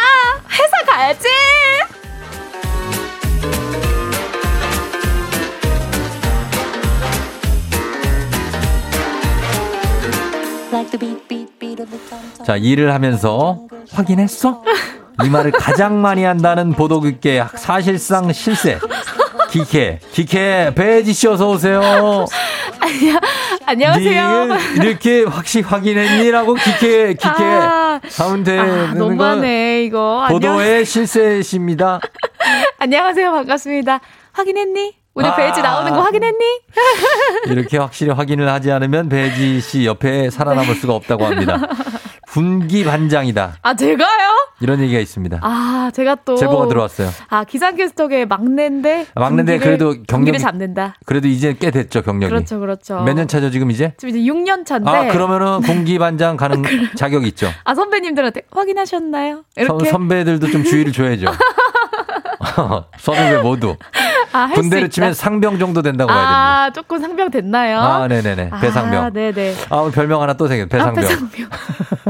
회사 0.49 0.85
가야지! 0.87 1.29
자, 12.45 12.57
일을 12.57 12.95
하면서 12.95 13.67
확인했어? 13.91 14.63
이 15.23 15.29
말을 15.29 15.53
가장 15.53 16.01
많이 16.01 16.25
한다는 16.25 16.73
보도국계 16.73 17.45
사실상 17.57 18.33
실세. 18.33 18.79
기케, 19.51 20.01
기케, 20.11 20.73
배지 20.75 21.13
씨 21.13 21.29
어서 21.29 21.49
오세요. 21.51 21.81
안녕, 22.81 23.21
안녕하세요. 23.67 24.47
네, 24.47 24.59
이렇게 24.83 25.23
확실히 25.23 25.65
확인했니라고 25.65 26.55
기케, 26.55 27.15
기케 27.15 27.29
아, 27.45 28.01
하면 28.19 28.43
되는 28.43 28.89
아, 28.89 28.93
거. 28.93 28.99
너무하네, 28.99 29.85
이거. 29.85 30.27
보도의 30.29 30.85
실세십니다. 30.85 32.01
안녕하세요. 32.79 33.31
반갑습니다. 33.31 34.01
확인했니? 34.33 34.95
오늘 35.15 35.31
아. 35.31 35.37
베이지 35.37 35.63
나오는 35.63 35.93
거 35.93 36.01
확인했니? 36.01 36.45
이렇게 37.47 37.79
확실히 37.79 38.11
확인을 38.13 38.49
하지 38.51 38.73
않으면 38.73 39.09
배지 39.09 39.61
씨 39.61 39.87
옆에 39.87 40.31
살아남을 40.31 40.75
수가 40.75 40.95
없다고 40.95 41.25
합니다. 41.27 41.61
분기반장이다. 42.27 43.59
아, 43.63 43.75
제가요? 43.77 44.34
이런 44.65 44.81
얘기가 44.81 44.99
있습니다. 44.99 45.39
아, 45.43 45.91
제가 45.95 46.17
또. 46.25 46.37
제보가 46.37 46.69
들어왔어요. 46.69 47.11
아, 47.29 47.45
기상캐스터계 47.45 48.25
막내인데. 48.25 49.07
막내인데 49.15 49.59
분기를, 49.59 49.79
그래도 49.79 50.03
경력이- 50.05 50.41
잡는다. 50.41 50.97
그래도 51.05 51.29
이제 51.29 51.55
꽤 51.61 51.71
됐죠, 51.71 52.01
경력이. 52.03 52.31
그렇죠, 52.31 52.59
그렇죠. 52.59 53.03
몇 53.03 53.15
년 53.15 53.29
차죠, 53.29 53.51
지금 53.51 53.71
이제? 53.71 53.93
지금 53.99 54.17
이제 54.17 54.21
6년 54.33 54.65
차인데. 54.65 54.91
아, 54.91 55.13
그러면은 55.13 55.61
공기 55.61 55.99
반장 55.99 56.37
가는 56.39 56.63
자격이 56.97 57.29
있죠. 57.29 57.49
아, 57.65 57.75
선배님들한테 57.75 58.43
확인하셨나요? 58.51 59.43
이렇게. 59.57 59.85
선, 59.85 59.93
선배들도 59.93 60.47
좀 60.49 60.65
주의를 60.65 60.93
줘야죠. 60.93 61.27
선후배 62.99 63.43
모두. 63.43 63.77
아, 64.33 64.49
군대를. 64.55 64.91
치면 64.91 65.15
상병 65.15 65.59
정도 65.59 65.83
된다고 65.83 66.09
봐야 66.09 66.19
됩니다. 66.19 66.65
아, 66.65 66.71
조금 66.73 66.99
상병 67.01 67.31
됐나요? 67.31 67.79
아, 67.81 68.09
네네네. 68.09 68.51
배상병. 68.61 69.05
아, 69.05 69.11
네네. 69.11 69.55
아, 69.71 69.91
별명 69.95 70.21
하나 70.23 70.33
또 70.35 70.47
생겼, 70.49 70.65
아, 70.65 70.69
배상병. 70.69 70.95
배상병. 71.05 71.49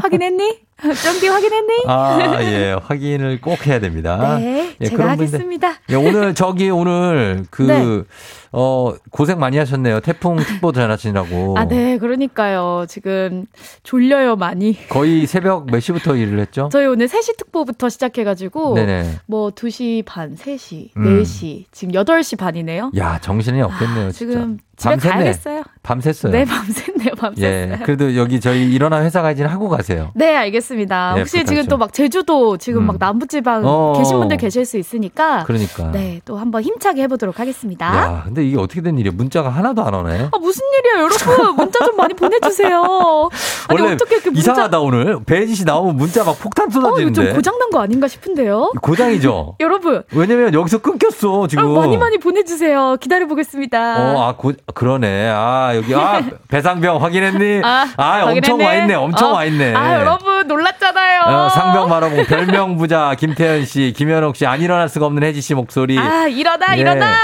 확인했니? 0.02 0.58
쫑디 0.82 1.28
확인했니? 1.28 1.72
아, 1.86 2.42
예. 2.42 2.76
확인을 2.82 3.40
꼭 3.40 3.66
해야 3.66 3.78
됩니다. 3.78 4.38
네, 4.38 4.74
예, 4.80 4.86
제가 4.86 5.10
하겠습니다. 5.10 5.74
예, 5.88 5.94
오늘 5.94 6.34
저기 6.34 6.68
오늘 6.68 7.44
그, 7.50 7.62
네. 7.62 8.02
어, 8.50 8.92
고생 9.10 9.38
많이 9.38 9.56
하셨네요. 9.56 10.00
태풍 10.00 10.36
특보 10.36 10.72
전하시느라고. 10.72 11.56
아, 11.56 11.66
네, 11.66 11.96
그러니까요. 11.98 12.86
지금 12.88 13.46
졸려요, 13.84 14.36
많이. 14.36 14.76
거의 14.88 15.26
새벽 15.28 15.66
몇 15.66 15.80
시부터 15.80 16.16
일을 16.16 16.40
했죠? 16.40 16.68
저희 16.72 16.86
오늘 16.86 17.06
3시 17.06 17.36
특보부터 17.36 17.88
시작해가지고, 17.88 18.74
네네. 18.74 19.20
뭐 19.26 19.50
2시 19.50 20.04
반, 20.04 20.34
3시, 20.36 20.90
음. 20.96 21.22
4시, 21.22 21.64
지금 21.70 21.94
8시 21.94 22.36
반이네요. 22.36 22.90
야, 22.96 23.18
정신이 23.20 23.62
없겠네요. 23.62 24.10
진짜. 24.10 24.32
지금 24.32 24.58
밤샜네. 24.76 25.00
가야겠어요. 25.10 25.62
밤샜어요. 25.82 26.30
네, 26.30 26.44
밤샜네요, 26.44 27.16
밤샜어요. 27.16 27.42
예. 27.42 27.78
그래도 27.84 28.16
여기 28.16 28.40
저희 28.40 28.72
일어나 28.72 29.02
회사 29.02 29.22
가진 29.22 29.46
하고 29.46 29.68
가세요. 29.68 30.10
네, 30.14 30.34
알겠습니다. 30.36 31.14
예, 31.16 31.20
혹시 31.20 31.32
지금 31.38 31.44
부탁드려요. 31.44 31.68
또막 31.68 31.92
제주도 31.92 32.56
지금 32.56 32.82
음. 32.82 32.86
막 32.86 32.96
남부지방 32.98 33.62
어. 33.64 33.94
계신 33.98 34.18
분들 34.18 34.36
계실 34.38 34.64
수 34.64 34.78
있으니까. 34.78 35.44
그러니까. 35.44 35.90
네, 35.92 36.20
또 36.24 36.36
한번 36.38 36.62
힘차게 36.62 37.02
해보도록 37.02 37.38
하겠습니다. 37.38 37.86
야, 37.86 38.22
근데 38.24 38.44
이게 38.46 38.58
어떻게 38.58 38.80
된 38.80 38.98
일이야? 38.98 39.12
문자가 39.14 39.50
하나도 39.50 39.82
안 39.84 39.94
오네. 39.94 40.28
아, 40.32 40.38
무슨 40.38 40.62
일이에요, 40.78 41.04
여러분? 41.04 41.56
문자 41.56 41.84
좀 41.84 41.96
많이 41.96 42.14
보내주세요. 42.14 42.82
아니, 43.68 43.80
어떻게 43.82 44.14
이렇게 44.16 44.30
문자. 44.30 44.52
이상하다 44.52 44.80
오늘. 44.80 45.22
배지 45.24 45.54
씨 45.54 45.64
나오면 45.64 45.96
문자 45.96 46.24
막 46.24 46.38
폭탄 46.38 46.68
어, 46.68 46.70
쏟아지는데. 46.70 47.24
좀 47.26 47.34
고장난 47.34 47.70
거 47.70 47.80
아닌가 47.80 48.08
싶은데요? 48.08 48.72
고장이죠. 48.80 49.56
여러분, 49.60 50.02
왜냐면 50.12 50.54
여기서 50.54 50.78
끊겼어 50.78 51.44
아, 51.44 51.48
지금. 51.48 51.74
많이 51.74 51.96
많이 51.96 52.18
보내주세요. 52.18 52.96
기다려 53.00 53.26
보겠습니다. 53.26 54.14
어, 54.14 54.22
아, 54.28 54.36
고, 54.36 54.52
그러네. 54.72 55.30
아, 55.32 55.72
여기, 55.76 55.94
아, 55.94 56.22
배상병 56.48 57.02
확인했니? 57.02 57.60
아, 57.62 58.22
엄청 58.24 58.60
확인했네. 58.60 58.64
와있네. 58.64 58.94
엄청 58.94 59.30
어. 59.30 59.34
와있네. 59.34 59.74
아, 59.74 60.00
여러분, 60.00 60.46
놀랐잖아요. 60.48 61.20
어, 61.26 61.48
상병 61.50 61.88
말하고 61.90 62.24
별명 62.24 62.76
부자 62.78 63.14
김태현 63.14 63.66
씨, 63.66 63.92
김현옥 63.94 64.36
씨, 64.36 64.46
안 64.46 64.60
일어날 64.62 64.88
수가 64.88 65.06
없는 65.06 65.22
혜지 65.22 65.40
씨 65.42 65.54
목소리. 65.54 65.98
아, 65.98 66.26
일어나, 66.26 66.76
예. 66.76 66.80
일어나! 66.80 67.14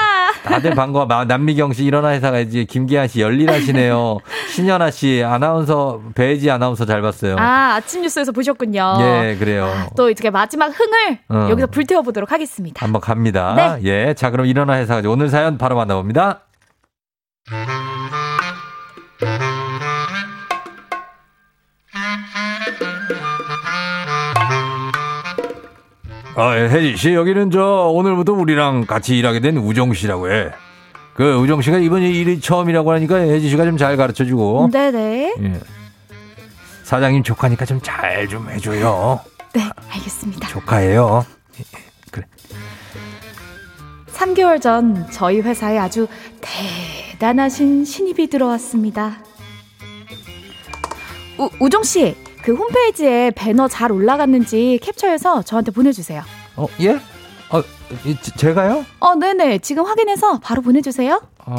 다들 0.45 0.75
반가워. 0.75 1.07
마- 1.07 1.25
남미경 1.25 1.73
씨 1.73 1.85
일어나 1.85 2.11
회사 2.11 2.31
가야지. 2.31 2.65
김기한 2.65 3.09
씨 3.09 3.21
열일하시네요. 3.21 4.19
신현아 4.55 4.91
씨 4.91 5.23
아나운서 5.25 6.01
배지 6.15 6.51
아나운서 6.51 6.85
잘 6.87 7.03
봤어요. 7.03 7.37
아, 7.39 7.75
아침 7.77 8.03
뉴스에서 8.03 8.33
보셨군요. 8.33 8.97
예, 9.01 9.37
그래요. 9.39 9.71
또 9.97 10.09
이렇게 10.09 10.31
마지막 10.31 10.69
흥을 10.79 11.19
어. 11.29 11.49
여기서 11.51 11.67
불태워 11.69 12.03
보도록 12.03 12.33
하겠습니다. 12.33 12.85
한번 12.85 13.01
갑니다. 13.01 13.55
네. 13.81 14.09
예. 14.09 14.15
자, 14.15 14.31
그럼 14.31 14.47
일어나 14.47 14.75
회사 14.75 14.95
가지. 14.95 15.09
오늘 15.09 15.29
사연 15.29 15.59
바로 15.59 15.77
만나봅니다. 15.77 16.41
아, 26.37 26.57
예, 26.57 26.69
혜지 26.69 26.97
씨, 26.97 27.15
여기는 27.15 27.51
저 27.51 27.63
오늘부터 27.93 28.33
우리랑 28.33 28.87
같이 28.87 29.19
일하게 29.19 29.41
된 29.41 29.57
우정 29.57 29.93
씨라고 29.93 30.31
해. 30.31 30.51
그 31.15 31.35
우정 31.37 31.61
씨가 31.61 31.79
이번 31.79 32.03
일이 32.03 32.41
처음이라고 32.41 32.93
하니까 32.93 33.17
혜지 33.17 33.51
씨가 33.51 33.65
좀 33.65 33.77
잘 33.77 33.97
가르쳐 33.97 34.25
주고. 34.25 34.69
네네. 34.73 35.35
예. 35.43 35.61
사장님 36.85 37.23
조카니까 37.23 37.65
좀 37.67 37.81
잘 37.83 38.29
좀 38.29 38.49
해줘요. 38.51 39.21
네, 39.53 39.63
알겠습니다. 39.93 40.49
조카예요. 40.49 41.27
3개월 44.13 44.61
전 44.61 45.07
저희 45.11 45.41
회사에 45.41 45.79
아주 45.79 46.07
대 46.41 46.51
단하신 47.21 47.85
신입이 47.85 48.29
들어왔습니다. 48.29 49.19
우, 51.39 51.51
우정 51.61 51.83
씨, 51.83 52.17
그 52.43 52.55
홈페이지에 52.55 53.31
배너 53.37 53.69
잘 53.69 53.93
올라갔는지 53.93 54.79
캡처해서 54.83 55.43
저한테 55.43 55.71
보내주세요. 55.71 56.23
어, 56.57 56.67
예? 56.81 56.95
어, 56.95 57.61
이, 58.07 58.17
제- 58.23 58.33
제가요? 58.37 58.87
어, 59.01 59.15
네네. 59.17 59.59
지금 59.59 59.85
확인해서 59.85 60.39
바로 60.41 60.63
보내주세요. 60.63 61.21
어, 61.45 61.57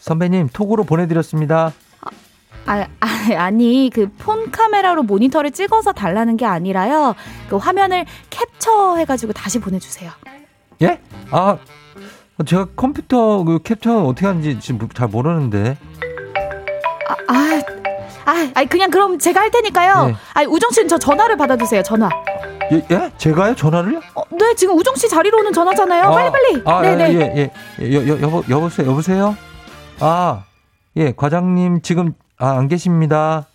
선배님 0.00 0.48
톡으로 0.52 0.82
보내드렸습니다. 0.84 1.72
아, 2.66 2.80
아, 3.00 3.08
아 3.36 3.50
니, 3.50 3.88
그 3.94 4.10
폰 4.18 4.50
카메라로 4.50 5.04
모니터를 5.04 5.52
찍어서 5.52 5.92
달라는 5.92 6.36
게 6.36 6.44
아니라요. 6.44 7.14
그 7.48 7.56
화면을 7.56 8.04
캡처해가지고 8.30 9.32
다시 9.32 9.60
보내주세요. 9.60 10.10
예? 10.82 11.00
아, 11.30 11.56
제가 12.46 12.68
컴퓨터 12.76 13.42
그 13.42 13.58
캡처 13.62 14.04
어떻게 14.04 14.26
하는지 14.26 14.60
지금 14.60 14.88
잘 14.94 15.08
모르는데. 15.08 15.76
아, 17.26 17.32
아, 17.32 17.62
아, 18.30 18.50
아니, 18.54 18.68
그냥 18.68 18.90
그럼 18.90 19.18
제가 19.18 19.40
할 19.40 19.50
테니까요. 19.50 20.06
네. 20.06 20.14
아니, 20.34 20.46
우정 20.46 20.70
씨는 20.70 20.88
저 20.88 20.98
전화를 20.98 21.36
받아주세요, 21.36 21.82
전화. 21.82 22.08
예? 22.70 22.84
예? 22.90 23.10
제가요? 23.16 23.54
전화를요? 23.56 24.00
어, 24.14 24.22
네, 24.30 24.54
지금 24.54 24.76
우정 24.76 24.94
씨 24.94 25.08
자리로 25.08 25.38
오는 25.38 25.52
전화잖아요. 25.52 26.10
빨리 26.10 26.30
빨리. 26.30 26.62
아, 26.64 26.82
네 26.82 26.94
네. 26.94 27.14
예, 27.14 27.50
예. 27.80 27.94
여, 27.94 28.06
여, 28.06 28.20
여보, 28.20 28.44
여보세요? 28.48 28.88
여보세요? 28.90 29.36
아, 30.00 30.44
예, 30.96 31.12
과장님 31.16 31.80
지금, 31.82 32.12
아, 32.36 32.50
안 32.58 32.68
계십니다. 32.68 33.46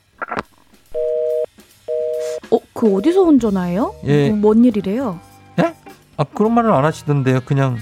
어, 2.52 2.58
그 2.74 2.96
어디서 2.98 3.22
온 3.22 3.40
전화예요? 3.40 3.96
예. 4.06 4.30
뭐, 4.30 4.38
뭔 4.54 4.66
일이래요? 4.66 5.20
예? 5.60 5.74
아, 6.18 6.24
그런 6.24 6.54
말을 6.54 6.74
안 6.74 6.84
하시던데요. 6.84 7.42
그냥. 7.46 7.78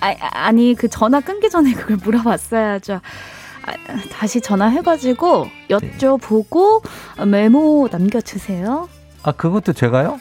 아, 0.00 0.14
아니, 0.32 0.74
그 0.74 0.88
전화 0.88 1.20
끊기 1.20 1.50
전에 1.50 1.72
그걸 1.74 1.96
물어봤어야죠. 1.96 2.94
아, 2.94 3.72
다시 4.10 4.40
전화해가지고 4.40 5.46
여쭤보고 5.68 6.82
메모 7.26 7.88
남겨주세요. 7.90 8.88
아, 9.22 9.32
그것도 9.32 9.72
제가요? 9.72 10.20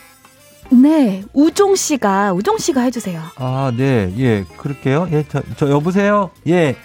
네, 0.71 1.23
우종 1.33 1.75
씨가 1.75 2.33
우종 2.33 2.57
씨가 2.59 2.81
해주세요. 2.81 3.21
아, 3.37 3.71
네, 3.75 4.13
예, 4.17 4.43
그럴게요. 4.57 5.07
예, 5.11 5.25
저, 5.27 5.41
저 5.57 5.69
여보세요? 5.69 6.29
예, 6.47 6.75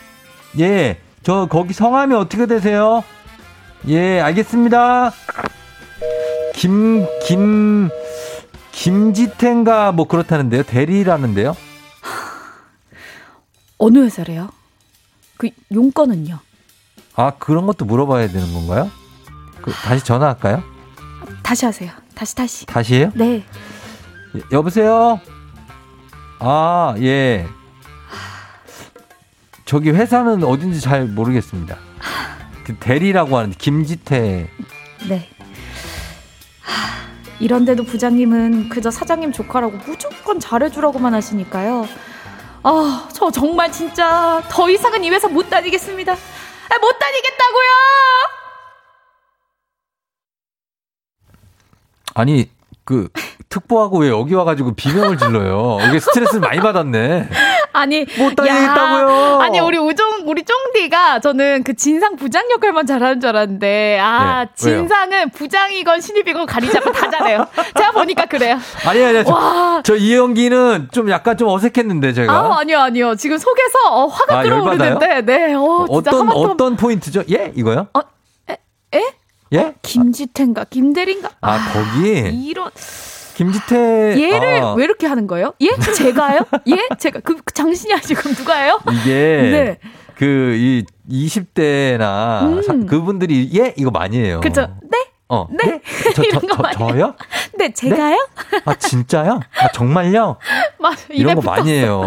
예, 0.59 0.99
저 1.23 1.47
거기 1.51 1.75
성함이 1.75 2.15
어떻게 2.15 2.47
되세요? 2.47 3.05
예, 3.89 4.21
알겠습니다. 4.21 5.13
김, 6.55 7.07
김, 7.27 7.91
김지태인가 8.73 9.93
뭐 9.93 10.07
그렇다는데요. 10.07 10.63
대리라는데요. 10.63 11.55
어느 13.79 13.99
회사래요? 13.99 14.51
그 15.37 15.51
용건은요? 15.72 16.39
아, 17.16 17.31
그런 17.39 17.66
것도 17.66 17.85
물어봐야 17.85 18.29
되는 18.29 18.53
건가요? 18.53 18.91
그, 19.62 19.72
다시 19.72 20.05
전화할까요? 20.05 20.62
다시 21.43 21.64
하세요. 21.66 21.91
다시 22.14 22.35
다시. 22.35 22.66
다시 22.66 22.95
해요? 22.97 23.11
네. 23.14 23.45
예, 24.37 24.41
여보세요? 24.53 25.20
아, 26.41 26.95
예. 26.99 27.47
저기 29.64 29.91
회사는 29.91 30.45
어딘지 30.45 30.81
잘 30.81 31.07
모르겠습니다. 31.07 31.77
그 32.64 32.77
대리라고 32.77 33.37
하는 33.39 33.51
김지태. 33.53 34.49
네. 35.09 35.29
하, 36.61 37.09
이런데도 37.41 37.85
부장님은 37.85 38.68
그저 38.68 38.91
사장님 38.91 39.33
조카라고 39.33 39.79
무조건 39.87 40.41
잘해주라고만 40.41 41.14
하시니까요. 41.14 41.87
아, 42.67 43.07
저 43.12 43.31
정말 43.31 43.71
진짜 43.71 44.43
더 44.51 44.71
이상은 44.71 45.05
이 45.05 45.11
회사 45.11 45.29
못 45.29 45.51
다니겠습니다. 45.51 46.15
아, 46.15 46.79
못 46.81 46.99
다니겠다고요! 46.99 47.71
아니 52.15 52.49
그 52.85 53.09
특보하고 53.55 53.99
왜 53.99 54.09
여기 54.09 54.35
와가지고 54.35 54.75
비명을 54.75 55.17
질러요? 55.17 55.79
이게 55.89 56.01
스트레스를 56.01 56.41
많이 56.41 56.59
받았네. 56.59 57.29
아니 57.73 58.07
못 58.19 58.35
다니겠다고요. 58.35 59.09
야, 59.09 59.39
아니 59.43 59.61
우리 59.61 59.79
우종 59.79 60.23
우리 60.27 60.43
쫑디가 60.45 61.21
저는 61.21 61.63
그 61.63 61.75
진상 61.75 62.17
부장 62.17 62.51
역할만 62.51 62.87
잘하는 62.87 63.21
줄 63.21 63.31
알았는데 63.31 63.99
아 64.01 64.47
네, 64.47 64.51
진상은 64.55 65.31
부장이건 65.31 66.01
신입이건 66.01 66.47
가리지 66.47 66.77
않고 66.77 66.93
다 66.93 67.11
잘해요. 67.11 67.47
제가 67.77 67.93
보니까 67.93 68.27
그래요. 68.27 68.59
아니 68.87 69.05
아니 69.05 69.19
와. 69.19 69.83
저, 69.85 69.95
저 69.95 69.97
이연기는 69.97 70.89
좀 70.93 71.11
약간 71.11 71.37
좀 71.37 71.49
어색했는데 71.49 72.13
제가. 72.13 72.33
아 72.33 72.59
아니요 72.61 72.81
아니요 72.81 73.15
지금 73.17 73.39
속에서 73.39 73.79
어, 73.91 74.07
화가 74.07 74.39
아, 74.39 74.43
끓어오르는데 74.43 75.23
네 75.23 75.55
어, 75.55 75.87
어떤 75.89 76.31
어떤 76.33 76.77
포인트죠? 76.77 77.23
예 77.31 77.53
이거요? 77.55 77.87
에? 78.95 79.01
예? 79.53 79.75
김지태인가 79.83 80.65
김대리인가 80.65 81.31
아 81.41 81.59
거기 81.73 82.19
이런 82.47 82.71
김지태 83.35 84.20
얘를 84.20 84.62
아, 84.62 84.74
왜 84.74 84.85
이렇게 84.85 85.07
하는 85.07 85.26
거예요? 85.26 85.55
예? 85.61 85.70
제가요? 85.97 86.41
예? 86.68 86.89
제가 86.99 87.20
그, 87.20 87.37
그 87.45 87.53
당신이 87.53 87.93
하시고 87.93 88.28
누가요? 88.30 88.80
이게 88.91 89.11
네. 89.12 89.78
그이 90.14 90.85
20대나 91.11 92.68
음. 92.70 92.87
그분들이 92.87 93.51
예 93.55 93.74
이거 93.76 93.91
많이 93.91 94.18
해요. 94.18 94.41
그죠? 94.43 94.68
네? 94.91 95.04
어. 95.29 95.47
네? 95.51 95.81
저, 96.14 96.22
저, 96.22 96.41
거 96.41 96.47
저, 96.57 96.62
많이 96.62 96.77
저요? 96.77 97.14
네, 97.57 97.72
제가요? 97.72 98.29
아 98.66 98.75
진짜요? 98.75 99.41
아 99.59 99.68
정말요? 99.72 100.37
막 100.79 100.97
이런 101.09 101.37
거 101.37 101.43
많이 101.43 101.72
해요. 101.72 102.03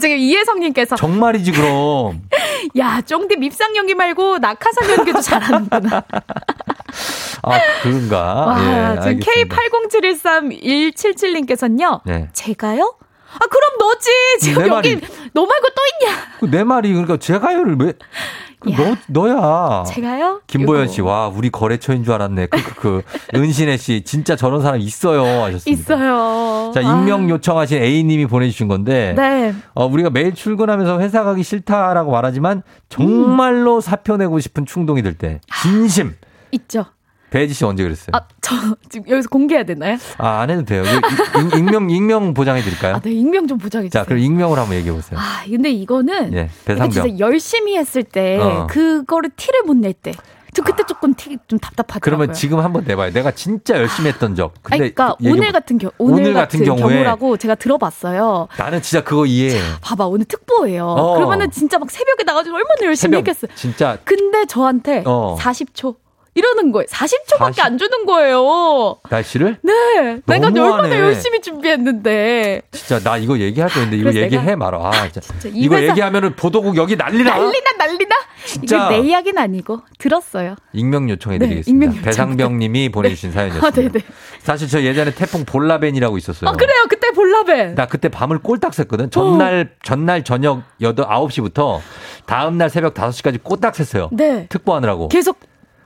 지금 0.00 0.16
이혜성님께서 0.16 0.94
정말이지 0.96 1.52
그럼. 1.52 2.22
야 2.78 3.00
쫑디 3.00 3.36
밉상 3.36 3.74
연기 3.76 3.94
말고 3.94 4.38
낙하산 4.38 4.90
연기도 4.90 5.20
잘하는구나. 5.20 6.04
아 7.42 7.58
그런가? 7.82 8.22
와 8.46 8.58
예, 8.60 9.00
지금 9.00 9.08
알겠습니다. 9.08 9.56
K80713177님께서는요. 9.56 12.00
네. 12.04 12.28
제가요? 12.32 12.94
아 13.34 13.38
그럼 13.46 13.70
너지 13.78 14.10
지금 14.40 14.62
내 14.62 14.68
여기 14.68 15.00
너 15.32 15.46
말고 15.46 15.68
또 15.68 15.82
있냐? 16.06 16.16
그 16.40 16.46
내 16.50 16.64
말이 16.64 16.90
그러니까 16.90 17.16
제가요를 17.16 17.76
왜? 17.78 17.92
그 18.60 18.70
너 18.70 18.94
너야. 19.08 19.82
제가요? 19.84 20.40
김보연 20.46 20.84
요거. 20.84 20.92
씨, 20.92 21.00
와 21.00 21.26
우리 21.26 21.50
거래처인 21.50 22.04
줄 22.04 22.12
알았네. 22.12 22.46
그, 22.46 22.62
그, 22.62 22.74
그 22.74 23.02
은신혜 23.36 23.76
씨, 23.76 24.02
진짜 24.04 24.36
저런 24.36 24.62
사람 24.62 24.78
있어요 24.80 25.24
하셨습니다. 25.42 25.70
있어요. 25.94 26.70
자, 26.72 26.80
익명 26.80 27.28
요청하신 27.28 27.82
A님이 27.82 28.26
보내주신 28.26 28.68
건데, 28.68 29.16
아. 29.18 29.20
네. 29.20 29.54
어, 29.74 29.86
우리가 29.86 30.10
매일 30.10 30.32
출근하면서 30.34 31.00
회사 31.00 31.24
가기 31.24 31.42
싫다라고 31.42 32.12
말하지만 32.12 32.62
정말로 32.88 33.80
사표 33.80 34.16
내고 34.16 34.38
싶은 34.38 34.64
충동이 34.64 35.02
들 35.02 35.14
때, 35.14 35.40
진심. 35.60 36.14
있죠. 36.52 36.84
배지 37.32 37.54
씨 37.54 37.64
언제 37.64 37.82
그랬어요? 37.82 38.10
아 38.12 38.20
저 38.44 38.56
지금 38.90 39.08
여기서 39.08 39.28
공개해야 39.28 39.64
되나요? 39.64 39.96
아, 40.18 40.40
안 40.40 40.50
해도 40.50 40.64
돼요. 40.64 40.82
익- 40.84 41.56
익명 41.58 41.88
익명 41.90 42.34
보장해 42.34 42.60
드릴까요? 42.62 42.96
아, 42.96 43.00
네 43.00 43.12
익명 43.12 43.46
좀 43.46 43.56
부탁해 43.56 43.88
주세요. 43.88 44.02
자, 44.02 44.04
그럼 44.06 44.18
익명으로 44.18 44.60
한번 44.60 44.76
얘기해 44.78 44.92
보세요. 44.94 45.18
아 45.18 45.42
근데 45.48 45.70
이거는 45.70 46.34
예, 46.34 46.50
배상병. 46.64 46.90
진짜 46.90 47.18
열심히 47.18 47.76
했을 47.78 48.02
때 48.02 48.38
어. 48.38 48.66
그거를 48.68 49.30
티를 49.36 49.62
못 49.62 49.76
낼 49.76 49.92
때. 49.94 50.12
저 50.54 50.62
그때 50.62 50.82
조금 50.86 51.14
티 51.14 51.38
좀 51.48 51.58
답답하더라고요. 51.58 52.00
그러면 52.02 52.34
지금 52.34 52.58
한번 52.60 52.84
내봐요. 52.86 53.10
내가 53.12 53.30
진짜 53.30 53.74
열심히 53.78 54.10
했던 54.10 54.34
적. 54.34 54.52
아니, 54.64 54.80
근데 54.80 54.92
그러니까 54.92 55.16
얘기 55.22 55.30
오늘 55.32 55.44
뭐- 55.44 55.52
같은 55.52 55.78
경우 55.78 55.92
오늘, 55.96 56.34
같은, 56.34 56.58
같은 56.60 56.64
경우라고 56.78 57.36
제가 57.38 57.54
들어봤어요. 57.54 58.48
나는 58.58 58.82
진짜 58.82 59.02
그거 59.02 59.24
이해해. 59.24 59.58
봐봐 59.80 60.06
오늘 60.08 60.26
특보예요. 60.26 60.84
어. 60.86 61.14
그러면은 61.14 61.50
진짜 61.50 61.78
막 61.78 61.90
새벽에 61.90 62.24
나가지고 62.24 62.56
얼마나 62.56 62.74
열심히 62.84 63.12
새벽 63.16 63.28
했겠어요. 63.28 63.50
진짜 63.56 63.96
근데 64.04 64.44
저한테 64.44 65.04
어. 65.06 65.38
40초 65.40 65.94
이러는 66.34 66.72
거예요. 66.72 66.86
40초밖에 66.86 67.38
40? 67.56 67.64
안 67.64 67.78
주는 67.78 68.06
거예요. 68.06 68.96
날씨를? 69.10 69.58
네, 69.62 70.20
내가. 70.26 70.46
얼마나 70.46 70.98
열심히 70.98 71.40
준비했는데 71.42 72.62
진짜 72.70 72.98
나 73.00 73.18
이거 73.18 73.38
얘기할 73.38 73.68
거였는데 73.70 73.96
이거 73.98 74.10
그래서 74.10 74.20
얘기해 74.24 74.56
말아. 74.56 74.78
아, 74.78 75.08
진짜. 75.10 75.48
이 75.48 75.52
이거 75.60 75.76
회사- 75.76 75.90
얘기하면은 75.90 76.34
보도국 76.34 76.76
여기 76.76 76.96
난리나. 76.96 77.36
난리나 77.36 77.72
난리나. 77.78 78.16
진짜. 78.46 78.86
이게 78.88 78.96
내 79.02 79.08
이야기는 79.08 79.40
아니고 79.42 79.80
들었어요. 79.98 80.56
익명 80.72 81.10
요청해 81.10 81.38
네, 81.38 81.46
드리겠습니다. 81.48 81.84
익명 81.84 81.90
요청. 81.98 82.04
배상병 82.04 82.58
님이 82.58 82.88
보내주신 82.90 83.30
사연이었습니다. 83.32 83.66
아, 83.66 83.70
네네. 83.70 84.04
사실 84.40 84.68
저 84.68 84.82
예전에 84.82 85.14
태풍 85.14 85.44
볼라벤이라고 85.44 86.16
있었어요. 86.16 86.48
아 86.48 86.52
그래요. 86.54 86.86
그때 86.88 87.10
볼라벤. 87.10 87.74
나 87.74 87.86
그때 87.86 88.08
밤을 88.08 88.38
꼴딱 88.38 88.72
샜거든. 88.72 89.10
전날 89.12 89.74
전날 89.82 90.24
저녁 90.24 90.62
8 90.80 90.94
9시부터 90.94 91.80
다음 92.26 92.56
날 92.56 92.70
새벽 92.70 92.94
5시까지 92.94 93.42
꼴딱 93.42 93.74
샜어요. 93.74 94.08
네. 94.12 94.46
특보하느라고. 94.48 95.08
계속 95.08 95.38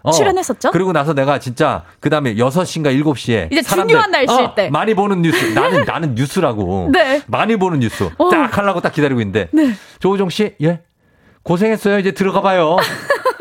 어. 0.07 0.13
출연했었죠? 0.13 0.71
그리고 0.71 0.93
나서 0.93 1.13
내가 1.15 1.39
진짜 1.39 1.83
그 2.01 2.09
다음에 2.11 2.35
6시인가 2.37 2.99
7시에 3.03 3.53
이제 3.53 3.63
중요한 3.63 4.11
날씨일 4.11 4.55
때. 4.55 4.71
많이 4.71 4.95
보는 4.95 5.23
뉴스. 5.23 5.45
나는 5.53 5.85
나는 5.87 6.15
뉴스라고. 6.15 6.91
네. 6.93 7.23
많이 7.27 7.57
보는 7.57 7.81
뉴스. 7.81 8.09
어. 8.17 8.31
딱 8.31 8.57
하려고 8.57 8.81
딱 8.81 8.93
기다리고 8.93 9.21
있는데. 9.21 9.49
네. 9.53 9.73
조우정 9.99 10.29
씨, 10.31 10.55
예. 10.63 10.81
고생했어요. 11.43 11.99
이제 11.99 12.13
들어가 12.13 12.41
봐요. 12.41 12.77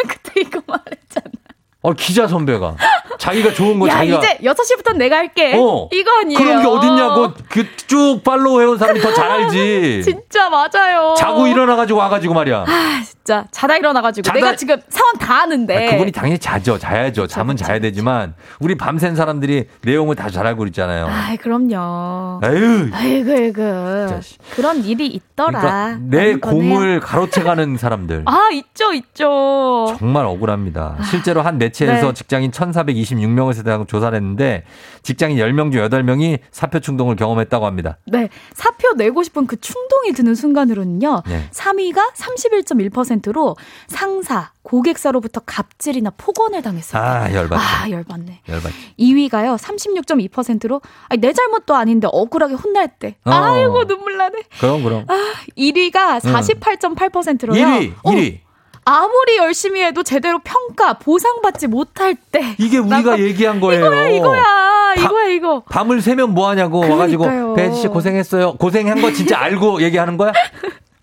어, 1.85 1.93
기자 1.93 2.27
선배가 2.27 2.75
자기가 3.17 3.53
좋은 3.53 3.79
거 3.79 3.87
야 3.87 3.93
자기가 3.93 4.17
이제 4.17 4.37
6시부터 4.43 4.95
내가 4.97 5.17
할게. 5.17 5.53
어. 5.57 5.87
이거 5.91 6.11
아니에요. 6.19 6.37
그런 6.37 6.61
게 6.61 6.67
어딨냐고 6.67 7.33
그 7.49 7.65
쭉 7.87 8.23
팔로우 8.23 8.61
해온 8.61 8.77
사람이 8.79 8.99
더 8.99 9.13
잘 9.13 9.29
알지. 9.29 10.01
진짜 10.03 10.49
맞아요. 10.49 11.13
자고 11.17 11.45
일어나 11.47 11.75
가지고 11.75 11.99
와 11.99 12.09
가지고 12.09 12.33
말이야. 12.33 12.65
아 12.67 13.01
진짜 13.05 13.45
자다 13.51 13.77
일어나 13.77 14.01
가지고 14.01 14.27
자다- 14.27 14.33
내가 14.33 14.55
지금 14.55 14.81
상황 14.89 15.13
다 15.19 15.41
아는데. 15.43 15.87
아, 15.87 15.91
그분이 15.91 16.11
당연히 16.11 16.39
자죠. 16.39 16.77
자야죠. 16.79 17.27
잠은 17.27 17.55
자야 17.57 17.77
되지만 17.79 18.33
우리 18.59 18.75
밤샌 18.75 19.15
사람들이 19.15 19.65
내용을 19.83 20.15
다 20.15 20.29
잘 20.29 20.47
알고 20.47 20.65
있잖아요. 20.67 21.07
아이 21.07 21.37
그럼요. 21.37 22.41
에휴. 22.43 22.89
아이고 22.91 23.31
아이고. 23.31 24.21
그런 24.55 24.83
일이 24.83 25.05
있더라. 25.07 25.59
그러니까 25.61 25.97
내. 26.01 26.35
공을 26.35 26.99
가로채 26.99 27.43
가는 27.43 27.77
사람들. 27.77 28.23
아 28.25 28.49
있죠 28.51 28.93
있죠. 28.93 29.95
정말 29.99 30.25
억울합니다. 30.25 30.97
실제로 31.09 31.41
한 31.43 31.57
매체에서 31.75 32.07
네. 32.07 32.13
직장인 32.13 32.51
1,426명을 32.51 33.55
대상 33.55 33.85
조사를 33.85 34.15
했는데 34.15 34.63
직장인 35.03 35.37
10명 35.37 35.71
중 35.71 35.81
8명이 35.81 36.39
사표 36.51 36.79
충동을 36.79 37.15
경험했다고 37.15 37.65
합니다. 37.65 37.97
네. 38.05 38.29
사표 38.53 38.93
내고 38.93 39.23
싶은 39.23 39.47
그 39.47 39.59
충동이 39.59 40.13
드는 40.13 40.35
순간으로는요. 40.35 41.23
네. 41.27 41.49
3위가 41.51 42.13
31.1%로 42.13 43.55
상사, 43.87 44.51
고객사로부터 44.63 45.41
갑질이나 45.45 46.11
폭언을 46.17 46.61
당했어요. 46.61 47.01
아, 47.01 47.33
열받죠. 47.33 47.61
아, 47.63 47.89
열받네. 47.89 48.41
열받죠. 48.47 48.75
2위가요. 48.99 49.57
36.2%로 49.57 50.81
아니, 51.09 51.21
내 51.21 51.33
잘못도 51.33 51.75
아닌데 51.75 52.07
억울하게 52.11 52.55
혼날 52.55 52.87
때. 52.87 53.15
어. 53.25 53.31
아이고 53.31 53.85
눈물 53.85 54.17
나네. 54.17 54.43
그럼 54.59 54.83
그럼. 54.83 55.05
아, 55.07 55.33
1위가 55.57 56.19
48.8%로요. 56.19 57.61
1위, 57.61 57.93
1위. 58.03 58.44
아무리 58.87 59.37
열심히 59.37 59.81
해도 59.81 60.03
제대로 60.03 60.39
평가, 60.39 60.93
보상받지 60.93 61.65
못할 61.67 62.15
때. 62.15 62.55
이게 62.59 62.77
우리가 62.77 63.19
얘기한 63.19 63.59
거예요. 63.59 63.85
이거야, 63.87 64.07
이거야. 64.09 64.93
이거야, 64.97 65.25
이거. 65.29 65.63
밤을 65.69 66.01
새면 66.01 66.29
뭐 66.35 66.47
하냐고 66.49 66.81
그러니까요. 66.81 66.99
와가지고 67.19 67.53
배지 67.55 67.81
씨 67.81 67.87
고생했어요. 67.87 68.53
고생한 68.57 69.01
거 69.01 69.11
진짜 69.11 69.39
알고 69.39 69.81
얘기하는 69.83 70.17
거야? 70.17 70.31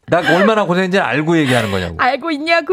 나 0.06 0.18
얼마나 0.18 0.64
고생했는지 0.64 1.00
알고 1.00 1.36
얘기하는 1.38 1.72
거냐고. 1.72 1.96
알고 1.98 2.30
있냐고. 2.30 2.72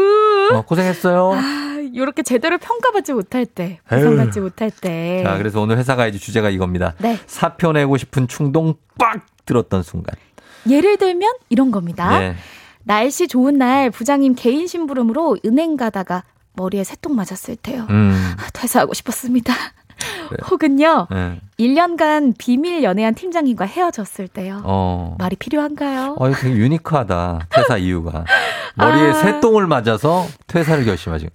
어, 0.52 0.62
고생했어요. 0.62 1.32
아, 1.34 1.78
이렇게 1.92 2.22
제대로 2.22 2.56
평가받지 2.58 3.12
못할 3.12 3.46
때. 3.46 3.80
보상받지 3.88 4.38
못할 4.40 4.70
때. 4.70 5.22
자, 5.26 5.36
그래서 5.38 5.60
오늘 5.60 5.76
회사 5.78 5.96
가야지 5.96 6.20
주제가 6.20 6.50
이겁니다. 6.50 6.94
네. 6.98 7.18
사표 7.26 7.72
내고 7.72 7.96
싶은 7.96 8.28
충동 8.28 8.74
빡 8.96 9.26
들었던 9.44 9.82
순간. 9.82 10.14
예를 10.68 10.98
들면 10.98 11.32
이런 11.48 11.72
겁니다. 11.72 12.16
네. 12.18 12.36
날씨 12.84 13.28
좋은 13.28 13.58
날 13.58 13.90
부장님 13.90 14.34
개인 14.36 14.66
심부름으로 14.66 15.38
은행 15.44 15.76
가다가 15.76 16.24
머리에 16.54 16.84
새똥 16.84 17.14
맞았을 17.14 17.56
때요. 17.56 17.86
음. 17.90 18.34
아, 18.38 18.50
퇴사하고 18.52 18.94
싶었습니다. 18.94 19.54
혹은요. 20.50 21.08
네. 21.10 21.40
1년간 21.58 22.34
비밀 22.38 22.82
연애한 22.82 23.14
팀장님과 23.14 23.66
헤어졌을 23.66 24.28
때요. 24.28 24.62
어. 24.64 25.16
말이 25.18 25.36
필요한가요? 25.36 26.16
어, 26.18 26.30
되게 26.32 26.54
유니크하다. 26.54 27.48
퇴사 27.50 27.76
이유가. 27.76 28.24
머리에 28.76 29.10
아. 29.10 29.12
새똥을 29.14 29.66
맞아서 29.66 30.26
퇴사를 30.46 30.84
결심하신. 30.84 31.28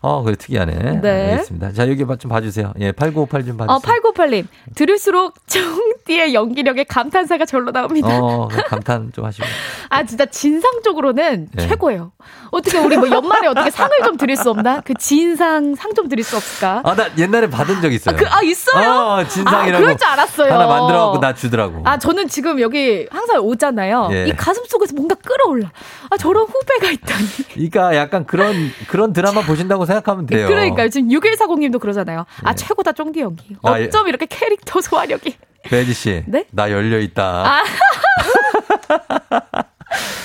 어, 0.00 0.22
그래, 0.22 0.34
특이하네. 0.36 1.00
네. 1.00 1.30
알겠습니다. 1.32 1.72
자, 1.72 1.88
여기 1.88 2.04
좀 2.18 2.28
봐주세요. 2.28 2.72
예, 2.80 2.92
8958좀 2.92 3.56
봐주세요. 3.56 3.66
어, 3.68 3.78
8958님. 3.78 4.46
들을수록 4.74 5.34
정 5.46 5.62
띠의 6.04 6.34
연기력에 6.34 6.84
감탄사가 6.84 7.44
절로 7.46 7.70
나옵니다. 7.72 8.08
어, 8.20 8.48
그 8.48 8.62
감탄 8.64 9.12
좀 9.14 9.24
하시고. 9.24 9.46
아, 9.88 10.04
진짜 10.04 10.26
진상적으로는 10.26 11.48
네. 11.52 11.68
최고예요. 11.68 12.12
어떻게 12.50 12.78
우리 12.78 12.96
뭐 12.96 13.08
연말에 13.08 13.46
어떻게 13.48 13.70
상을 13.70 13.90
좀 14.04 14.16
드릴 14.16 14.36
수 14.36 14.50
없나? 14.50 14.80
그 14.80 14.94
진상 14.94 15.74
상 15.74 15.92
좀 15.94 16.08
드릴 16.08 16.24
수 16.24 16.36
없을까? 16.36 16.80
아, 16.84 16.94
나 16.94 17.06
옛날에 17.18 17.50
받은 17.50 17.82
적 17.82 17.92
있어요. 17.92 18.16
아, 18.16 18.18
그, 18.18 18.26
아 18.26 18.42
있어요? 18.42 18.90
어, 18.90 19.24
진상이라고. 19.28 19.76
아, 19.76 19.80
그럴 19.80 19.96
줄 19.98 20.06
알았어요. 20.08 20.52
하나 20.52 20.66
만들어 20.66 21.04
갖고 21.04 21.20
나 21.20 21.34
주더라고. 21.34 21.82
아, 21.84 21.98
저는 21.98 22.28
지금 22.28 22.60
여기 22.60 23.06
항상 23.10 23.40
오잖아요. 23.40 24.08
예. 24.12 24.26
이 24.28 24.32
가슴 24.32 24.64
속에서 24.64 24.94
뭔가 24.94 25.14
끌어올라. 25.16 25.70
아, 26.10 26.16
저런 26.16 26.46
후배가 26.46 26.90
있다니. 26.92 27.26
그러니까 27.52 27.94
약간 27.96 28.24
그런, 28.24 28.54
그런 28.88 29.12
드라마 29.12 29.42
보신다고 29.42 29.84
생각하면 29.84 30.24
돼요. 30.26 30.46
그러니까요. 30.48 30.88
지금 30.88 31.08
6140님도 31.10 31.78
그러잖아요. 31.78 32.24
아, 32.42 32.54
최고다, 32.54 32.92
쫑디 32.92 33.20
연기. 33.20 33.56
아, 33.62 33.78
예. 33.78 33.84
어쩜 33.84 34.08
이렇게 34.08 34.24
캐릭터 34.26 34.80
소화력이. 34.80 35.36
배지 35.64 35.94
씨. 35.94 36.22
네? 36.26 36.44
나 36.50 36.70
열려 36.70 36.98
있다. 36.98 37.22
아, 37.46 37.62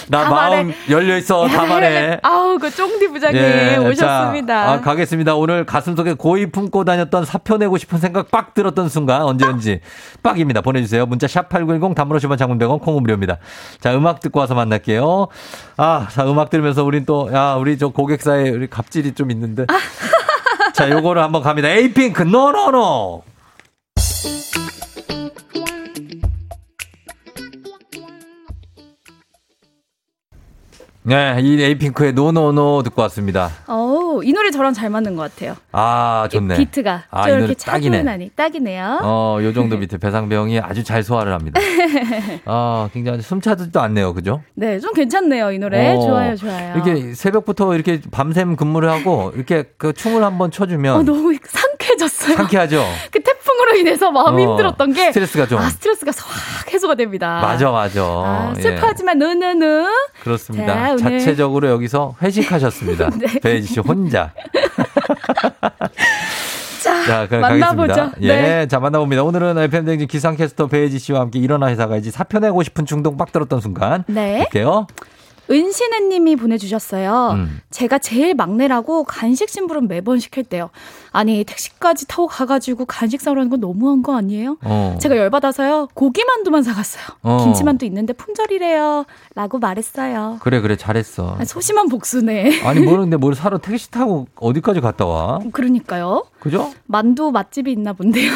나다 0.09 0.29
마음 0.29 0.67
말해. 0.67 0.75
열려 0.89 1.17
있어. 1.17 1.47
다 1.47 1.65
말해. 1.65 2.17
아우, 2.23 2.57
그 2.57 2.73
쫑디 2.73 3.09
부장님 3.09 3.41
예, 3.41 3.75
오셨습니다. 3.77 4.65
자, 4.65 4.71
아, 4.71 4.81
가겠습니다. 4.81 5.35
오늘 5.35 5.65
가슴 5.65 5.97
속에 5.97 6.13
고이 6.13 6.45
품고 6.47 6.85
다녔던 6.85 7.25
사표 7.25 7.57
내고 7.57 7.77
싶은 7.77 7.99
생각 7.99 8.31
빡 8.31 8.53
들었던 8.53 8.87
순간 8.87 9.23
언제든지 9.23 9.81
빡입니다. 10.23 10.61
보내주세요. 10.61 11.05
문자 11.05 11.27
샵 11.27 11.49
8910 11.49 11.93
단문 11.95 12.17
50원 12.17 12.37
장문 12.37 12.57
100원 12.57 12.79
콩은 12.81 13.01
무료입니다. 13.01 13.37
자, 13.81 13.93
음악 13.95 14.21
듣고 14.21 14.39
와서 14.39 14.55
만날게요. 14.55 15.27
아, 15.75 16.07
자, 16.09 16.23
음악 16.29 16.49
들으면서 16.49 16.83
우린 16.85 17.05
또, 17.05 17.29
야, 17.33 17.55
우리 17.55 17.77
저 17.77 17.89
고객사에 17.89 18.49
우리 18.49 18.67
갑질이 18.69 19.13
좀 19.13 19.29
있는데. 19.31 19.65
자, 20.73 20.89
요거를 20.89 21.21
한번 21.21 21.41
갑니다. 21.43 21.67
에이핑크, 21.67 22.23
No 22.23 22.52
No 22.52 22.80
No! 22.80 23.23
네, 31.07 31.37
이 31.39 31.61
에이핑크의 31.61 32.11
No 32.11 32.35
No 32.35 32.59
No 32.59 32.83
듣고 32.83 33.01
왔습니다. 33.03 33.49
어우, 33.67 34.25
이 34.25 34.33
노래 34.33 34.51
저랑 34.51 34.73
잘 34.73 34.89
맞는 34.89 35.15
것 35.15 35.33
같아요. 35.33 35.55
아, 35.71 36.27
좋네. 36.29 36.55
이 36.55 36.57
비트가 36.57 37.03
아, 37.09 37.29
이 37.29 37.31
이렇게 37.31 37.53
딱이네. 37.53 37.99
차분하니 37.99 38.31
딱이네요. 38.35 38.99
어, 39.03 39.39
요 39.41 39.53
정도 39.53 39.77
밑에 39.77 39.97
배상병이 39.97 40.59
아주 40.59 40.83
잘 40.83 41.03
소화를 41.03 41.31
합니다. 41.31 41.61
아, 42.43 42.89
굉장히 42.93 43.21
숨차지도 43.21 43.79
않네요. 43.79 44.13
그죠? 44.13 44.41
네, 44.55 44.81
좀 44.81 44.91
괜찮네요, 44.91 45.53
이 45.53 45.59
노래. 45.59 45.95
어, 45.95 46.01
좋아요, 46.01 46.35
좋아요. 46.35 46.73
이렇게 46.75 47.13
새벽부터 47.13 47.73
이렇게 47.73 48.01
밤샘 48.11 48.57
근무를 48.57 48.89
하고 48.89 49.31
이렇게 49.33 49.63
그 49.77 49.93
춤을 49.93 50.25
한번 50.25 50.51
쳐주면 50.51 50.93
어, 50.93 51.03
너무 51.03 51.33
상쾌해졌어요. 51.41 52.35
상쾌하죠? 52.35 52.83
그 53.11 53.23
태풍으로 53.57 53.75
인해서 53.75 54.11
마음이 54.11 54.43
어, 54.45 54.49
힘들었던 54.51 54.93
게 54.93 55.07
스트레스가 55.07 55.47
좀. 55.47 55.59
아, 55.59 55.69
스트레스가 55.69 56.11
확 56.15 56.71
해소가 56.73 56.95
됩니다. 56.95 57.39
맞아, 57.41 57.71
맞아. 57.71 58.01
아, 58.03 58.53
예. 58.57 58.61
슬퍼하지만 58.61 59.17
느느느. 59.17 59.85
그렇습니다. 60.23 60.73
자, 60.73 60.93
오늘- 60.93 60.99
자체적으로 61.19 61.67
여기서 61.69 62.15
회식하셨습니다. 62.21 63.09
네. 63.17 63.39
배혜지 63.39 63.67
씨 63.73 63.79
혼자. 63.79 64.31
자, 66.83 67.05
자, 67.05 67.27
그럼 67.27 67.41
만나보죠. 67.41 67.93
가겠습니다. 67.93 68.13
예, 68.21 68.27
네. 68.41 68.67
자, 68.67 68.79
만나봅니다. 68.79 69.23
오늘은 69.23 69.57
FM댕진 69.57 70.07
기상캐스터 70.07 70.67
배혜지 70.67 70.99
씨와 70.99 71.21
함께 71.21 71.39
일어나 71.39 71.67
회사 71.67 71.87
가야지 71.87 72.11
사표 72.11 72.39
내고 72.39 72.63
싶은 72.63 72.85
충동 72.85 73.17
빡 73.17 73.31
들었던 73.31 73.59
순간. 73.59 74.03
네. 74.07 74.37
볼게요. 74.37 74.87
은신혜 75.49 76.01
님이 76.09 76.35
보내주셨어요. 76.35 77.29
음. 77.35 77.61
제가 77.69 77.99
제일 77.99 78.33
막내라고 78.35 79.03
간식 79.03 79.49
심부름 79.49 79.87
매번 79.87 80.19
시킬 80.19 80.43
때요. 80.43 80.69
아니, 81.11 81.43
택시까지 81.43 82.07
타고 82.07 82.27
가가지고 82.27 82.85
간식 82.85 83.21
사오라는 83.21 83.49
건 83.49 83.59
너무한 83.59 84.03
거 84.03 84.15
아니에요? 84.17 84.57
어. 84.63 84.97
제가 85.01 85.15
열받아서요. 85.17 85.87
고기만두만 85.93 86.63
사갔어요. 86.63 87.03
어. 87.23 87.43
김치만두 87.43 87.85
있는데 87.85 88.13
품절이래요. 88.13 89.05
라고 89.35 89.57
말했어요. 89.59 90.37
그래, 90.41 90.59
그래, 90.61 90.75
잘했어. 90.75 91.37
아, 91.39 91.45
소심한 91.45 91.87
복수네. 91.89 92.61
아니, 92.65 92.81
모르는데 92.81 93.17
뭘 93.17 93.33
사러 93.35 93.57
택시 93.57 93.89
타고 93.89 94.27
어디까지 94.35 94.81
갔다 94.81 95.05
와? 95.05 95.39
그러니까요. 95.51 96.25
그죠? 96.39 96.71
만두 96.85 97.31
맛집이 97.31 97.71
있나 97.71 97.93
본데요. 97.93 98.31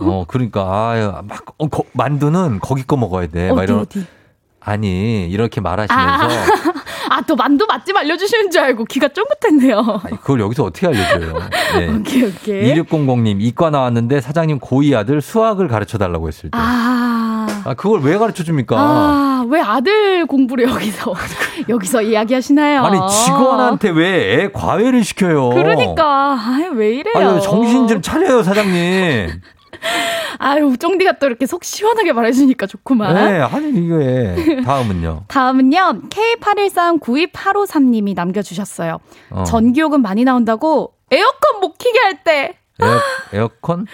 어, 0.00 0.24
그러니까, 0.28 0.90
아유, 0.90 1.12
막, 1.26 1.44
어, 1.58 1.66
거- 1.68 1.84
만두는 1.92 2.60
거기 2.60 2.82
거 2.84 2.96
먹어야 2.96 3.26
돼. 3.26 3.48
막 3.50 3.58
어디, 3.58 3.64
이런. 3.64 3.80
어디? 3.80 4.06
아니, 4.64 5.26
이렇게 5.28 5.60
말하시면서. 5.60 6.28
아, 7.10 7.20
또 7.26 7.34
만두 7.36 7.66
맛집 7.66 7.96
알려주시는 7.96 8.50
줄 8.50 8.60
알고 8.62 8.84
귀가 8.86 9.08
쫑긋했네요. 9.08 10.00
아니, 10.04 10.16
그걸 10.20 10.40
여기서 10.40 10.64
어떻게 10.64 10.86
알려줘요? 10.86 11.34
예. 11.80 11.88
오케이, 11.92 12.22
오케이. 12.24 12.74
2600님, 12.74 13.36
이과 13.40 13.70
나왔는데 13.70 14.20
사장님 14.20 14.60
고2 14.60 14.96
아들 14.96 15.20
수학을 15.20 15.68
가르쳐 15.68 15.98
달라고 15.98 16.28
했을 16.28 16.50
때. 16.50 16.58
아, 16.58 17.46
아. 17.64 17.74
그걸 17.74 18.00
왜 18.02 18.16
가르쳐 18.18 18.44
줍니까? 18.44 18.76
아, 18.78 19.44
왜 19.48 19.60
아들 19.60 20.26
공부를 20.26 20.68
여기서, 20.68 21.12
여기서 21.68 22.02
이야기하시나요? 22.02 22.82
아니, 22.84 22.98
직원한테 23.24 23.90
왜 23.90 24.22
애 24.32 24.48
과외를 24.52 25.04
시켜요? 25.04 25.50
그러니까, 25.50 26.38
아유, 26.40 26.70
왜 26.74 26.94
이래요? 26.94 27.12
아유, 27.16 27.40
정신 27.42 27.88
좀 27.88 28.00
차려요, 28.00 28.42
사장님. 28.42 29.40
아유, 30.38 30.76
쫑디가 30.76 31.18
또 31.18 31.26
이렇게 31.26 31.46
속 31.46 31.64
시원하게 31.64 32.12
말해주니까 32.12 32.66
좋구만. 32.66 33.14
네, 33.14 33.40
아니, 33.40 33.70
이게. 33.70 34.62
다음은요. 34.64 35.24
다음은요, 35.28 36.02
K81392853님이 36.08 38.14
남겨주셨어요. 38.14 38.98
어. 39.30 39.44
전기요금 39.44 40.02
많이 40.02 40.24
나온다고 40.24 40.94
에어컨 41.10 41.60
못 41.60 41.78
키게 41.78 41.98
할 41.98 42.24
때. 42.24 42.56
에어, 42.80 43.00
에어컨? 43.32 43.86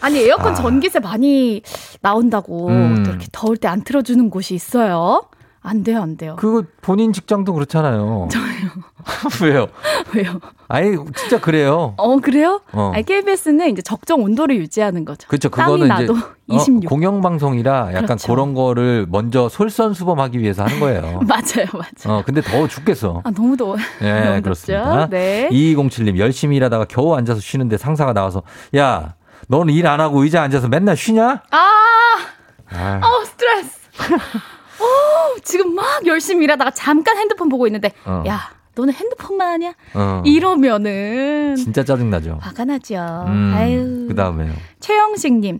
아니, 0.00 0.18
에어컨 0.20 0.52
아. 0.52 0.54
전기세 0.54 1.00
많이 1.00 1.62
나온다고 2.00 2.68
음. 2.68 3.02
또 3.04 3.10
이렇게 3.10 3.26
더울 3.32 3.56
때 3.56 3.68
안 3.68 3.82
틀어주는 3.82 4.30
곳이 4.30 4.54
있어요. 4.54 5.22
안 5.60 5.82
돼요, 5.82 6.00
안 6.00 6.16
돼요. 6.16 6.36
그거 6.38 6.62
본인 6.80 7.12
직장도 7.12 7.52
그렇잖아요. 7.52 8.28
저요. 8.30 8.44
왜요? 9.42 9.68
왜요? 10.14 10.40
아니, 10.68 10.96
진짜 11.16 11.40
그래요. 11.40 11.94
어, 11.96 12.16
그래요? 12.18 12.60
어. 12.72 12.92
아니, 12.94 13.04
KBS는 13.04 13.70
이제 13.70 13.82
적정 13.82 14.22
온도를 14.22 14.56
유지하는 14.56 15.04
거죠. 15.04 15.26
그렇죠. 15.28 15.48
그거는 15.48 15.86
이제 15.86 16.12
어, 16.12 16.16
26. 16.46 16.86
공영 16.86 17.20
방송이라 17.20 17.88
약간 17.92 18.04
그렇죠. 18.04 18.28
그런 18.32 18.54
거를 18.54 19.06
먼저 19.08 19.48
솔선수범하기 19.48 20.38
위해서 20.38 20.64
하는 20.64 20.80
거예요. 20.80 21.20
맞아요, 21.26 21.66
맞아요. 21.72 22.18
어, 22.18 22.22
근데 22.24 22.40
더워 22.42 22.68
죽겠어. 22.68 23.22
아, 23.24 23.30
너무 23.30 23.56
더워요. 23.56 23.78
예, 24.02 24.24
덥죠? 24.24 24.42
그렇습니다. 24.42 25.06
네. 25.08 25.48
2207님, 25.50 26.18
열심히 26.18 26.56
일하다가 26.56 26.84
겨우 26.86 27.14
앉아서 27.14 27.40
쉬는데 27.40 27.76
상사가 27.78 28.12
나와서, 28.12 28.42
야, 28.76 29.14
너는 29.48 29.72
일 29.72 29.86
안 29.86 30.00
하고 30.00 30.22
의자 30.22 30.42
앉아서 30.42 30.68
맨날 30.68 30.96
쉬냐? 30.96 31.42
아! 31.50 31.58
아, 32.70 33.00
어, 33.02 33.24
스트레스. 33.24 33.78
어, 34.80 35.40
지금 35.42 35.74
막 35.74 35.84
열심히 36.06 36.44
일하다가 36.44 36.70
잠깐 36.72 37.16
핸드폰 37.16 37.48
보고 37.48 37.66
있는데, 37.66 37.92
어. 38.04 38.22
야, 38.26 38.50
너는 38.78 38.94
핸드폰만 38.94 39.48
하냐? 39.48 39.74
어. 39.94 40.22
이러면은 40.24 41.56
진짜 41.56 41.82
짜증나죠. 41.82 42.38
화가 42.40 42.64
나죠. 42.64 42.94
음, 43.26 43.52
아유. 43.56 44.06
그 44.08 44.14
다음에요. 44.14 44.52
최영식 44.78 45.34
님. 45.34 45.58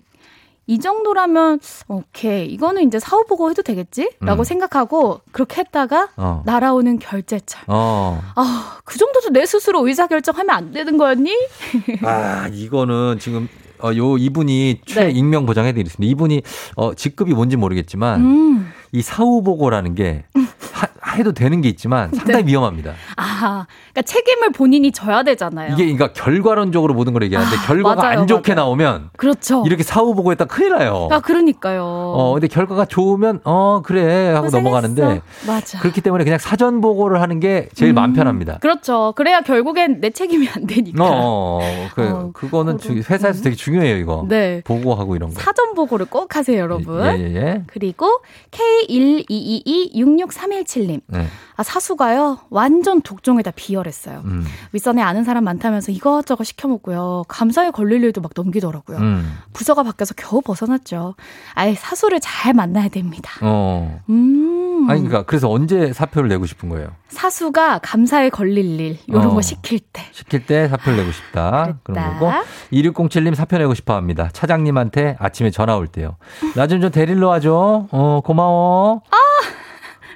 이 0.68 0.78
정도라면 0.78 1.60
오케이 1.88 2.46
이거는 2.46 2.86
이제 2.86 2.98
사후 2.98 3.24
보고 3.26 3.50
해도 3.50 3.62
되겠지라고 3.62 4.42
음. 4.42 4.44
생각하고 4.44 5.22
그렇게 5.32 5.62
했다가 5.62 6.10
어. 6.18 6.42
날아오는 6.44 6.98
결제철 6.98 7.62
어. 7.68 8.20
아그 8.34 8.98
정도도 8.98 9.30
내 9.30 9.46
스스로 9.46 9.88
의사 9.88 10.06
결정하면 10.06 10.54
안 10.54 10.72
되는 10.72 10.98
거였니? 10.98 11.32
아, 12.04 12.48
이거는 12.52 13.16
지금, 13.18 13.48
어, 13.82 13.92
요, 13.96 14.18
이분이 14.18 14.80
네. 14.86 14.94
최익명 14.94 15.46
보장해드리겠습니다. 15.46 16.10
이분이, 16.10 16.42
어, 16.76 16.92
직급이 16.94 17.32
뭔지 17.32 17.56
모르겠지만, 17.56 18.20
음. 18.20 18.72
이 18.92 19.00
사후 19.00 19.42
보고라는 19.42 19.94
게, 19.94 20.24
하, 20.72 20.86
해도 21.18 21.32
되는 21.32 21.60
게 21.60 21.68
있지만 21.68 22.12
상당히 22.12 22.44
네. 22.44 22.50
위험합니다. 22.50 22.94
아 23.40 23.66
그러니까 23.92 24.02
책임을 24.02 24.50
본인이 24.52 24.90
져야 24.92 25.22
되잖아요. 25.22 25.74
이게 25.74 25.84
그러니까 25.92 26.12
결과론적으로 26.12 26.94
모든 26.94 27.12
걸 27.12 27.22
얘기하는데 27.24 27.56
아, 27.56 27.66
결과가 27.66 28.02
맞아요, 28.02 28.20
안 28.20 28.26
좋게 28.26 28.54
맞아요. 28.54 28.66
나오면 28.66 29.10
그렇죠. 29.16 29.62
이렇게 29.66 29.82
사후 29.82 30.14
보고 30.14 30.30
했다 30.32 30.44
큰일 30.46 30.70
나요. 30.70 31.08
아 31.10 31.20
그러니까요. 31.20 31.82
어, 31.84 32.32
근데 32.34 32.46
결과가 32.48 32.84
좋으면 32.86 33.40
어, 33.44 33.82
그래 33.84 34.28
하고 34.32 34.46
고생했어. 34.46 34.58
넘어가는데 34.58 35.20
맞아. 35.46 35.78
그렇기 35.80 36.00
때문에 36.00 36.24
그냥 36.24 36.38
사전 36.38 36.80
보고를 36.80 37.20
하는 37.20 37.40
게 37.40 37.68
제일 37.74 37.92
마음 37.92 38.12
편합니다. 38.12 38.58
그렇죠. 38.58 39.12
그래야 39.16 39.40
결국엔 39.40 40.00
내 40.00 40.10
책임이 40.10 40.48
안 40.48 40.66
되니까. 40.66 41.04
어, 41.04 41.60
그 41.94 42.30
그거는 42.32 42.78
주- 42.78 42.92
회사에서 43.08 43.42
되게 43.42 43.54
중요해요, 43.56 43.96
이거. 43.96 44.24
네. 44.28 44.62
보고하고 44.64 45.16
이런 45.16 45.32
거. 45.32 45.40
사전 45.40 45.74
보고를 45.74 46.06
꼭 46.06 46.36
하세요, 46.36 46.58
여러분. 46.58 47.04
예, 47.04 47.18
예, 47.20 47.34
예. 47.36 47.62
그리고 47.66 48.20
K122263117님. 48.50 51.00
네. 51.06 51.26
아, 51.56 51.62
사수가요, 51.62 52.38
완전 52.50 53.00
독 53.02 53.22
종에다 53.28 53.50
비열했어요. 53.54 54.22
음. 54.24 54.44
윗선에 54.72 55.02
아는 55.02 55.22
사람 55.24 55.44
많다면서 55.44 55.92
이것저것 55.92 56.44
시켜 56.44 56.66
먹고요. 56.66 57.24
감사에 57.28 57.70
걸릴 57.70 58.02
일도 58.04 58.22
막 58.22 58.30
넘기더라고요. 58.34 58.96
음. 58.98 59.38
부서가 59.52 59.82
바뀌어서 59.82 60.14
겨우 60.16 60.40
벗어났죠. 60.40 61.14
아예 61.54 61.74
사수를 61.74 62.20
잘 62.20 62.54
만나야 62.54 62.88
됩니다. 62.88 63.30
어. 63.42 64.00
음. 64.08 64.86
아니, 64.88 65.00
그러니까 65.02 65.24
그래서 65.24 65.50
언제 65.50 65.92
사표를 65.92 66.28
내고 66.30 66.46
싶은 66.46 66.68
거예요? 66.70 66.88
사수가 67.08 67.80
감사에 67.82 68.30
걸릴 68.30 68.80
일, 68.80 68.98
이런 69.06 69.26
어. 69.26 69.34
거 69.34 69.42
시킬 69.42 69.80
때. 69.80 70.02
시킬 70.12 70.46
때 70.46 70.68
사표를 70.68 70.98
내고 71.00 71.12
싶다. 71.12 71.78
그런 71.82 72.18
거고. 72.18 72.32
2607님 72.72 73.34
사표 73.34 73.58
내고 73.58 73.74
싶어 73.74 73.94
합니다. 73.94 74.30
차장님한테 74.32 75.16
아침에 75.18 75.50
전화 75.50 75.76
올 75.76 75.86
때요. 75.88 76.16
나 76.56 76.66
좀 76.66 76.80
좀 76.80 76.90
데리러 76.90 77.28
와줘. 77.28 77.88
어, 77.90 78.20
고마워. 78.24 79.02
아! 79.10 79.16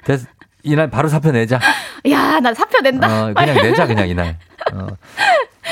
됐, 0.05 0.21
이날 0.63 0.89
바로 0.89 1.09
사표 1.09 1.31
내자. 1.31 1.59
야, 2.09 2.39
나 2.39 2.53
사표 2.53 2.79
낸다. 2.81 3.07
어, 3.07 3.33
그냥 3.33 3.55
내자, 3.55 3.87
그냥 3.87 4.07
이날. 4.09 4.37
어. 4.73 4.87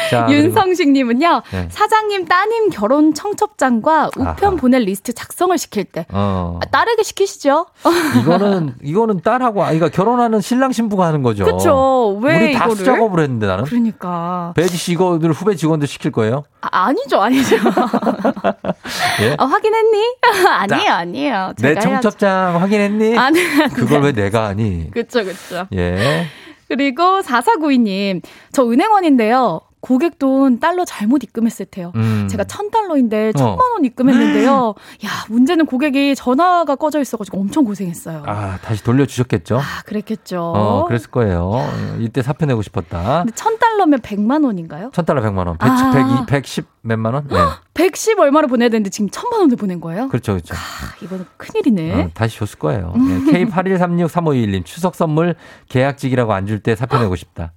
자, 0.09 0.27
윤성식님은요, 0.31 1.41
네. 1.51 1.67
사장님 1.69 2.25
따님 2.25 2.69
결혼 2.69 3.13
청첩장과 3.13 4.11
우편 4.17 4.27
아하. 4.27 4.55
보낼 4.55 4.81
리스트 4.83 5.13
작성을 5.13 5.57
시킬 5.57 5.83
때. 5.85 6.05
어. 6.09 6.59
아, 6.61 6.65
따님께 6.69 7.03
시키시죠? 7.03 7.65
이거는, 8.21 8.75
이거는 8.83 9.21
딸하고 9.21 9.63
아이가 9.63 9.89
결혼하는 9.89 10.41
신랑 10.41 10.71
신부가 10.71 11.05
하는 11.07 11.23
거죠. 11.23 11.45
그쵸. 11.45 12.19
왜 12.21 12.35
우리 12.35 12.53
다 12.53 12.65
이거를? 12.65 12.75
수작업을 12.77 13.23
했는데 13.23 13.47
나는. 13.47 13.63
그러니까. 13.65 14.53
배지 14.55 14.77
씨 14.77 14.93
이거를 14.93 15.31
후배 15.31 15.55
직원들 15.55 15.87
시킬 15.87 16.11
거예요? 16.11 16.43
아, 16.61 16.85
아니죠, 16.87 17.19
아니죠. 17.21 17.55
예? 19.21 19.35
아, 19.37 19.45
확인했니? 19.45 20.15
아니에요, 20.47 20.91
아니에요. 20.91 21.53
내 21.57 21.69
제가 21.75 21.81
해야죠. 21.89 22.01
청첩장 22.09 22.61
확인했니? 22.61 23.17
아, 23.17 23.29
네. 23.29 23.41
그걸 23.73 24.01
왜 24.03 24.11
내가 24.11 24.47
하니? 24.47 24.91
그쵸, 24.91 25.23
그쵸. 25.23 25.67
예. 25.73 26.25
그리고 26.67 27.21
4492님, 27.21 28.21
저 28.53 28.63
은행원인데요. 28.63 29.61
고객 29.81 30.19
돈 30.19 30.59
달러 30.59 30.85
잘못 30.85 31.23
입금했을 31.23 31.65
테요. 31.65 31.91
음. 31.95 32.27
제가 32.29 32.43
천 32.45 32.69
달러인데 32.71 33.29
어. 33.29 33.31
천만 33.37 33.59
원 33.73 33.83
입금했는데요. 33.83 34.75
야 35.05 35.09
문제는 35.27 35.65
고객이 35.65 36.15
전화가 36.15 36.75
꺼져 36.75 37.01
있어가지고 37.01 37.39
엄청 37.39 37.65
고생했어요. 37.65 38.23
아, 38.27 38.57
다시 38.61 38.83
돌려주셨겠죠? 38.83 39.57
아, 39.57 39.81
그랬겠죠. 39.85 40.39
어, 40.55 40.85
그랬을 40.85 41.09
거예요. 41.09 41.67
이때 41.99 42.21
사표 42.21 42.45
내고 42.45 42.61
싶었다. 42.61 43.23
근데 43.23 43.33
천 43.35 43.57
달러면 43.57 43.99
100만 44.01 44.45
원인가요? 44.45 44.91
천 44.93 45.03
달러 45.05 45.21
100만 45.21 45.47
원. 45.47 45.57
110, 45.57 45.85
아. 45.85 45.91
100, 46.25 46.27
110 46.27 46.65
몇만 46.83 47.13
원? 47.15 47.27
네. 47.27 47.35
110 47.73 48.19
얼마를 48.19 48.47
보내야 48.49 48.69
되는데 48.69 48.89
지금 48.91 49.09
천만 49.09 49.39
원을 49.41 49.55
보낸 49.57 49.81
거예요? 49.81 50.07
그렇죠, 50.09 50.33
그렇죠. 50.33 50.53
아, 50.55 50.57
이거는 51.03 51.25
큰일이네. 51.37 51.93
어, 52.03 52.09
다시 52.13 52.37
줬을 52.37 52.59
거예요. 52.59 52.93
네. 52.97 53.45
K81363521님, 53.45 54.63
추석 54.65 54.95
선물 54.95 55.35
계약직이라고 55.69 56.33
안 56.33 56.45
줄 56.45 56.59
때 56.61 56.75
사표 56.75 56.99
내고 56.99 57.15
싶다. 57.15 57.53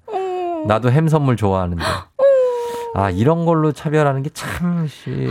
나도 0.66 0.90
햄 0.90 1.08
선물 1.08 1.36
좋아하는데. 1.36 1.82
아, 2.94 3.10
이런 3.10 3.44
걸로 3.44 3.72
차별하는 3.72 4.22
게 4.22 4.30
참, 4.30 4.86
씨. 4.86 5.28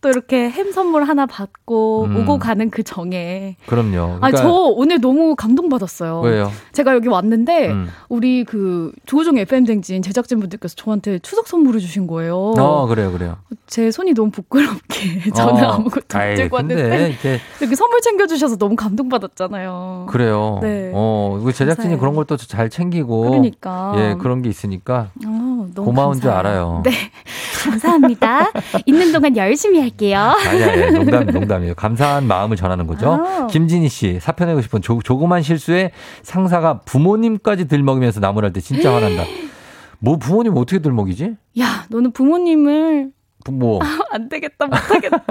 또 0.00 0.08
이렇게 0.08 0.48
햄 0.48 0.72
선물 0.72 1.04
하나 1.04 1.26
받고 1.26 2.04
음. 2.04 2.16
오고 2.22 2.38
가는 2.38 2.70
그 2.70 2.82
정에. 2.82 3.56
그럼요. 3.66 4.14
아, 4.14 4.28
그러니까 4.30 4.42
저 4.42 4.48
오늘 4.50 4.98
너무 5.00 5.36
감동받았어요. 5.36 6.20
왜요? 6.20 6.50
제가 6.72 6.94
여기 6.94 7.08
왔는데 7.08 7.68
음. 7.70 7.88
우리 8.08 8.44
그 8.44 8.92
조우종 9.04 9.36
FM 9.36 9.66
댕진 9.66 10.00
제작진 10.00 10.40
분들께서 10.40 10.74
저한테 10.76 11.18
추석 11.18 11.48
선물을 11.48 11.80
주신 11.80 12.06
거예요. 12.06 12.34
어, 12.56 12.86
그래요, 12.86 13.12
그래요. 13.12 13.36
제 13.66 13.90
손이 13.90 14.14
너무 14.14 14.30
부끄럽게 14.30 15.30
저는 15.36 15.64
어. 15.64 15.72
아무것도 15.72 16.18
못 16.18 16.34
들고 16.36 16.56
왔는데 16.56 17.08
이렇게 17.10 17.38
이렇게 17.60 17.74
선물 17.76 18.00
챙겨주셔서 18.00 18.56
너무 18.56 18.76
감동받았잖아요. 18.76 20.06
그래요. 20.08 20.58
네. 20.62 20.90
어, 20.94 21.38
이거 21.40 21.52
제작진이 21.52 21.96
감사해요. 21.96 21.98
그런 22.00 22.14
걸 22.14 22.24
또 22.24 22.36
잘 22.36 22.70
챙기고. 22.70 23.22
그러니까. 23.30 23.92
예, 23.96 24.16
그런 24.18 24.40
게 24.40 24.48
있으니까. 24.48 25.10
어, 25.26 25.66
고마운 25.76 26.20
줄 26.20 26.30
감사해요. 26.30 26.38
알아요. 26.38 26.82
네, 26.84 26.90
감사합니다. 27.64 28.50
있는 28.86 29.12
동안 29.12 29.36
열심히 29.36 29.80
할 29.80 29.89
게요. 29.96 30.18
아니, 30.18 30.62
아니, 30.64 30.90
농담, 30.92 31.26
농담이에요. 31.26 31.74
감사한 31.74 32.26
마음을 32.26 32.56
전하는 32.56 32.86
거죠. 32.86 33.12
아. 33.12 33.46
김진희 33.48 33.88
씨, 33.88 34.18
사표 34.20 34.44
내고 34.44 34.60
싶은 34.62 34.82
조, 34.82 35.00
조그만 35.02 35.42
실수에 35.42 35.90
상사가 36.22 36.80
부모님까지 36.80 37.68
들먹이면서 37.68 38.20
나무랄 38.20 38.52
때 38.52 38.60
진짜 38.60 38.94
화난다. 38.94 39.24
뭐 39.98 40.16
부모님 40.16 40.56
어떻게 40.56 40.78
들먹이지? 40.80 41.36
야, 41.60 41.84
너는 41.90 42.12
부모님을 42.12 43.10
부- 43.44 43.52
뭐 43.52 43.80
안 44.12 44.28
되겠다, 44.28 44.66
못하겠다. 44.66 45.24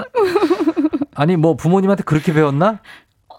아니 1.15 1.35
뭐 1.35 1.55
부모님한테 1.55 2.03
그렇게 2.03 2.33
배웠나? 2.33 2.79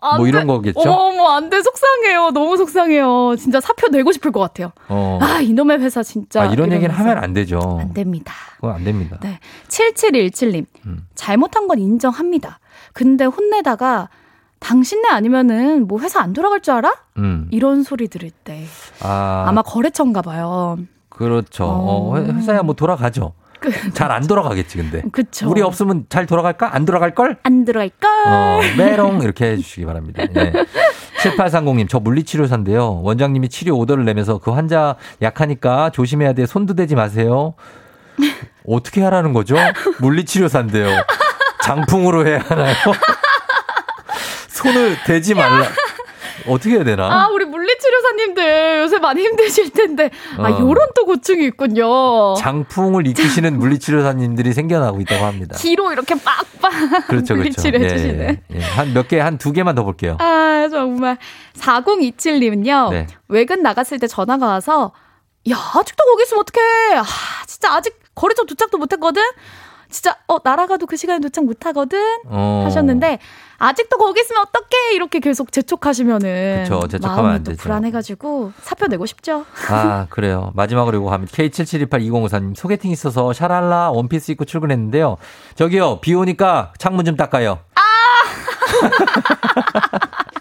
안뭐 0.01 0.27
이런 0.27 0.43
돼. 0.43 0.47
거겠죠? 0.47 0.81
어머, 0.91 1.29
안 1.31 1.51
돼. 1.51 1.61
속상해요. 1.63 2.31
너무 2.31 2.57
속상해요. 2.57 3.37
진짜 3.39 3.61
사표 3.61 3.89
내고 3.89 4.13
싶을 4.13 4.33
것 4.33 4.41
같아요. 4.41 4.73
어. 4.89 5.19
아, 5.21 5.41
이놈의 5.41 5.79
회사 5.81 6.03
진짜. 6.03 6.43
아, 6.43 6.47
이런 6.47 6.73
얘기는 6.73 6.81
이러면서. 6.91 7.03
하면 7.11 7.23
안 7.25 7.33
되죠. 7.33 7.79
안 7.81 7.93
됩니다. 7.93 8.33
그건 8.57 8.75
안 8.77 8.85
됩니다. 8.85 9.19
네. 9.23 9.39
7717님. 9.69 10.67
음. 10.87 11.07
잘못한 11.15 11.69
건 11.69 11.79
인정합니다. 11.79 12.59
근데 12.93 13.25
혼내다가 13.25 14.09
당신네 14.59 15.09
아니면은 15.09 15.87
뭐 15.87 16.01
회사 16.01 16.21
안 16.21 16.33
돌아갈 16.33 16.61
줄 16.61 16.75
알아? 16.75 16.93
음. 17.19 17.49
이런 17.51 17.83
소리 17.83 18.09
들을 18.09 18.31
때. 18.31 18.65
아, 19.03 19.45
아마 19.49 19.63
거래처인가 19.63 20.23
봐요. 20.23 20.79
그렇죠. 21.09 21.65
어, 21.67 22.17
회- 22.17 22.25
회사야 22.33 22.63
뭐 22.63 22.75
돌아가죠. 22.75 23.33
잘 23.95 24.11
안 24.11 24.27
돌아가겠지 24.27 24.77
근데. 24.79 25.03
그쵸. 25.13 25.49
우리 25.51 25.63
없으면 25.63 26.07
잘 26.09 26.27
돌아갈까? 26.27 26.75
안 26.75 26.85
돌아갈 26.85 27.15
걸? 27.15 27.39
안 27.43 27.65
들어갈 27.65 27.91
걸? 28.01 28.11
어, 28.27 28.61
메롱 28.77 29.23
이렇게 29.23 29.47
해주시기 29.53 29.85
바랍니다. 29.87 30.25
네. 30.33 30.53
7830님, 31.23 31.89
저 31.89 32.01
물리치료사인데요. 32.01 33.03
원장님이 33.03 33.49
치료 33.51 33.77
오더를 33.79 34.05
내면서 34.05 34.39
그 34.39 34.51
환자 34.51 34.97
약하니까 35.21 35.91
조심해야 35.91 36.33
돼. 36.33 36.47
손도 36.47 36.75
대지 36.75 36.95
마세요. 36.95 37.55
어떻게 38.67 39.03
하라는 39.03 39.33
거죠? 39.33 39.57
물리치료사인데요. 40.01 41.05
장풍으로 41.63 42.27
해야 42.27 42.41
하나요? 42.49 42.75
손을 44.49 44.97
대지 45.07 45.35
말라. 45.35 45.67
어떻게 46.47 46.77
해야 46.77 46.85
되나? 46.85 47.05
아, 47.25 47.29
우리 47.29 47.45
물리치료사님들 47.71 48.79
요새 48.83 48.99
많이 48.99 49.23
힘드실 49.23 49.71
텐데. 49.71 50.11
아, 50.39 50.51
어. 50.51 50.61
요런 50.61 50.89
또 50.95 51.05
고충이 51.07 51.45
있군요. 51.47 52.35
장풍을 52.35 53.07
이끄시는 53.09 53.59
물리치료사님들이 53.59 54.53
생겨나고 54.53 55.01
있다고 55.03 55.25
합니다. 55.25 55.57
기로 55.59 55.93
이렇게 55.93 56.15
빡빡 56.15 57.07
그렇죠, 57.07 57.35
그렇죠. 57.35 57.35
물리치료 57.37 57.79
해주시네. 57.81 58.43
예, 58.53 58.57
예. 58.57 58.61
한몇 58.61 59.09
개, 59.09 59.19
한 59.21 59.39
두 59.39 59.53
개만 59.53 59.75
더 59.75 59.85
볼게요. 59.85 60.17
아, 60.21 60.69
정말. 60.71 61.17
4027님은요. 61.59 62.91
네. 62.91 63.07
외근 63.29 63.63
나갔을 63.63 63.99
때 63.99 64.07
전화가 64.07 64.47
와서, 64.47 64.93
야, 65.51 65.55
아직도 65.57 66.05
거기 66.05 66.23
있으면 66.25 66.41
어떡해. 66.43 66.97
아, 66.99 67.05
진짜 67.47 67.73
아직 67.75 67.99
거래처 68.15 68.45
도착도 68.45 68.77
못했거든? 68.77 69.23
진짜, 69.89 70.17
어, 70.29 70.37
날아가도 70.45 70.87
그 70.87 70.97
시간에 70.97 71.21
도착 71.21 71.45
못하거든? 71.45 71.99
어. 72.27 72.65
하셨는데, 72.67 73.19
아직도 73.61 73.99
거기 73.99 74.21
있으면 74.23 74.43
어떡해. 74.43 74.95
이렇게 74.95 75.21
계속 75.21 75.53
재촉하시면은. 75.53 76.65
그쵸, 76.65 76.89
재촉하면 76.89 77.31
안또 77.33 77.51
되죠. 77.53 77.63
불안해가지고, 77.63 78.53
사표 78.63 78.87
내고 78.87 79.05
싶죠. 79.05 79.45
아, 79.69 80.07
그래요. 80.09 80.51
마지막으로 80.55 80.99
이거 80.99 81.11
가면 81.11 81.27
K77282054님 81.29 82.57
소개팅 82.57 82.91
있어서 82.91 83.35
샤랄라 83.35 83.91
원피스 83.91 84.33
입고 84.33 84.47
출근했는데요. 84.47 85.19
저기요, 85.57 86.01
비 86.01 86.15
오니까 86.15 86.73
창문 86.79 87.05
좀 87.05 87.17
닦아요. 87.17 87.59
아! 87.75 87.81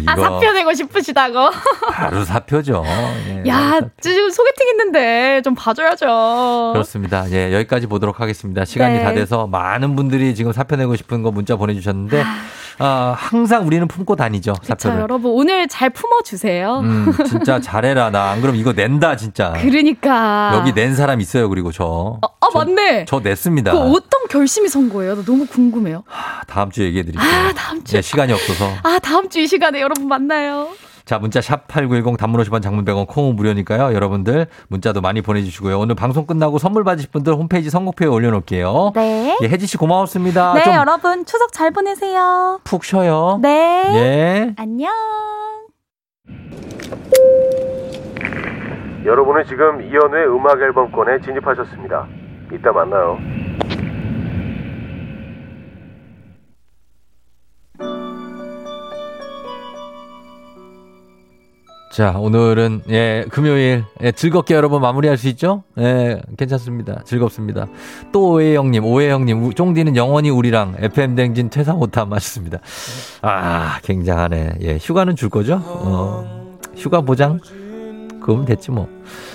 이거 0.00 0.12
아, 0.12 0.16
사표 0.16 0.52
내고 0.52 0.72
싶으시다고. 0.74 1.50
바로 1.92 2.24
사표죠. 2.24 2.84
예, 3.28 3.48
야, 3.48 3.80
지금 4.00 4.30
소개팅 4.30 4.68
있는데 4.72 5.42
좀 5.42 5.54
봐줘야죠. 5.54 6.70
그렇습니다. 6.74 7.30
예, 7.30 7.52
여기까지 7.54 7.86
보도록 7.86 8.20
하겠습니다. 8.20 8.64
시간이 8.64 8.98
네. 8.98 9.04
다 9.04 9.12
돼서 9.12 9.46
많은 9.46 9.96
분들이 9.96 10.34
지금 10.34 10.52
사표 10.52 10.76
내고 10.76 10.96
싶은 10.96 11.22
거 11.22 11.30
문자 11.30 11.56
보내주셨는데, 11.56 12.24
아, 12.78 13.14
항상 13.16 13.66
우리는 13.66 13.86
품고 13.88 14.14
다니죠, 14.16 14.54
자, 14.62 14.76
사표를. 14.78 15.00
여러분, 15.00 15.32
오늘 15.32 15.66
잘 15.68 15.90
품어주세요. 15.90 16.78
음, 16.80 17.12
진짜 17.26 17.60
잘해라. 17.60 18.10
나 18.10 18.28
안 18.30 18.40
그럼 18.40 18.56
이거 18.56 18.72
낸다, 18.72 19.16
진짜. 19.16 19.52
그러니까. 19.60 20.52
여기 20.54 20.72
낸 20.72 20.94
사람 20.94 21.20
있어요, 21.20 21.48
그리고 21.48 21.72
저. 21.72 22.18
아, 22.22 22.28
맞네. 22.54 23.04
저 23.08 23.20
냈습니다. 23.20 23.72
그 23.72 23.78
어떤 23.78 24.26
결심이 24.28 24.68
선 24.68 24.88
거예요? 24.88 25.16
나 25.16 25.22
너무 25.24 25.46
궁금해요. 25.46 26.04
다음 26.46 26.70
주에 26.70 26.86
얘기해 26.86 27.04
드릴게요. 27.04 27.28
아, 27.30 27.52
다음 27.54 27.82
주에. 27.84 27.98
네, 28.00 28.02
시간이 28.02 28.32
없어서. 28.32 28.70
아, 28.82 28.98
다음 29.00 29.28
주 29.28 29.38
이 29.38 29.46
시간에 29.46 29.80
여러분 29.80 30.08
만나요. 30.08 30.68
자, 31.08 31.18
문자 31.18 31.40
샵 31.40 31.66
8910 31.68 32.18
단문 32.18 32.38
50원 32.42 32.60
장문 32.60 32.84
100원 32.84 33.08
콩은 33.08 33.34
무료니까요. 33.34 33.94
여러분들 33.94 34.46
문자도 34.68 35.00
많이 35.00 35.22
보내주시고요. 35.22 35.78
오늘 35.78 35.94
방송 35.94 36.26
끝나고 36.26 36.58
선물 36.58 36.84
받으실 36.84 37.10
분들 37.10 37.32
홈페이지 37.32 37.70
선곡표에 37.70 38.08
올려놓을게요. 38.08 38.92
네. 38.94 39.38
예, 39.40 39.48
혜지 39.48 39.66
씨 39.66 39.78
고마웠습니다. 39.78 40.52
네, 40.52 40.64
좀푹 40.64 40.78
여러분 40.78 41.24
추석 41.24 41.54
잘 41.54 41.70
보내세요. 41.70 42.60
쉬어요. 42.84 43.38
네. 43.40 43.84
예. 43.94 44.54
안녕. 44.58 44.92
여러분은 49.06 49.44
지금 49.46 49.80
이연우의 49.80 50.26
음악 50.26 50.60
앨범권에 50.60 51.22
진입하셨습니다. 51.22 52.06
이따 52.52 52.70
만나요. 52.70 53.16
자, 61.98 62.14
오늘은, 62.16 62.82
예, 62.90 63.24
금요일, 63.28 63.82
예, 64.04 64.12
즐겁게 64.12 64.54
여러분 64.54 64.80
마무리할 64.80 65.16
수 65.18 65.26
있죠? 65.30 65.64
예, 65.80 66.20
괜찮습니다. 66.36 67.02
즐겁습니다. 67.04 67.66
또 68.12 68.34
오해영님, 68.34 68.84
오해영님, 68.84 69.42
우- 69.42 69.52
쫑디는 69.52 69.96
영원히 69.96 70.30
우리랑 70.30 70.76
FM댕진 70.78 71.50
퇴사 71.50 71.72
못함 71.72 72.12
하셨습니다. 72.12 72.58
아, 73.20 73.80
굉장하네. 73.82 74.58
예, 74.60 74.76
휴가는 74.76 75.16
줄 75.16 75.28
거죠? 75.28 75.60
어, 75.64 76.56
휴가 76.76 77.00
보장? 77.00 77.40
그럼 78.22 78.44
됐지 78.44 78.70
뭐. 78.70 78.88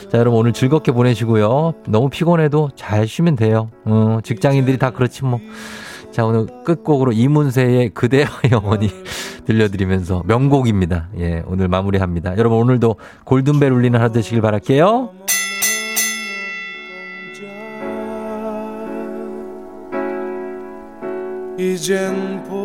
자, 0.09 0.17
여러분 0.17 0.39
오늘 0.39 0.53
즐겁게 0.53 0.93
보내시고요. 0.93 1.73
너무 1.89 2.07
피곤해도 2.09 2.69
잘 2.77 3.05
쉬면 3.09 3.35
돼요. 3.35 3.71
어, 3.83 4.19
직장인들이 4.23 4.77
다 4.77 4.91
그렇지 4.91 5.25
뭐. 5.25 5.41
자, 6.13 6.23
오늘 6.25 6.45
끝곡으로 6.63 7.11
이문세의 7.11 7.89
그대와 7.89 8.29
영원히 8.51 8.87
들려드리면서 9.45 10.21
명곡입니다. 10.27 11.09
예, 11.17 11.43
오늘 11.47 11.67
마무리합니다. 11.67 12.37
여러분 12.37 12.59
오늘도 12.59 12.97
골든벨 13.25 13.71
울리는 13.71 13.99
하루 13.99 14.11
되시길 14.11 14.39
바랄게요. 14.41 15.09
이젠 21.57 22.43
보 22.43 22.62